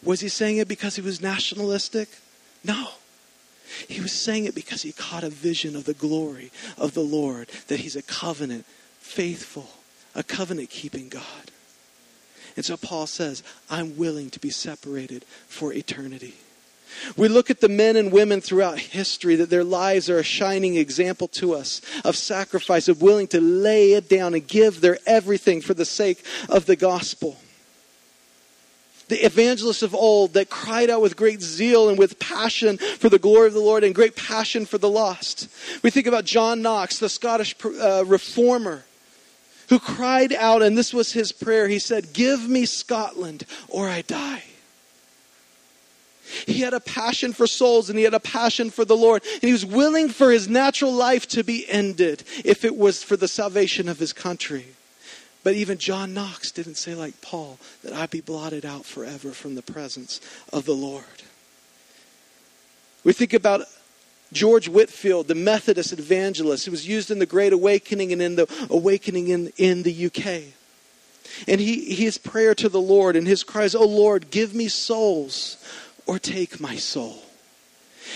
Was 0.03 0.21
he 0.21 0.29
saying 0.29 0.59
it 0.59 0.69
because 0.69 0.97
he 0.97 1.03
was 1.03 1.21
nationalistic? 1.21 2.09
No. 2.63 2.89
He 3.89 4.01
was 4.01 4.13
saying 4.13 4.45
it 4.45 4.55
because 4.55 4.83
he 4.83 4.93
caught 4.93 5.25
a 5.25 5.31
vision 5.31 5.75
of 5.75 5.85
the 5.85 5.95
glory 5.95 6.53
of 6.79 6.95
the 6.95 7.01
Lord, 7.01 7.49
that 7.67 7.81
he's 7.81 7.97
a 7.97 8.03
covenant, 8.03 8.65
faithful, 9.01 9.69
a 10.15 10.23
covenant 10.23 10.71
keeping 10.71 11.09
God. 11.09 11.51
And 12.55 12.65
so 12.65 12.77
Paul 12.77 13.07
says, 13.07 13.43
I'm 13.69 13.97
willing 13.97 14.31
to 14.31 14.39
be 14.39 14.51
separated 14.51 15.25
for 15.49 15.73
eternity. 15.73 16.35
We 17.17 17.29
look 17.29 17.51
at 17.51 17.61
the 17.61 17.69
men 17.69 17.97
and 17.97 18.13
women 18.13 18.41
throughout 18.41 18.79
history 18.79 19.37
that 19.37 19.51
their 19.51 19.65
lives 19.65 20.09
are 20.11 20.19
a 20.19 20.25
shining 20.25 20.77
example 20.77 21.29
to 21.29 21.55
us 21.55 21.81
of 22.05 22.17
sacrifice, 22.17 22.89
of 22.89 23.03
willing 23.03 23.27
to 23.29 23.41
lay 23.41 23.93
it 23.93 24.09
down 24.09 24.35
and 24.35 24.47
give 24.47 24.81
their 24.81 24.99
everything 25.07 25.61
for 25.61 25.75
the 25.75 25.85
sake 25.85 26.25
of 26.49 26.67
the 26.67 26.77
gospel. 26.77 27.39
The 29.09 29.25
evangelists 29.25 29.83
of 29.83 29.95
old 29.95 30.35
that 30.35 30.51
cried 30.51 30.91
out 30.91 31.01
with 31.01 31.17
great 31.17 31.41
zeal 31.41 31.89
and 31.89 31.97
with 31.97 32.19
passion 32.19 32.77
for 32.79 33.09
the 33.09 33.21
glory 33.21 33.47
of 33.47 33.55
the 33.55 33.61
Lord 33.61 33.85
and 33.85 33.95
great 33.95 34.17
passion 34.17 34.67
for 34.67 34.79
the 34.79 34.91
lost. 34.91 35.49
We 35.85 35.91
think 35.91 36.09
about 36.09 36.25
John 36.25 36.61
Knox, 36.61 36.99
the 36.99 37.09
Scottish 37.09 37.55
uh, 37.65 38.05
reformer, 38.05 38.85
who 39.69 39.79
cried 39.79 40.33
out, 40.33 40.63
and 40.63 40.77
this 40.77 40.93
was 40.93 41.13
his 41.13 41.31
prayer. 41.31 41.69
He 41.69 41.79
said, 41.79 42.13
Give 42.13 42.49
me 42.49 42.67
Scotland 42.67 43.45
or 43.69 43.89
I 43.89 44.03
die. 44.03 44.43
He 46.47 46.61
had 46.61 46.75
a 46.75 46.81
passion 46.81 47.33
for 47.33 47.47
souls 47.47 47.89
and 47.89 47.99
he 47.99 48.05
had 48.05 48.15
a 48.15 48.21
passion 48.21 48.71
for 48.71 48.85
the 48.85 48.97
Lord. 48.97 49.23
And 49.35 49.43
he 49.43 49.53
was 49.53 49.65
willing 49.65 50.09
for 50.09 50.31
his 50.31 50.49
natural 50.49 50.93
life 50.93 51.27
to 51.29 51.45
be 51.45 51.69
ended 51.69 52.25
if 52.45 52.65
it 52.65 52.77
was 52.77 53.03
for 53.03 53.17
the 53.17 53.29
salvation 53.29 53.89
of 53.89 53.99
his 53.99 54.13
country. 54.13 54.67
But 55.45 55.55
even 55.55 55.79
John 55.79 56.13
Knox 56.13 56.51
didn't 56.51 56.75
say, 56.75 56.95
like 56.95 57.21
Paul, 57.21 57.59
that 57.85 57.93
I 57.93 58.07
be 58.07 58.21
blotted 58.21 58.67
out 58.67 58.85
forever 58.85 59.31
from 59.31 59.55
the 59.55 59.63
presence 59.63 60.21
of 60.53 60.65
the 60.65 60.75
Lord. 60.75 61.05
We 63.05 63.13
think 63.13 63.33
about 63.33 63.61
George 64.33 64.69
Whitefield, 64.69 65.29
the 65.29 65.37
Methodist 65.37 65.93
evangelist, 65.93 66.65
who 66.65 66.73
was 66.73 66.89
used 66.89 67.13
in 67.13 67.21
the 67.21 67.27
Great 67.27 67.53
Awakening 67.53 68.13
and 68.13 68.21
in 68.21 68.35
the 68.35 68.67
Awakening 68.71 69.29
in, 69.29 69.53
in 69.57 69.85
the 69.85 70.07
UK. 70.07 70.53
And 71.47 71.61
he, 71.61 71.95
his 71.95 72.19
prayer 72.19 72.55
to 72.57 72.69
the 72.69 72.81
Lord 72.81 73.15
and 73.15 73.27
his 73.27 73.45
cries, 73.45 73.75
Oh 73.77 73.87
Lord, 73.87 74.31
give 74.31 74.55
me 74.55 74.67
souls 74.67 75.59
or 76.07 76.19
take 76.19 76.61
my 76.61 76.77
soul. 76.77 77.23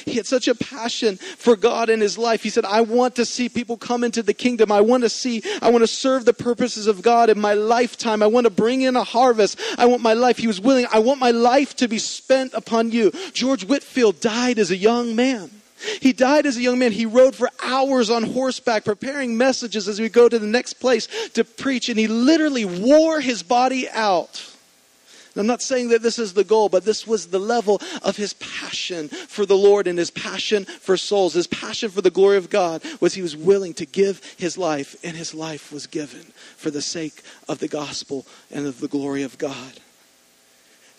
He 0.04 0.14
had 0.14 0.26
such 0.26 0.48
a 0.48 0.54
passion 0.54 1.16
for 1.16 1.56
God 1.56 1.90
in 1.90 2.00
his 2.00 2.16
life. 2.16 2.42
He 2.42 2.50
said, 2.50 2.64
I 2.64 2.80
want 2.80 3.16
to 3.16 3.24
see 3.24 3.48
people 3.48 3.76
come 3.76 4.04
into 4.04 4.22
the 4.22 4.34
kingdom. 4.34 4.70
I 4.72 4.80
want 4.80 5.02
to 5.02 5.08
see, 5.08 5.42
I 5.60 5.70
want 5.70 5.82
to 5.82 5.88
serve 5.88 6.24
the 6.24 6.32
purposes 6.32 6.86
of 6.86 7.02
God 7.02 7.30
in 7.30 7.40
my 7.40 7.54
lifetime. 7.54 8.22
I 8.22 8.26
want 8.26 8.44
to 8.44 8.50
bring 8.50 8.82
in 8.82 8.96
a 8.96 9.04
harvest. 9.04 9.60
I 9.78 9.86
want 9.86 10.02
my 10.02 10.14
life. 10.14 10.38
He 10.38 10.46
was 10.46 10.60
willing, 10.60 10.86
I 10.92 11.00
want 11.00 11.20
my 11.20 11.30
life 11.30 11.76
to 11.76 11.88
be 11.88 11.98
spent 11.98 12.54
upon 12.54 12.92
you. 12.92 13.10
George 13.32 13.64
Whitefield 13.64 14.20
died 14.20 14.58
as 14.58 14.70
a 14.70 14.76
young 14.76 15.16
man. 15.16 15.50
He 16.00 16.12
died 16.12 16.44
as 16.44 16.58
a 16.58 16.60
young 16.60 16.78
man. 16.78 16.92
He 16.92 17.06
rode 17.06 17.34
for 17.34 17.48
hours 17.62 18.10
on 18.10 18.22
horseback, 18.22 18.84
preparing 18.84 19.38
messages 19.38 19.88
as 19.88 19.98
we 19.98 20.10
go 20.10 20.28
to 20.28 20.38
the 20.38 20.46
next 20.46 20.74
place 20.74 21.08
to 21.30 21.42
preach, 21.42 21.88
and 21.88 21.98
he 21.98 22.06
literally 22.06 22.66
wore 22.66 23.20
his 23.20 23.42
body 23.42 23.88
out 23.88 24.49
I'm 25.36 25.46
not 25.46 25.62
saying 25.62 25.90
that 25.90 26.02
this 26.02 26.18
is 26.18 26.34
the 26.34 26.44
goal, 26.44 26.68
but 26.68 26.84
this 26.84 27.06
was 27.06 27.28
the 27.28 27.38
level 27.38 27.80
of 28.02 28.16
his 28.16 28.34
passion 28.34 29.08
for 29.08 29.46
the 29.46 29.56
Lord 29.56 29.86
and 29.86 29.98
his 29.98 30.10
passion 30.10 30.64
for 30.64 30.96
souls. 30.96 31.34
His 31.34 31.46
passion 31.46 31.90
for 31.90 32.02
the 32.02 32.10
glory 32.10 32.36
of 32.36 32.50
God 32.50 32.82
was 33.00 33.14
he 33.14 33.22
was 33.22 33.36
willing 33.36 33.74
to 33.74 33.86
give 33.86 34.22
his 34.36 34.58
life, 34.58 34.96
and 35.04 35.16
his 35.16 35.34
life 35.34 35.72
was 35.72 35.86
given 35.86 36.32
for 36.56 36.70
the 36.70 36.82
sake 36.82 37.22
of 37.48 37.58
the 37.58 37.68
gospel 37.68 38.26
and 38.50 38.66
of 38.66 38.80
the 38.80 38.88
glory 38.88 39.22
of 39.22 39.38
God. 39.38 39.80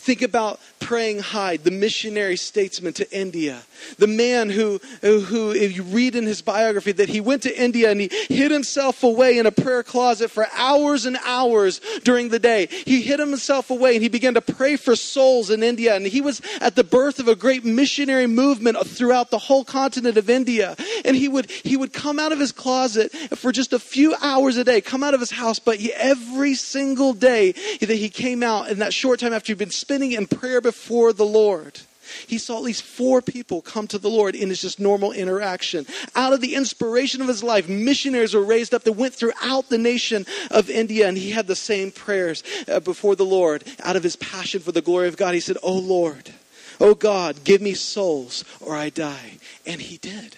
Think 0.02 0.24
about 0.24 0.60
Praying 0.80 1.20
Hyde, 1.20 1.64
the 1.64 1.70
missionary 1.70 2.36
statesman 2.36 2.94
to 2.94 3.16
India. 3.16 3.62
The 4.00 4.08
man 4.08 4.50
who, 4.50 4.80
who, 5.02 5.52
if 5.52 5.76
you 5.76 5.84
read 5.84 6.16
in 6.16 6.26
his 6.26 6.42
biography, 6.42 6.92
that 6.94 7.08
he 7.08 7.22
went 7.22 7.44
to 7.44 7.56
India 7.56 7.92
and 7.92 8.02
he 8.02 8.10
hid 8.28 8.50
himself 8.50 9.04
away 9.04 9.38
in 9.38 9.46
a 9.46 9.52
prayer 9.52 9.84
closet 9.84 10.32
for 10.32 10.48
hours 10.56 11.06
and 11.06 11.20
hours 11.24 11.82
during 12.04 12.30
the 12.30 12.40
day. 12.40 12.66
He 12.66 13.04
hid 13.04 13.20
himself 13.20 13.70
away 13.70 13.94
and 13.94 14.02
he 14.02 14.10
began 14.10 14.34
to 14.34 14.42
pray 14.42 14.76
for 14.76 14.96
souls 14.96 15.52
in 15.52 15.62
India. 15.62 15.96
And 15.96 16.08
he 16.08 16.20
was 16.20 16.42
at 16.62 16.76
the 16.76 16.84
birth 16.84 17.20
of 17.20 17.28
a 17.28 17.36
great 17.36 17.64
missionary 17.64 18.26
movement 18.26 18.84
throughout 18.88 19.30
the 19.30 19.38
whole 19.38 19.64
continent 19.64 20.18
of 20.18 20.32
India. 20.32 20.76
And 21.06 21.16
he 21.16 21.28
would, 21.28 21.52
he 21.52 21.78
would 21.78 21.94
come 21.94 22.18
out 22.18 22.32
of 22.32 22.40
his 22.40 22.52
closet 22.52 23.12
for 23.36 23.52
just 23.52 23.72
a 23.72 23.80
few 23.80 24.16
hours 24.20 24.58
a 24.58 24.64
day, 24.64 24.82
come 24.82 25.04
out 25.04 25.14
of 25.14 25.20
his 25.20 25.32
house, 25.32 25.60
but 25.60 25.78
he, 25.78 25.94
every 25.94 26.56
single 26.56 27.14
day 27.14 27.52
that 27.52 27.88
he 27.88 28.10
came 28.10 28.42
out 28.42 28.70
in 28.70 28.80
that 28.80 28.96
short 28.96 29.20
time 29.20 29.32
after 29.32 29.52
he'd 29.52 29.60
been 29.60 29.70
spending 29.92 30.14
in 30.14 30.26
prayer 30.26 30.62
before 30.62 31.12
the 31.12 31.26
Lord. 31.26 31.78
He 32.26 32.38
saw 32.38 32.56
at 32.56 32.64
least 32.64 32.82
four 32.82 33.22
people 33.22 33.62
come 33.62 33.88
to 33.88 33.98
the 33.98 34.10
Lord 34.10 34.36
in 34.36 34.48
his 34.48 34.62
just 34.62 34.80
normal 34.80 35.12
interaction. 35.12 35.86
Out 36.16 36.32
of 36.32 36.40
the 36.40 36.56
inspiration 36.56 37.22
of 37.22 37.28
his 37.28 37.44
life, 37.44 37.68
missionaries 37.68 38.34
were 38.34 38.42
raised 38.42 38.74
up 38.74 38.84
that 38.84 38.94
went 38.94 39.14
throughout 39.14 39.68
the 39.68 39.78
nation 39.78 40.26
of 40.50 40.70
India, 40.70 41.10
and 41.10 41.18
he 41.18 41.32
had 41.32 41.46
the 41.46 41.58
same 41.58 41.92
prayers 41.92 42.42
uh, 42.70 42.80
before 42.80 43.18
the 43.18 43.26
Lord. 43.26 43.66
Out 43.84 43.98
of 43.98 44.04
his 44.04 44.16
passion 44.16 44.62
for 44.62 44.72
the 44.72 44.82
glory 44.82 45.10
of 45.10 45.18
God, 45.18 45.34
he 45.34 45.42
said, 45.42 45.58
Oh 45.62 45.78
Lord, 45.78 46.32
oh 46.80 46.96
God, 46.96 47.44
give 47.44 47.62
me 47.62 47.74
souls 47.74 48.46
or 48.62 48.74
I 48.74 48.92
die. 48.92 49.40
And 49.66 49.82
he 49.82 49.98
did. 49.98 50.38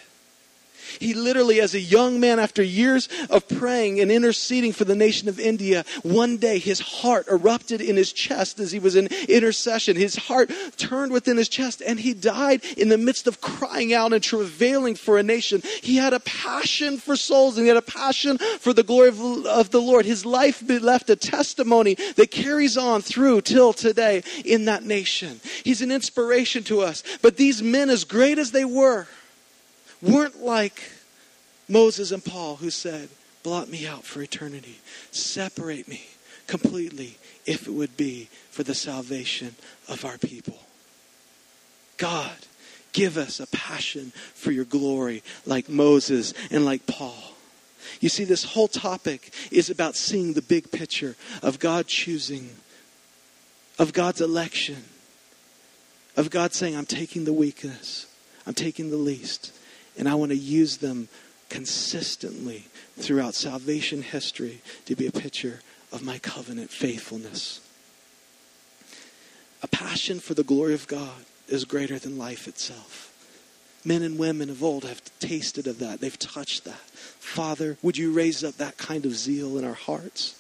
He 1.00 1.14
literally, 1.14 1.62
as 1.62 1.74
a 1.74 1.80
young 1.80 2.20
man, 2.20 2.40
after 2.40 2.64
years 2.64 3.10
of 3.30 3.48
praying 3.48 4.00
and 4.00 4.12
interceding 4.12 4.74
for 4.74 4.86
the 4.86 4.96
nation 4.96 5.30
of 5.30 5.40
India, 5.40 5.86
one 6.04 6.38
day 6.38 6.60
his 6.60 6.80
heart 6.80 7.28
erupted 7.28 7.82
in 7.82 7.96
his 7.96 8.14
chest 8.14 8.60
as 8.60 8.72
he 8.72 8.80
was 8.80 8.96
in 8.96 9.08
intercession. 9.28 9.96
His 9.96 10.16
heart 10.16 10.52
turned 10.78 11.12
within 11.12 11.38
his 11.38 11.50
chest 11.50 11.82
and 11.86 12.00
he 12.00 12.14
died 12.14 12.64
in 12.78 12.90
the 12.90 12.98
midst 12.98 13.28
of 13.28 13.42
crying 13.42 13.94
out 13.94 14.14
and 14.14 14.24
travailing 14.24 14.96
for 14.96 15.18
a 15.18 15.24
nation. 15.24 15.62
He 15.82 15.98
had 15.98 16.14
a 16.14 16.20
passion 16.20 16.98
for 16.98 17.16
souls 17.16 17.58
and 17.58 17.66
he 17.66 17.68
had 17.70 17.78
a 17.78 17.82
passion 17.82 18.38
for 18.60 18.74
the 18.74 18.84
glory 18.84 19.10
of, 19.10 19.46
of 19.46 19.70
the 19.72 19.82
Lord. 19.82 20.06
His 20.06 20.26
life 20.26 20.64
left 20.68 21.10
a 21.10 21.16
testimony 21.16 21.96
that 22.16 22.32
carries 22.32 22.78
on 22.78 23.02
through 23.02 23.42
till 23.42 23.74
today 23.74 24.24
in 24.46 24.66
that 24.66 24.84
nation. 24.84 25.42
He's 25.64 25.82
an 25.82 25.92
inspiration 25.92 26.64
to 26.64 26.82
us. 26.82 27.04
But 27.22 27.38
these 27.38 27.62
men, 27.62 27.90
as 27.90 28.04
great 28.04 28.38
as 28.38 28.52
they 28.52 28.66
were, 28.66 29.08
weren't 30.04 30.42
like 30.42 30.92
Moses 31.68 32.12
and 32.12 32.24
Paul 32.24 32.58
who 32.58 32.70
said, 32.70 33.10
Blot 33.42 33.70
me 33.70 33.86
out 33.86 34.06
for 34.06 34.22
eternity. 34.22 34.80
Separate 35.12 35.88
me 35.88 36.04
completely 36.48 37.18
if 37.46 37.68
it 37.68 37.72
would 37.72 37.98
be 37.98 38.30
for 38.52 38.64
the 38.64 38.76
salvation 38.76 39.56
of 39.90 40.06
our 40.06 40.18
people. 40.18 40.60
God, 41.98 42.36
give 42.94 43.18
us 43.18 43.40
a 43.40 43.48
passion 43.48 44.14
for 44.34 44.52
your 44.52 44.66
glory 44.66 45.24
like 45.46 45.68
Moses 45.68 46.34
and 46.52 46.64
like 46.64 46.88
Paul. 46.88 47.34
You 48.00 48.10
see, 48.10 48.24
this 48.24 48.44
whole 48.44 48.70
topic 48.70 49.34
is 49.52 49.70
about 49.70 49.96
seeing 49.96 50.34
the 50.34 50.42
big 50.42 50.72
picture 50.72 51.16
of 51.42 51.60
God 51.60 51.88
choosing, 51.88 52.50
of 53.78 53.94
God's 53.94 54.22
election, 54.22 54.86
of 56.16 56.30
God 56.30 56.54
saying, 56.54 56.76
I'm 56.78 56.86
taking 56.86 57.26
the 57.26 57.34
weakness, 57.34 58.08
I'm 58.48 58.54
taking 58.54 58.90
the 58.90 58.98
least, 58.98 59.52
and 59.98 60.08
I 60.08 60.16
want 60.16 60.32
to 60.32 60.38
use 60.38 60.78
them 60.78 61.08
consistently 61.50 62.66
throughout 62.98 63.36
salvation 63.36 64.02
history 64.02 64.62
to 64.86 64.96
be 64.96 65.08
a 65.08 65.12
picture 65.12 65.62
of 65.92 66.04
my 66.04 66.18
covenant 66.20 66.72
faithfulness. 66.72 67.62
A 69.62 69.68
passion 69.68 70.20
for 70.20 70.34
the 70.34 70.44
glory 70.44 70.74
of 70.74 70.88
God 70.88 71.26
is 71.48 71.66
greater 71.66 72.00
than 72.00 72.18
life 72.18 72.48
itself. 72.48 73.10
Men 73.86 74.02
and 74.02 74.18
women 74.18 74.50
of 74.50 74.64
old 74.64 74.86
have 74.86 75.02
tasted 75.20 75.68
of 75.68 75.80
that. 75.80 76.00
They've 76.00 76.18
touched 76.18 76.64
that. 76.66 76.80
Father, 77.20 77.78
would 77.82 77.98
you 77.98 78.12
raise 78.12 78.44
up 78.44 78.56
that 78.56 78.78
kind 78.78 79.06
of 79.06 79.16
zeal 79.16 79.58
in 79.58 79.66
our 79.66 79.74
hearts? 79.74 80.36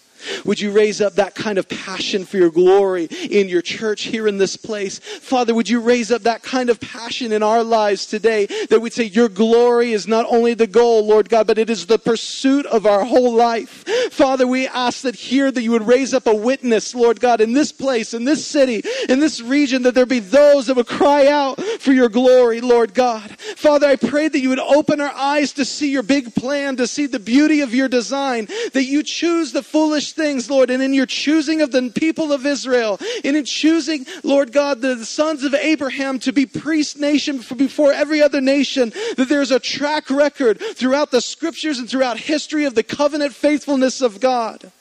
Would 0.46 0.60
you 0.60 0.72
raise 0.72 1.02
up 1.02 1.16
that 1.16 1.36
kind 1.36 1.58
of 1.58 1.68
passion 1.70 2.26
for 2.26 2.38
your 2.38 2.50
glory 2.50 3.06
in 3.06 3.50
your 3.50 3.62
church 3.62 4.04
here 4.04 4.28
in 4.28 4.38
this 4.38 4.58
place? 4.58 5.00
Father, 5.00 5.54
would 5.54 5.70
you 5.70 5.80
raise 5.80 6.12
up 6.12 6.24
that 6.24 6.44
kind 6.44 6.70
of 6.70 6.80
passion 6.80 7.32
in 7.32 7.44
our 7.44 7.64
lives 7.64 8.06
today 8.06 8.48
that 8.70 8.82
we'd 8.82 8.94
say, 8.94 9.06
Your 9.06 9.30
glory 9.30 9.94
is 9.94 10.08
not 10.08 10.26
only 10.30 10.54
the 10.54 10.68
goal, 10.68 11.06
Lord 11.06 11.30
God, 11.30 11.48
but 11.48 11.58
it 11.58 11.70
is 11.70 11.86
the 11.86 12.00
pursuit 12.00 12.66
of 12.66 12.86
our 12.86 13.04
whole 13.04 13.34
life. 13.34 13.84
Father, 14.12 14.48
we 14.48 14.68
ask 14.68 15.02
that 15.02 15.16
here 15.16 15.52
that 15.52 15.62
you 15.62 15.72
would 15.72 15.88
raise 15.88 16.14
up 16.14 16.28
a 16.28 16.36
witness, 16.36 16.94
Lord 16.94 17.20
God, 17.20 17.42
in 17.42 17.54
this 17.54 17.72
place, 17.72 18.14
in 18.14 18.26
this 18.26 18.46
city, 18.46 18.84
in 19.10 19.20
this 19.20 19.42
region, 19.42 19.84
that 19.84 19.96
there 19.96 20.06
be 20.06 20.20
those 20.20 20.68
that 20.68 20.76
would 20.76 20.88
cry 20.88 21.28
out 21.28 21.62
for 21.80 21.92
your 21.92 22.10
glory, 22.10 22.62
Lord 22.62 22.94
God. 22.94 23.36
Father, 23.56 23.88
I 23.88 23.96
pray 23.96 24.28
that 24.28 24.40
you 24.40 24.50
would 24.50 24.60
open 24.60 25.00
our 25.00 25.14
eyes 25.14 25.54
to 25.54 25.66
see 25.66 25.92
your 25.92 26.04
big 26.04 26.34
plan, 26.36 26.76
to 26.78 26.88
see 26.88 27.06
the 27.06 27.20
beauty 27.20 27.62
of 27.62 27.74
your 27.74 27.88
design, 27.88 28.48
that 28.74 28.86
you 28.86 29.04
choose 29.04 29.52
the 29.52 29.64
foolish 29.64 30.14
things, 30.14 30.50
Lord, 30.50 30.70
and 30.70 30.82
in 30.82 30.94
your 30.94 31.06
choosing 31.06 31.62
of 31.62 31.72
the 31.72 31.92
people 31.94 32.32
of 32.32 32.46
Israel, 32.46 33.00
and 33.24 33.38
in 33.38 33.46
choosing, 33.46 34.06
Lord 34.24 34.52
God, 34.52 34.82
the, 34.82 35.04
sons 35.04 35.44
of 35.44 35.54
Abraham 35.54 36.18
to 36.20 36.32
be 36.32 36.46
priest 36.46 36.98
nation 36.98 37.44
before 37.58 37.92
every 37.92 38.22
other 38.22 38.42
nation, 38.42 38.92
that 39.18 39.28
there's 39.30 39.52
a 39.52 39.60
track 39.60 40.10
record 40.10 40.60
throughout 40.60 41.12
the 41.12 41.22
scriptures 41.22 41.78
and 41.78 41.90
throughout 41.90 42.18
history 42.18 42.66
of 42.66 42.76
the 42.76 42.84
covenant 42.84 43.34
faithfulness 43.34 44.02
of 44.02 44.20
God. 44.20 44.72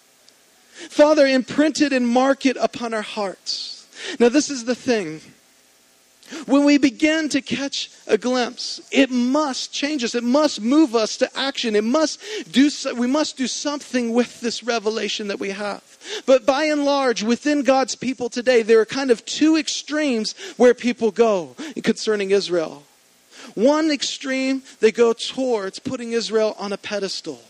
Father, 0.88 1.26
imprint 1.26 1.80
it 1.80 1.92
and 1.92 2.08
mark 2.08 2.46
it 2.46 2.56
upon 2.56 2.94
our 2.94 3.02
hearts. 3.02 3.86
Now, 4.18 4.28
this 4.28 4.50
is 4.50 4.64
the 4.64 4.74
thing. 4.74 5.20
When 6.46 6.64
we 6.64 6.78
begin 6.78 7.28
to 7.30 7.42
catch 7.42 7.90
a 8.06 8.16
glimpse, 8.16 8.80
it 8.90 9.10
must 9.10 9.72
change 9.72 10.02
us. 10.02 10.14
It 10.14 10.24
must 10.24 10.60
move 10.60 10.94
us 10.94 11.16
to 11.18 11.38
action. 11.38 11.76
It 11.76 11.84
must 11.84 12.20
do, 12.50 12.70
we 12.96 13.06
must 13.06 13.36
do 13.36 13.46
something 13.46 14.12
with 14.12 14.40
this 14.40 14.62
revelation 14.62 15.28
that 15.28 15.40
we 15.40 15.50
have. 15.50 15.82
But 16.26 16.46
by 16.46 16.64
and 16.64 16.84
large, 16.84 17.22
within 17.22 17.62
God's 17.62 17.94
people 17.94 18.28
today, 18.28 18.62
there 18.62 18.80
are 18.80 18.86
kind 18.86 19.10
of 19.10 19.24
two 19.24 19.56
extremes 19.56 20.34
where 20.56 20.74
people 20.74 21.10
go 21.10 21.54
concerning 21.82 22.30
Israel. 22.30 22.82
One 23.54 23.90
extreme, 23.90 24.62
they 24.80 24.92
go 24.92 25.12
towards 25.12 25.78
putting 25.78 26.12
Israel 26.12 26.54
on 26.58 26.72
a 26.72 26.78
pedestal. 26.78 27.42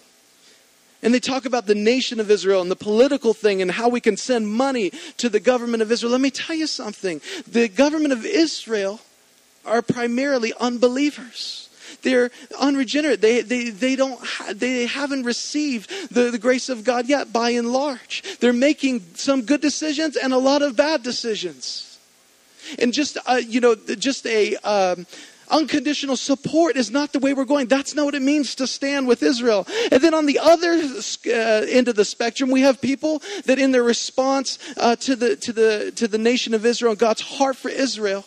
And 1.02 1.12
they 1.12 1.20
talk 1.20 1.44
about 1.44 1.66
the 1.66 1.74
nation 1.74 2.20
of 2.20 2.30
Israel 2.30 2.62
and 2.62 2.70
the 2.70 2.76
political 2.76 3.34
thing 3.34 3.60
and 3.60 3.70
how 3.70 3.88
we 3.88 4.00
can 4.00 4.16
send 4.16 4.48
money 4.48 4.92
to 5.16 5.28
the 5.28 5.40
government 5.40 5.82
of 5.82 5.90
Israel. 5.90 6.12
Let 6.12 6.20
me 6.20 6.30
tell 6.30 6.54
you 6.54 6.68
something. 6.68 7.20
The 7.46 7.68
government 7.68 8.12
of 8.12 8.24
Israel 8.24 9.00
are 9.64 9.82
primarily 9.82 10.52
unbelievers. 10.60 11.68
They're 12.02 12.30
unregenerate. 12.58 13.20
They, 13.20 13.42
they, 13.42 13.70
they, 13.70 13.96
don't 13.96 14.20
ha- 14.20 14.52
they 14.54 14.86
haven't 14.86 15.24
received 15.24 15.90
the, 16.12 16.30
the 16.30 16.38
grace 16.38 16.68
of 16.68 16.84
God 16.84 17.08
yet, 17.08 17.32
by 17.32 17.50
and 17.50 17.72
large. 17.72 18.22
They're 18.40 18.52
making 18.52 19.00
some 19.14 19.42
good 19.42 19.60
decisions 19.60 20.16
and 20.16 20.32
a 20.32 20.38
lot 20.38 20.62
of 20.62 20.76
bad 20.76 21.02
decisions. 21.02 21.98
And 22.78 22.92
just, 22.92 23.18
uh, 23.26 23.40
you 23.44 23.60
know, 23.60 23.74
just 23.74 24.26
a, 24.26 24.56
um, 24.56 25.06
unconditional 25.52 26.16
support 26.16 26.76
is 26.76 26.90
not 26.90 27.12
the 27.12 27.18
way 27.18 27.34
we're 27.34 27.44
going. 27.44 27.68
That's 27.68 27.94
not 27.94 28.06
what 28.06 28.14
it 28.14 28.22
means 28.22 28.54
to 28.56 28.66
stand 28.66 29.06
with 29.06 29.22
Israel. 29.22 29.66
And 29.92 30.02
then 30.02 30.14
on 30.14 30.26
the 30.26 30.38
other 30.38 30.72
uh, 30.72 31.66
end 31.68 31.88
of 31.88 31.94
the 31.94 32.04
spectrum, 32.04 32.50
we 32.50 32.62
have 32.62 32.80
people 32.80 33.22
that 33.44 33.58
in 33.58 33.70
their 33.70 33.82
response 33.82 34.58
uh, 34.76 34.96
to, 34.96 35.14
the, 35.14 35.36
to, 35.36 35.52
the, 35.52 35.92
to 35.96 36.08
the 36.08 36.18
nation 36.18 36.54
of 36.54 36.66
Israel, 36.66 36.94
God's 36.94 37.20
heart 37.20 37.56
for 37.56 37.68
Israel, 37.68 38.24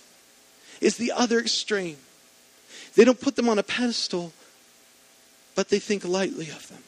is 0.80 0.98
the 0.98 1.12
other 1.12 1.40
extreme. 1.40 1.98
They 2.96 3.04
don't 3.04 3.20
put 3.20 3.36
them 3.36 3.50
on 3.50 3.60
a 3.60 3.64
pedestal, 3.64 4.32
but 5.56 5.70
they 5.70 5.80
think 5.80 6.06
lightly 6.06 6.50
of 6.50 6.70
them. 6.70 6.84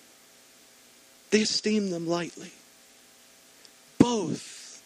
They 1.32 1.42
esteem 1.42 1.90
them 1.90 2.08
lightly. 2.08 2.52
Both 3.98 4.82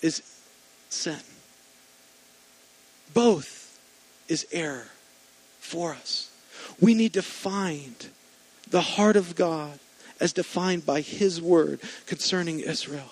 is 0.00 0.22
sin. 0.88 1.18
Both 3.12 3.63
is 4.28 4.46
error 4.52 4.88
for 5.60 5.92
us. 5.92 6.30
We 6.80 6.94
need 6.94 7.12
to 7.14 7.22
find 7.22 8.08
the 8.70 8.80
heart 8.80 9.16
of 9.16 9.34
God 9.34 9.78
as 10.20 10.32
defined 10.32 10.86
by 10.86 11.00
His 11.00 11.40
word 11.40 11.80
concerning 12.06 12.60
Israel. 12.60 13.10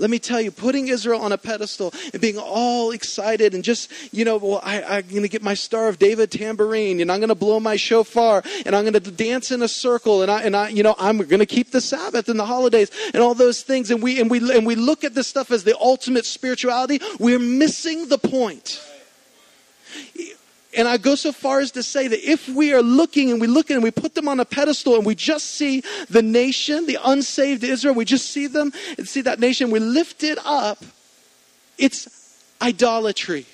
Let 0.00 0.10
me 0.10 0.20
tell 0.20 0.40
you, 0.40 0.52
putting 0.52 0.86
Israel 0.88 1.20
on 1.20 1.32
a 1.32 1.38
pedestal 1.38 1.92
and 2.12 2.22
being 2.22 2.38
all 2.38 2.92
excited 2.92 3.52
and 3.52 3.64
just, 3.64 3.90
you 4.14 4.24
know, 4.24 4.36
well, 4.36 4.60
I, 4.62 4.98
am 4.98 5.08
going 5.08 5.22
to 5.22 5.28
get 5.28 5.42
my 5.42 5.54
Star 5.54 5.88
of 5.88 5.98
David 5.98 6.30
tambourine 6.30 7.00
and 7.00 7.10
I'm 7.10 7.18
going 7.18 7.30
to 7.30 7.34
blow 7.34 7.58
my 7.58 7.74
shofar 7.74 8.44
and 8.64 8.76
I'm 8.76 8.84
going 8.84 8.92
to 8.92 9.00
dance 9.10 9.50
in 9.50 9.60
a 9.60 9.66
circle 9.66 10.22
and 10.22 10.30
I, 10.30 10.42
and 10.42 10.54
I, 10.54 10.68
you 10.68 10.84
know, 10.84 10.94
I'm 10.98 11.18
going 11.18 11.40
to 11.40 11.46
keep 11.46 11.72
the 11.72 11.80
Sabbath 11.80 12.28
and 12.28 12.38
the 12.38 12.46
holidays 12.46 12.92
and 13.12 13.20
all 13.20 13.34
those 13.34 13.62
things. 13.62 13.90
And 13.90 14.00
we, 14.00 14.20
and 14.20 14.30
we, 14.30 14.38
and 14.56 14.64
we 14.64 14.76
look 14.76 15.02
at 15.02 15.14
this 15.14 15.26
stuff 15.26 15.50
as 15.50 15.64
the 15.64 15.76
ultimate 15.76 16.26
spirituality. 16.26 17.00
We're 17.18 17.40
missing 17.40 18.08
the 18.08 18.18
point. 18.18 18.80
And 20.76 20.86
I 20.86 20.96
go 20.98 21.14
so 21.14 21.32
far 21.32 21.60
as 21.60 21.72
to 21.72 21.82
say 21.82 22.08
that 22.08 22.30
if 22.30 22.48
we 22.48 22.72
are 22.72 22.82
looking 22.82 23.30
and 23.30 23.40
we 23.40 23.46
look 23.46 23.70
and 23.70 23.82
we 23.82 23.90
put 23.90 24.14
them 24.14 24.28
on 24.28 24.38
a 24.38 24.44
pedestal 24.44 24.96
and 24.96 25.04
we 25.04 25.14
just 25.14 25.46
see 25.46 25.82
the 26.10 26.22
nation, 26.22 26.86
the 26.86 26.98
unsaved 27.02 27.64
Israel, 27.64 27.94
we 27.94 28.04
just 28.04 28.30
see 28.30 28.46
them 28.46 28.72
and 28.96 29.08
see 29.08 29.22
that 29.22 29.40
nation, 29.40 29.70
we 29.70 29.80
lift 29.80 30.22
it 30.22 30.38
up, 30.44 30.84
it's 31.78 32.42
idolatry. 32.60 33.46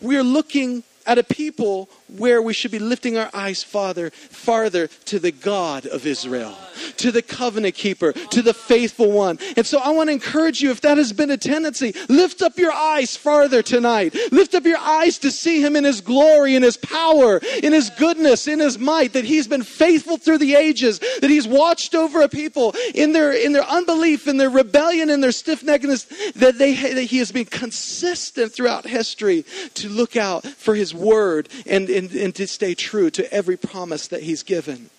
We 0.00 0.16
are 0.16 0.22
looking 0.22 0.82
at 1.06 1.18
a 1.18 1.22
people 1.24 1.88
where 2.18 2.42
we 2.42 2.52
should 2.52 2.70
be 2.70 2.78
lifting 2.78 3.16
our 3.16 3.30
eyes, 3.32 3.62
Father, 3.62 4.10
farther 4.10 4.88
to 5.06 5.18
the 5.18 5.32
God 5.32 5.86
of 5.86 6.06
Israel, 6.06 6.56
to 6.96 7.12
the 7.12 7.22
covenant 7.22 7.74
keeper, 7.74 8.12
to 8.12 8.42
the 8.42 8.54
faithful 8.54 9.10
one. 9.10 9.38
And 9.56 9.66
so 9.66 9.78
I 9.78 9.90
want 9.90 10.08
to 10.08 10.12
encourage 10.12 10.60
you, 10.60 10.70
if 10.70 10.80
that 10.82 10.98
has 10.98 11.12
been 11.12 11.30
a 11.30 11.36
tendency, 11.36 11.94
lift 12.08 12.42
up 12.42 12.58
your 12.58 12.72
eyes 12.72 13.16
farther 13.16 13.62
tonight. 13.62 14.14
Lift 14.32 14.54
up 14.54 14.64
your 14.64 14.78
eyes 14.78 15.18
to 15.18 15.30
see 15.30 15.62
him 15.62 15.76
in 15.76 15.84
his 15.84 16.00
glory, 16.00 16.54
in 16.54 16.62
his 16.62 16.76
power, 16.76 17.40
in 17.62 17.72
his 17.72 17.90
goodness, 17.90 18.48
in 18.48 18.58
his 18.58 18.78
might, 18.78 19.12
that 19.12 19.24
he's 19.24 19.48
been 19.48 19.62
faithful 19.62 20.16
through 20.16 20.38
the 20.38 20.54
ages, 20.54 20.98
that 21.20 21.30
he's 21.30 21.46
watched 21.46 21.94
over 21.94 22.22
a 22.22 22.28
people 22.28 22.74
in 22.94 23.12
their, 23.12 23.32
in 23.32 23.52
their 23.52 23.64
unbelief, 23.64 24.26
in 24.26 24.36
their 24.36 24.50
rebellion, 24.50 25.10
in 25.10 25.20
their 25.20 25.32
stiff-neckednness, 25.32 26.32
that, 26.34 26.58
they, 26.58 26.74
that 26.74 27.02
he 27.02 27.18
has 27.18 27.32
been 27.32 27.44
consistent 27.44 28.52
throughout 28.52 28.86
history 28.86 29.44
to 29.74 29.88
look 29.88 30.16
out 30.16 30.46
for 30.46 30.74
his 30.74 30.94
word 30.94 31.48
and, 31.66 31.88
and 32.00 32.12
and, 32.12 32.34
to 32.34 32.46
stay 32.46 32.74
true 32.74 33.10
to 33.10 33.32
every 33.32 33.56
promise 33.56 34.08
that 34.08 34.22
He's 34.22 34.42
given. 34.42 34.90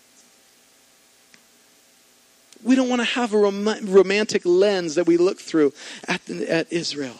We 2.64 2.76
don't 2.76 2.90
want 2.90 3.02
to 3.02 3.06
have 3.06 3.34
a 3.34 3.40
rom- 3.40 3.86
romantic 3.86 4.44
lens 4.46 4.96
that 4.96 5.08
we 5.08 5.18
look 5.18 5.40
through 5.40 5.74
at, 6.08 6.30
at 6.30 6.72
Israel, 6.72 7.20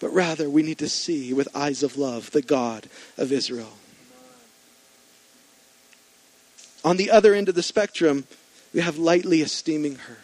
but 0.00 0.12
rather 0.12 0.50
we 0.50 0.62
need 0.62 0.78
to 0.78 0.88
see 0.88 1.32
with 1.32 1.48
eyes 1.54 1.82
of 1.82 1.96
love 1.96 2.30
the 2.32 2.42
God 2.42 2.88
of 3.16 3.32
Israel. 3.32 3.72
On 6.84 6.98
the 6.98 7.10
other 7.10 7.34
end 7.34 7.48
of 7.48 7.54
the 7.54 7.62
spectrum, 7.62 8.26
we 8.74 8.80
have 8.80 8.98
lightly 8.98 9.40
esteeming 9.40 9.96
her. 9.96 10.18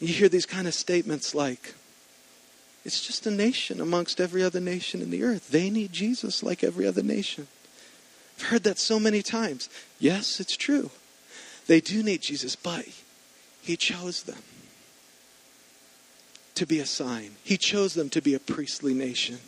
You 0.00 0.08
hear 0.08 0.28
these 0.28 0.46
kind 0.46 0.66
of 0.66 0.74
statements 0.74 1.34
like, 1.34 1.74
it's 2.88 3.06
just 3.06 3.26
a 3.26 3.30
nation 3.30 3.82
amongst 3.82 4.18
every 4.18 4.42
other 4.42 4.60
nation 4.60 5.02
in 5.02 5.10
the 5.10 5.22
earth. 5.22 5.50
They 5.50 5.68
need 5.68 5.92
Jesus 5.92 6.42
like 6.42 6.64
every 6.64 6.86
other 6.86 7.02
nation. 7.02 7.46
I've 8.38 8.46
heard 8.46 8.64
that 8.64 8.78
so 8.78 8.98
many 8.98 9.20
times. 9.20 9.68
Yes, 9.98 10.40
it's 10.40 10.56
true. 10.56 10.90
They 11.66 11.82
do 11.82 12.02
need 12.02 12.22
Jesus, 12.22 12.56
but 12.56 12.86
He 13.60 13.76
chose 13.76 14.22
them 14.22 14.42
to 16.54 16.64
be 16.64 16.80
a 16.80 16.86
sign, 16.86 17.36
He 17.44 17.58
chose 17.58 17.92
them 17.92 18.08
to 18.08 18.22
be 18.22 18.32
a 18.32 18.40
priestly 18.40 18.94
nation 18.94 19.38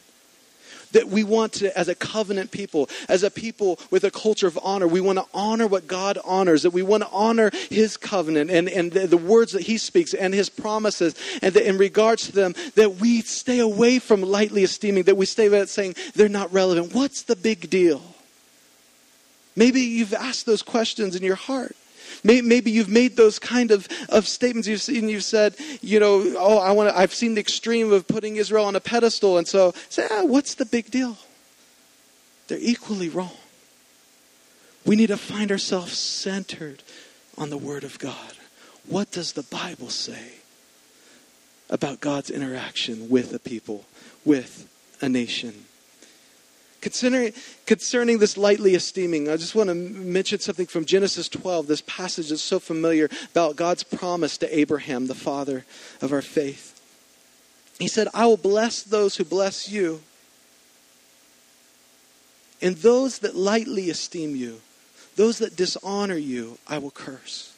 that 0.92 1.08
we 1.08 1.24
want 1.24 1.52
to, 1.54 1.76
as 1.78 1.88
a 1.88 1.94
covenant 1.94 2.50
people, 2.50 2.88
as 3.08 3.22
a 3.22 3.30
people 3.30 3.78
with 3.90 4.04
a 4.04 4.10
culture 4.10 4.46
of 4.46 4.58
honor, 4.62 4.86
we 4.86 5.00
want 5.00 5.18
to 5.18 5.26
honor 5.32 5.66
what 5.66 5.86
God 5.86 6.18
honors, 6.24 6.62
that 6.62 6.70
we 6.70 6.82
want 6.82 7.02
to 7.02 7.08
honor 7.10 7.50
His 7.70 7.96
covenant 7.96 8.50
and, 8.50 8.68
and 8.68 8.92
the, 8.92 9.06
the 9.06 9.16
words 9.16 9.52
that 9.52 9.62
He 9.62 9.78
speaks 9.78 10.14
and 10.14 10.34
His 10.34 10.48
promises, 10.48 11.14
and 11.42 11.54
that 11.54 11.66
in 11.66 11.78
regards 11.78 12.26
to 12.26 12.32
them, 12.32 12.54
that 12.74 12.96
we 12.96 13.22
stay 13.22 13.58
away 13.58 13.98
from 13.98 14.22
lightly 14.22 14.64
esteeming, 14.64 15.04
that 15.04 15.16
we 15.16 15.26
stay 15.26 15.46
away 15.46 15.60
from 15.60 15.66
saying 15.68 15.94
they're 16.14 16.28
not 16.28 16.52
relevant. 16.52 16.94
What's 16.94 17.22
the 17.22 17.36
big 17.36 17.70
deal? 17.70 18.02
Maybe 19.56 19.80
you've 19.80 20.14
asked 20.14 20.46
those 20.46 20.62
questions 20.62 21.16
in 21.16 21.22
your 21.22 21.36
heart. 21.36 21.76
Maybe 22.24 22.70
you've 22.70 22.88
made 22.88 23.16
those 23.16 23.38
kind 23.38 23.70
of, 23.70 23.88
of 24.08 24.26
statements. 24.26 24.68
You've 24.68 24.82
seen, 24.82 25.08
you've 25.08 25.24
said, 25.24 25.54
you 25.80 26.00
know, 26.00 26.22
oh, 26.38 26.58
I 26.58 26.72
want 26.72 26.90
to. 26.90 26.98
I've 26.98 27.14
seen 27.14 27.34
the 27.34 27.40
extreme 27.40 27.92
of 27.92 28.06
putting 28.06 28.36
Israel 28.36 28.64
on 28.64 28.76
a 28.76 28.80
pedestal. 28.80 29.38
And 29.38 29.46
so 29.46 29.72
say, 29.88 30.06
ah, 30.10 30.24
what's 30.24 30.54
the 30.54 30.66
big 30.66 30.90
deal? 30.90 31.16
They're 32.48 32.58
equally 32.60 33.08
wrong. 33.08 33.36
We 34.84 34.96
need 34.96 35.08
to 35.08 35.16
find 35.16 35.50
ourselves 35.50 35.98
centered 35.98 36.82
on 37.36 37.50
the 37.50 37.58
Word 37.58 37.84
of 37.84 37.98
God. 37.98 38.34
What 38.86 39.10
does 39.10 39.32
the 39.32 39.42
Bible 39.42 39.90
say 39.90 40.32
about 41.68 42.00
God's 42.00 42.30
interaction 42.30 43.08
with 43.08 43.32
a 43.32 43.38
people, 43.38 43.84
with 44.24 44.68
a 45.00 45.08
nation? 45.08 45.66
Concerning, 46.80 47.34
concerning 47.66 48.18
this 48.18 48.38
lightly 48.38 48.74
esteeming, 48.74 49.28
I 49.28 49.36
just 49.36 49.54
want 49.54 49.68
to 49.68 49.74
mention 49.74 50.38
something 50.38 50.66
from 50.66 50.86
Genesis 50.86 51.28
12. 51.28 51.66
This 51.66 51.82
passage 51.82 52.32
is 52.32 52.40
so 52.40 52.58
familiar 52.58 53.10
about 53.32 53.56
God's 53.56 53.82
promise 53.82 54.38
to 54.38 54.58
Abraham, 54.58 55.06
the 55.06 55.14
father 55.14 55.66
of 56.00 56.12
our 56.12 56.22
faith. 56.22 56.80
He 57.78 57.88
said, 57.88 58.08
I 58.14 58.26
will 58.26 58.38
bless 58.38 58.82
those 58.82 59.16
who 59.16 59.24
bless 59.24 59.70
you, 59.70 60.00
and 62.62 62.76
those 62.76 63.18
that 63.20 63.34
lightly 63.34 63.90
esteem 63.90 64.34
you, 64.34 64.60
those 65.16 65.38
that 65.38 65.56
dishonor 65.56 66.16
you, 66.16 66.58
I 66.66 66.78
will 66.78 66.90
curse. 66.90 67.54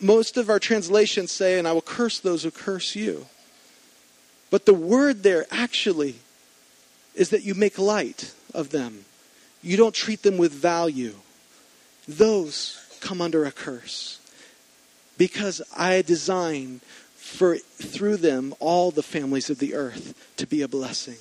Most 0.00 0.36
of 0.36 0.48
our 0.48 0.60
translations 0.60 1.30
say, 1.30 1.58
and 1.58 1.66
I 1.66 1.72
will 1.72 1.82
curse 1.82 2.18
those 2.18 2.42
who 2.42 2.50
curse 2.50 2.96
you. 2.96 3.26
But 4.50 4.66
the 4.66 4.74
word 4.74 5.22
there 5.22 5.46
actually 5.50 6.16
is 7.14 7.30
that 7.30 7.42
you 7.42 7.54
make 7.54 7.78
light 7.78 8.32
of 8.54 8.70
them. 8.70 9.04
You 9.62 9.76
don't 9.76 9.94
treat 9.94 10.22
them 10.22 10.38
with 10.38 10.52
value. 10.52 11.14
Those 12.06 12.80
come 13.00 13.20
under 13.20 13.44
a 13.44 13.52
curse. 13.52 14.20
Because 15.18 15.60
I 15.76 16.02
design 16.02 16.80
for 17.16 17.56
through 17.56 18.18
them 18.18 18.54
all 18.60 18.90
the 18.90 19.02
families 19.02 19.50
of 19.50 19.58
the 19.58 19.74
earth 19.74 20.14
to 20.36 20.46
be 20.46 20.62
a 20.62 20.68
blessing. 20.68 21.18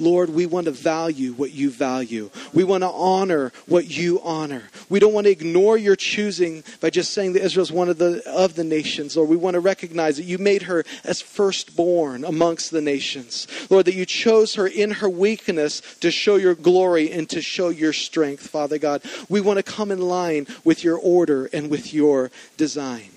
Lord, 0.00 0.30
we 0.30 0.46
want 0.46 0.64
to 0.64 0.72
value 0.72 1.32
what 1.32 1.52
you 1.52 1.70
value. 1.70 2.30
We 2.52 2.64
want 2.64 2.82
to 2.82 2.88
honor 2.88 3.52
what 3.66 3.88
you 3.88 4.20
honor. 4.22 4.62
We 4.88 4.98
don't 4.98 5.12
want 5.12 5.26
to 5.26 5.30
ignore 5.30 5.76
your 5.76 5.96
choosing 5.96 6.64
by 6.80 6.90
just 6.90 7.12
saying 7.12 7.34
that 7.34 7.44
Israel 7.44 7.62
is 7.62 7.72
one 7.72 7.88
of 7.88 7.98
the, 7.98 8.22
of 8.28 8.54
the 8.54 8.64
nations. 8.64 9.16
Lord, 9.16 9.28
we 9.28 9.36
want 9.36 9.54
to 9.54 9.60
recognize 9.60 10.16
that 10.16 10.24
you 10.24 10.38
made 10.38 10.62
her 10.62 10.84
as 11.04 11.20
firstborn 11.20 12.24
amongst 12.24 12.70
the 12.70 12.80
nations. 12.80 13.46
Lord, 13.68 13.86
that 13.86 13.94
you 13.94 14.06
chose 14.06 14.54
her 14.54 14.66
in 14.66 14.90
her 14.92 15.08
weakness 15.08 15.82
to 16.00 16.10
show 16.10 16.36
your 16.36 16.54
glory 16.54 17.10
and 17.12 17.28
to 17.30 17.42
show 17.42 17.68
your 17.68 17.92
strength, 17.92 18.48
Father 18.48 18.78
God. 18.78 19.02
We 19.28 19.40
want 19.40 19.58
to 19.58 19.62
come 19.62 19.90
in 19.90 20.00
line 20.00 20.46
with 20.64 20.82
your 20.82 20.98
order 20.98 21.46
and 21.52 21.70
with 21.70 21.92
your 21.92 22.30
design. 22.56 23.10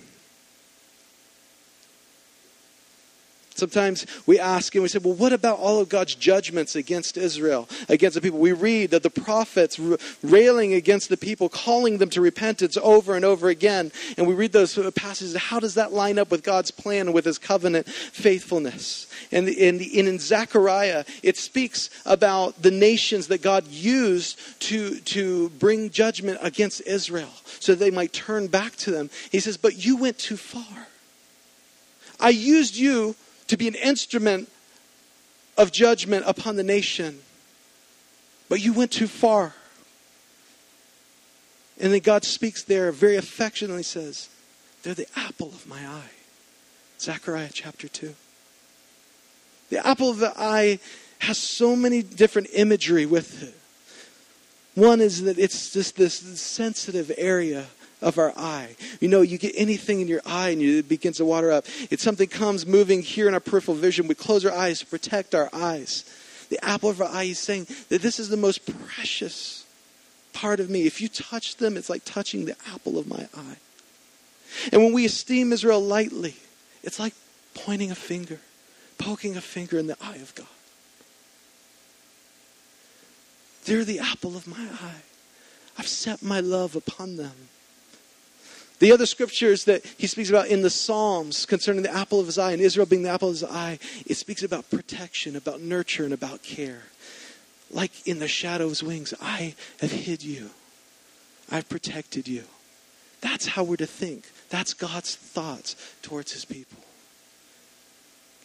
Sometimes 3.55 4.07
we 4.25 4.39
ask 4.39 4.73
and 4.73 4.81
we 4.81 4.87
say, 4.87 4.99
well, 4.99 5.13
what 5.13 5.31
about 5.31 5.59
all 5.59 5.79
of 5.79 5.87
God's 5.87 6.15
judgments 6.15 6.75
against 6.75 7.17
Israel, 7.17 7.69
against 7.87 8.15
the 8.15 8.21
people? 8.21 8.39
We 8.39 8.51
read 8.51 8.91
that 8.91 9.03
the 9.03 9.11
prophets 9.11 9.79
railing 10.23 10.73
against 10.73 11.09
the 11.09 11.17
people, 11.17 11.49
calling 11.49 11.99
them 11.99 12.09
to 12.11 12.21
repentance 12.21 12.77
over 12.81 13.15
and 13.15 13.23
over 13.23 13.49
again. 13.49 13.91
And 14.17 14.27
we 14.27 14.33
read 14.33 14.53
those 14.53 14.75
passages. 14.93 15.35
How 15.35 15.59
does 15.59 15.75
that 15.75 15.93
line 15.93 16.17
up 16.17 16.31
with 16.31 16.43
God's 16.43 16.71
plan, 16.71 17.13
with 17.13 17.25
his 17.25 17.37
covenant 17.37 17.87
faithfulness? 17.87 19.07
And 19.31 19.47
in, 19.47 19.79
in, 19.79 20.07
in 20.07 20.19
Zechariah, 20.19 21.05
it 21.21 21.37
speaks 21.37 21.89
about 22.05 22.61
the 22.61 22.71
nations 22.71 23.27
that 23.27 23.43
God 23.43 23.67
used 23.67 24.39
to, 24.61 24.99
to 25.01 25.49
bring 25.51 25.91
judgment 25.91 26.39
against 26.41 26.81
Israel 26.87 27.29
so 27.59 27.75
they 27.75 27.91
might 27.91 28.13
turn 28.13 28.47
back 28.47 28.75
to 28.77 28.91
them. 28.91 29.09
He 29.31 29.39
says, 29.39 29.57
But 29.57 29.85
you 29.85 29.95
went 29.97 30.17
too 30.17 30.37
far. 30.37 30.87
I 32.19 32.29
used 32.29 32.75
you 32.75 33.15
to 33.47 33.57
be 33.57 33.67
an 33.67 33.75
instrument 33.75 34.49
of 35.57 35.71
judgment 35.71 36.23
upon 36.27 36.55
the 36.55 36.63
nation. 36.63 37.19
But 38.49 38.61
you 38.61 38.73
went 38.73 38.91
too 38.91 39.07
far. 39.07 39.53
And 41.79 41.93
then 41.93 42.01
God 42.01 42.23
speaks 42.23 42.63
there 42.63 42.91
very 42.91 43.15
affectionately 43.15 43.83
says, 43.83 44.29
They're 44.83 44.93
the 44.93 45.07
apple 45.15 45.49
of 45.49 45.67
my 45.67 45.85
eye. 45.85 46.11
Zechariah 46.99 47.49
chapter 47.51 47.87
2. 47.87 48.15
The 49.69 49.85
apple 49.85 50.09
of 50.09 50.19
the 50.19 50.33
eye 50.37 50.79
has 51.19 51.37
so 51.37 51.75
many 51.75 52.01
different 52.03 52.49
imagery 52.53 53.05
with 53.05 53.43
it. 53.43 53.55
One 54.75 55.01
is 55.01 55.23
that 55.23 55.37
it's 55.37 55.71
just 55.71 55.95
this 55.95 56.15
sensitive 56.39 57.11
area 57.17 57.65
of 58.03 58.19
our 58.19 58.33
eye. 58.37 58.75
You 58.99 59.07
know, 59.07 59.21
you 59.21 59.37
get 59.37 59.53
anything 59.55 60.01
in 60.01 60.07
your 60.07 60.21
eye 60.25 60.49
and 60.49 60.61
it 60.61 60.87
begins 60.87 61.17
to 61.17 61.25
water 61.25 61.51
up. 61.51 61.65
It's 61.89 62.03
something 62.03 62.27
comes 62.27 62.65
moving 62.65 63.01
here 63.01 63.27
in 63.27 63.33
our 63.33 63.39
peripheral 63.39 63.75
vision. 63.75 64.07
We 64.07 64.15
close 64.15 64.45
our 64.45 64.51
eyes 64.51 64.79
to 64.81 64.85
protect 64.85 65.33
our 65.33 65.49
eyes. 65.53 66.05
The 66.49 66.63
apple 66.63 66.89
of 66.89 67.01
our 67.01 67.07
eye 67.07 67.23
is 67.23 67.39
saying 67.39 67.67
that 67.89 68.01
this 68.01 68.19
is 68.19 68.29
the 68.29 68.37
most 68.37 68.65
precious 68.87 69.65
part 70.33 70.59
of 70.59 70.69
me. 70.69 70.85
If 70.85 71.01
you 71.01 71.07
touch 71.07 71.55
them, 71.55 71.77
it's 71.77 71.89
like 71.89 72.03
touching 72.05 72.45
the 72.45 72.55
apple 72.73 72.97
of 72.97 73.07
my 73.07 73.27
eye. 73.35 73.57
And 74.71 74.83
when 74.83 74.93
we 74.93 75.05
esteem 75.05 75.51
Israel 75.51 75.81
lightly, 75.81 76.35
it's 76.83 76.99
like 76.99 77.13
pointing 77.55 77.89
a 77.89 77.95
finger, 77.95 78.39
poking 78.97 79.37
a 79.37 79.41
finger 79.41 79.79
in 79.79 79.87
the 79.87 79.97
eye 80.01 80.17
of 80.17 80.35
God. 80.35 80.47
They're 83.65 83.85
the 83.85 83.99
apple 83.99 84.35
of 84.35 84.45
my 84.45 84.67
eye. 84.81 85.01
I've 85.77 85.87
set 85.87 86.21
my 86.21 86.41
love 86.41 86.75
upon 86.75 87.15
them. 87.15 87.49
The 88.83 88.91
other 88.91 89.05
scriptures 89.05 89.63
that 89.63 89.85
he 89.97 90.07
speaks 90.07 90.29
about 90.29 90.47
in 90.47 90.61
the 90.61 90.69
Psalms 90.69 91.45
concerning 91.45 91.83
the 91.83 91.95
apple 91.95 92.19
of 92.19 92.25
his 92.25 92.37
eye 92.37 92.51
and 92.51 92.61
Israel 92.61 92.85
being 92.85 93.03
the 93.03 93.11
apple 93.11 93.29
of 93.29 93.35
his 93.35 93.43
eye, 93.45 93.79
it 94.05 94.15
speaks 94.15 94.43
about 94.43 94.69
protection, 94.69 95.37
about 95.37 95.61
nurture, 95.61 96.03
and 96.03 96.13
about 96.13 96.43
care. 96.43 96.81
Like 97.71 98.05
in 98.05 98.19
the 98.19 98.27
shadow 98.27 98.65
of 98.65 98.71
his 98.71 98.83
wings, 98.83 99.13
I 99.21 99.55
have 99.79 99.93
hid 99.93 100.21
you, 100.21 100.49
I've 101.49 101.69
protected 101.69 102.27
you. 102.27 102.43
That's 103.21 103.45
how 103.45 103.63
we're 103.63 103.77
to 103.77 103.85
think. 103.85 104.25
That's 104.49 104.73
God's 104.73 105.15
thoughts 105.15 105.77
towards 106.01 106.33
his 106.33 106.43
people. 106.43 106.83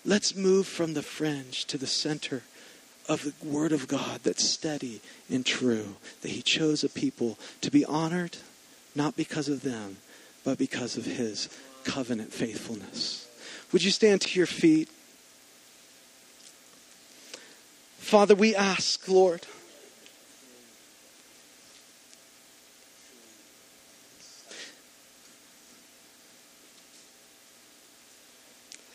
Let's 0.05 0.37
move 0.37 0.69
from 0.69 0.95
the 0.95 1.03
fringe 1.03 1.65
to 1.65 1.79
the 1.79 1.89
center 1.89 2.43
of 3.09 3.25
the 3.25 3.35
Word 3.45 3.73
of 3.73 3.89
God 3.89 4.21
that's 4.23 4.49
steady 4.49 5.01
and 5.29 5.45
true, 5.45 5.97
that 6.23 6.31
He 6.31 6.43
chose 6.43 6.85
a 6.85 6.89
people 6.89 7.41
to 7.61 7.73
be 7.73 7.85
honored, 7.85 8.37
not 8.95 9.17
because 9.17 9.49
of 9.49 9.63
them, 9.63 9.97
but 10.49 10.57
because 10.57 10.97
of 10.97 11.05
his 11.05 11.51
covenant 11.85 12.33
faithfulness. 12.33 13.29
Would 13.71 13.85
you 13.85 13.91
stand 13.91 14.23
to 14.23 14.39
your 14.39 14.47
feet? 14.47 14.89
Father, 17.99 18.35
we 18.35 18.57
ask, 18.57 19.07
Lord, 19.07 19.45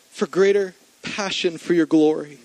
for 0.09 0.25
greater 0.25 0.73
passion 1.03 1.59
for 1.59 1.75
your 1.75 1.85
glory. 1.85 2.39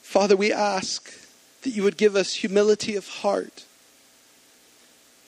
Father, 0.00 0.36
we 0.36 0.52
ask 0.52 1.23
that 1.64 1.70
you 1.70 1.82
would 1.82 1.96
give 1.96 2.14
us 2.14 2.34
humility 2.34 2.94
of 2.94 3.08
heart 3.08 3.64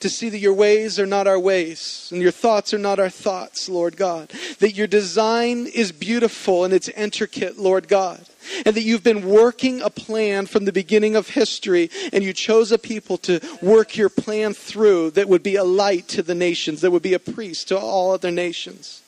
to 0.00 0.10
see 0.10 0.28
that 0.28 0.38
your 0.38 0.52
ways 0.52 1.00
are 1.00 1.06
not 1.06 1.26
our 1.26 1.38
ways 1.38 2.08
and 2.12 2.20
your 2.20 2.30
thoughts 2.30 2.74
are 2.74 2.78
not 2.78 2.98
our 2.98 3.08
thoughts, 3.08 3.68
Lord 3.68 3.96
God. 3.96 4.30
That 4.58 4.74
your 4.74 4.86
design 4.86 5.66
is 5.66 5.90
beautiful 5.90 6.64
and 6.64 6.74
it's 6.74 6.88
intricate, 6.90 7.58
Lord 7.58 7.88
God. 7.88 8.24
And 8.64 8.76
that 8.76 8.82
you've 8.82 9.02
been 9.02 9.26
working 9.26 9.80
a 9.80 9.90
plan 9.90 10.46
from 10.46 10.66
the 10.66 10.72
beginning 10.72 11.16
of 11.16 11.30
history 11.30 11.90
and 12.12 12.22
you 12.22 12.32
chose 12.32 12.70
a 12.70 12.78
people 12.78 13.16
to 13.18 13.40
work 13.62 13.96
your 13.96 14.10
plan 14.10 14.52
through 14.52 15.12
that 15.12 15.28
would 15.28 15.42
be 15.42 15.56
a 15.56 15.64
light 15.64 16.08
to 16.08 16.22
the 16.22 16.34
nations, 16.34 16.82
that 16.82 16.90
would 16.90 17.02
be 17.02 17.14
a 17.14 17.18
priest 17.18 17.68
to 17.68 17.78
all 17.78 18.12
other 18.12 18.30
nations. 18.30 19.02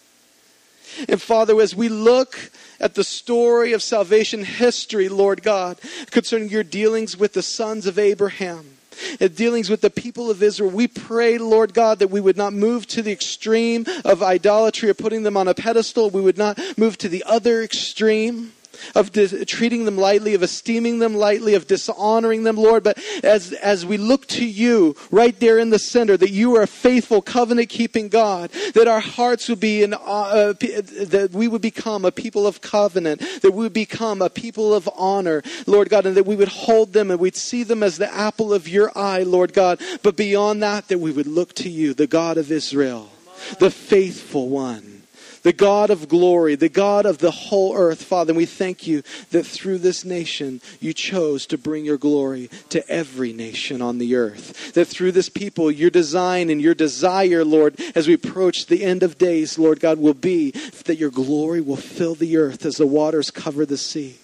And 1.08 1.20
Father, 1.20 1.60
as 1.60 1.74
we 1.74 1.88
look 1.88 2.50
at 2.80 2.94
the 2.94 3.04
story 3.04 3.72
of 3.72 3.82
salvation 3.82 4.44
history, 4.44 5.08
Lord 5.08 5.42
God, 5.42 5.78
concerning 6.10 6.48
your 6.48 6.62
dealings 6.62 7.16
with 7.16 7.32
the 7.34 7.42
sons 7.42 7.86
of 7.86 7.98
Abraham, 7.98 8.78
and 9.20 9.34
dealings 9.34 9.70
with 9.70 9.80
the 9.80 9.90
people 9.90 10.30
of 10.30 10.42
Israel, 10.42 10.70
we 10.70 10.88
pray, 10.88 11.38
Lord 11.38 11.72
God, 11.74 12.00
that 12.00 12.10
we 12.10 12.20
would 12.20 12.36
not 12.36 12.52
move 12.52 12.86
to 12.88 13.02
the 13.02 13.12
extreme 13.12 13.86
of 14.04 14.22
idolatry 14.22 14.90
or 14.90 14.94
putting 14.94 15.22
them 15.22 15.36
on 15.36 15.48
a 15.48 15.54
pedestal. 15.54 16.10
We 16.10 16.20
would 16.20 16.38
not 16.38 16.58
move 16.76 16.98
to 16.98 17.08
the 17.08 17.24
other 17.24 17.62
extreme. 17.62 18.52
Of 18.94 19.12
dis- 19.12 19.44
treating 19.46 19.84
them 19.84 19.96
lightly, 19.96 20.34
of 20.34 20.42
esteeming 20.42 20.98
them 20.98 21.14
lightly, 21.14 21.54
of 21.54 21.66
dishonoring 21.66 22.44
them, 22.44 22.56
Lord. 22.56 22.84
But 22.84 22.98
as, 23.24 23.52
as 23.52 23.84
we 23.84 23.96
look 23.96 24.26
to 24.28 24.44
you 24.44 24.96
right 25.10 25.38
there 25.40 25.58
in 25.58 25.70
the 25.70 25.78
center, 25.78 26.16
that 26.16 26.30
you 26.30 26.56
are 26.56 26.62
a 26.62 26.66
faithful 26.66 27.22
covenant 27.22 27.68
keeping 27.68 28.08
God, 28.08 28.50
that 28.74 28.88
our 28.88 29.00
hearts 29.00 29.48
would 29.48 29.60
be 29.60 29.82
in, 29.82 29.94
uh, 29.94 29.96
uh, 29.96 30.52
that 30.54 31.30
we 31.32 31.48
would 31.48 31.62
become 31.62 32.04
a 32.04 32.12
people 32.12 32.46
of 32.46 32.60
covenant, 32.60 33.20
that 33.42 33.50
we 33.50 33.64
would 33.64 33.72
become 33.72 34.22
a 34.22 34.30
people 34.30 34.74
of 34.74 34.88
honor, 34.94 35.42
Lord 35.66 35.90
God, 35.90 36.06
and 36.06 36.16
that 36.16 36.26
we 36.26 36.36
would 36.36 36.48
hold 36.48 36.92
them 36.92 37.10
and 37.10 37.20
we'd 37.20 37.36
see 37.36 37.62
them 37.62 37.82
as 37.82 37.98
the 37.98 38.12
apple 38.12 38.52
of 38.52 38.68
your 38.68 38.96
eye, 38.96 39.22
Lord 39.22 39.52
God. 39.52 39.80
But 40.02 40.16
beyond 40.16 40.62
that, 40.62 40.88
that 40.88 40.98
we 40.98 41.12
would 41.12 41.26
look 41.26 41.54
to 41.54 41.68
you, 41.68 41.94
the 41.94 42.06
God 42.06 42.38
of 42.38 42.50
Israel, 42.50 43.10
the 43.58 43.70
faithful 43.70 44.48
one 44.48 44.97
the 45.42 45.52
God 45.52 45.90
of 45.90 46.08
glory, 46.08 46.54
the 46.54 46.68
God 46.68 47.06
of 47.06 47.18
the 47.18 47.30
whole 47.30 47.76
earth, 47.76 48.02
Father. 48.02 48.34
We 48.34 48.46
thank 48.46 48.86
you 48.86 49.02
that 49.30 49.46
through 49.46 49.78
this 49.78 50.04
nation 50.04 50.60
you 50.80 50.92
chose 50.92 51.46
to 51.46 51.58
bring 51.58 51.84
your 51.84 51.98
glory 51.98 52.50
to 52.70 52.88
every 52.88 53.32
nation 53.32 53.82
on 53.82 53.98
the 53.98 54.16
earth. 54.16 54.72
That 54.74 54.86
through 54.86 55.12
this 55.12 55.28
people, 55.28 55.70
your 55.70 55.90
design 55.90 56.50
and 56.50 56.60
your 56.60 56.74
desire, 56.74 57.44
Lord, 57.44 57.80
as 57.94 58.08
we 58.08 58.14
approach 58.14 58.66
the 58.66 58.84
end 58.84 59.02
of 59.02 59.18
days, 59.18 59.58
Lord 59.58 59.80
God, 59.80 59.98
will 59.98 60.14
be 60.14 60.50
that 60.84 60.98
your 60.98 61.10
glory 61.10 61.60
will 61.60 61.76
fill 61.76 62.14
the 62.14 62.36
earth 62.36 62.64
as 62.64 62.76
the 62.76 62.86
waters 62.86 63.30
cover 63.30 63.66
the 63.66 63.78
sea. 63.78 64.18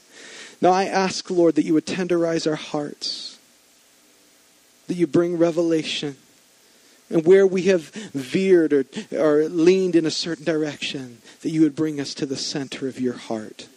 Now 0.60 0.70
I 0.70 0.84
ask, 0.84 1.30
Lord, 1.30 1.56
that 1.56 1.64
you 1.64 1.74
would 1.74 1.86
tenderize 1.86 2.48
our 2.48 2.56
hearts, 2.56 3.38
that 4.86 4.94
you 4.94 5.06
bring 5.06 5.36
revelation 5.36 6.16
and 7.14 7.24
where 7.24 7.46
we 7.46 7.62
have 7.62 7.82
veered 8.12 8.72
or, 8.72 8.84
or 9.12 9.44
leaned 9.44 9.94
in 9.94 10.04
a 10.04 10.10
certain 10.10 10.44
direction, 10.44 11.18
that 11.42 11.50
you 11.50 11.60
would 11.60 11.76
bring 11.76 12.00
us 12.00 12.12
to 12.12 12.26
the 12.26 12.36
center 12.36 12.88
of 12.88 12.98
your 12.98 13.14
heart. 13.14 13.68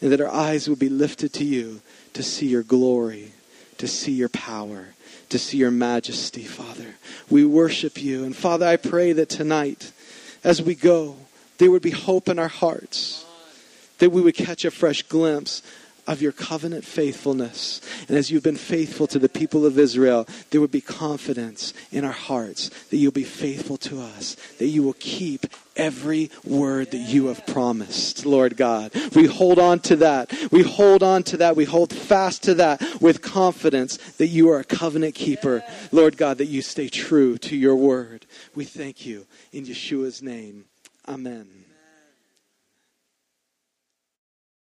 And 0.00 0.10
that 0.10 0.20
our 0.20 0.28
eyes 0.28 0.68
would 0.68 0.80
be 0.80 0.88
lifted 0.88 1.32
to 1.34 1.44
you 1.44 1.80
to 2.12 2.24
see 2.24 2.48
your 2.48 2.64
glory, 2.64 3.34
to 3.78 3.86
see 3.86 4.10
your 4.10 4.28
power, 4.30 4.88
to 5.28 5.38
see 5.38 5.58
your 5.58 5.70
majesty, 5.70 6.42
Father. 6.42 6.96
We 7.30 7.44
worship 7.44 8.02
you. 8.02 8.24
And 8.24 8.34
Father, 8.34 8.66
I 8.66 8.76
pray 8.76 9.12
that 9.12 9.28
tonight, 9.28 9.92
as 10.42 10.60
we 10.60 10.74
go, 10.74 11.18
there 11.58 11.70
would 11.70 11.82
be 11.82 11.90
hope 11.90 12.28
in 12.28 12.40
our 12.40 12.48
hearts, 12.48 13.24
that 13.98 14.10
we 14.10 14.22
would 14.22 14.34
catch 14.34 14.64
a 14.64 14.72
fresh 14.72 15.02
glimpse 15.02 15.62
of 16.06 16.20
your 16.20 16.32
covenant 16.32 16.84
faithfulness. 16.84 17.80
And 18.08 18.16
as 18.16 18.30
you've 18.30 18.42
been 18.42 18.56
faithful 18.56 19.06
to 19.08 19.18
the 19.18 19.28
people 19.28 19.64
of 19.64 19.78
Israel, 19.78 20.26
there 20.50 20.60
would 20.60 20.72
be 20.72 20.80
confidence 20.80 21.72
in 21.90 22.04
our 22.04 22.12
hearts 22.12 22.70
that 22.90 22.96
you'll 22.96 23.12
be 23.12 23.24
faithful 23.24 23.76
to 23.78 24.00
us, 24.00 24.36
that 24.58 24.66
you 24.66 24.82
will 24.82 24.94
keep 24.94 25.46
every 25.76 26.30
word 26.44 26.90
that 26.90 26.98
you 26.98 27.26
have 27.26 27.46
promised, 27.46 28.26
Lord 28.26 28.56
God. 28.56 28.92
We 29.14 29.26
hold 29.26 29.58
on 29.58 29.80
to 29.80 29.96
that. 29.96 30.32
We 30.50 30.62
hold 30.62 31.02
on 31.02 31.22
to 31.24 31.36
that. 31.38 31.56
We 31.56 31.64
hold 31.64 31.92
fast 31.92 32.42
to 32.44 32.54
that 32.54 32.82
with 33.00 33.22
confidence 33.22 33.96
that 34.14 34.26
you 34.26 34.50
are 34.50 34.58
a 34.58 34.64
covenant 34.64 35.14
keeper, 35.14 35.62
Lord 35.92 36.16
God, 36.16 36.38
that 36.38 36.46
you 36.46 36.62
stay 36.62 36.88
true 36.88 37.38
to 37.38 37.56
your 37.56 37.76
word. 37.76 38.26
We 38.54 38.64
thank 38.64 39.06
you 39.06 39.26
in 39.52 39.64
Yeshua's 39.64 40.20
name. 40.20 40.64
Amen. 41.08 41.61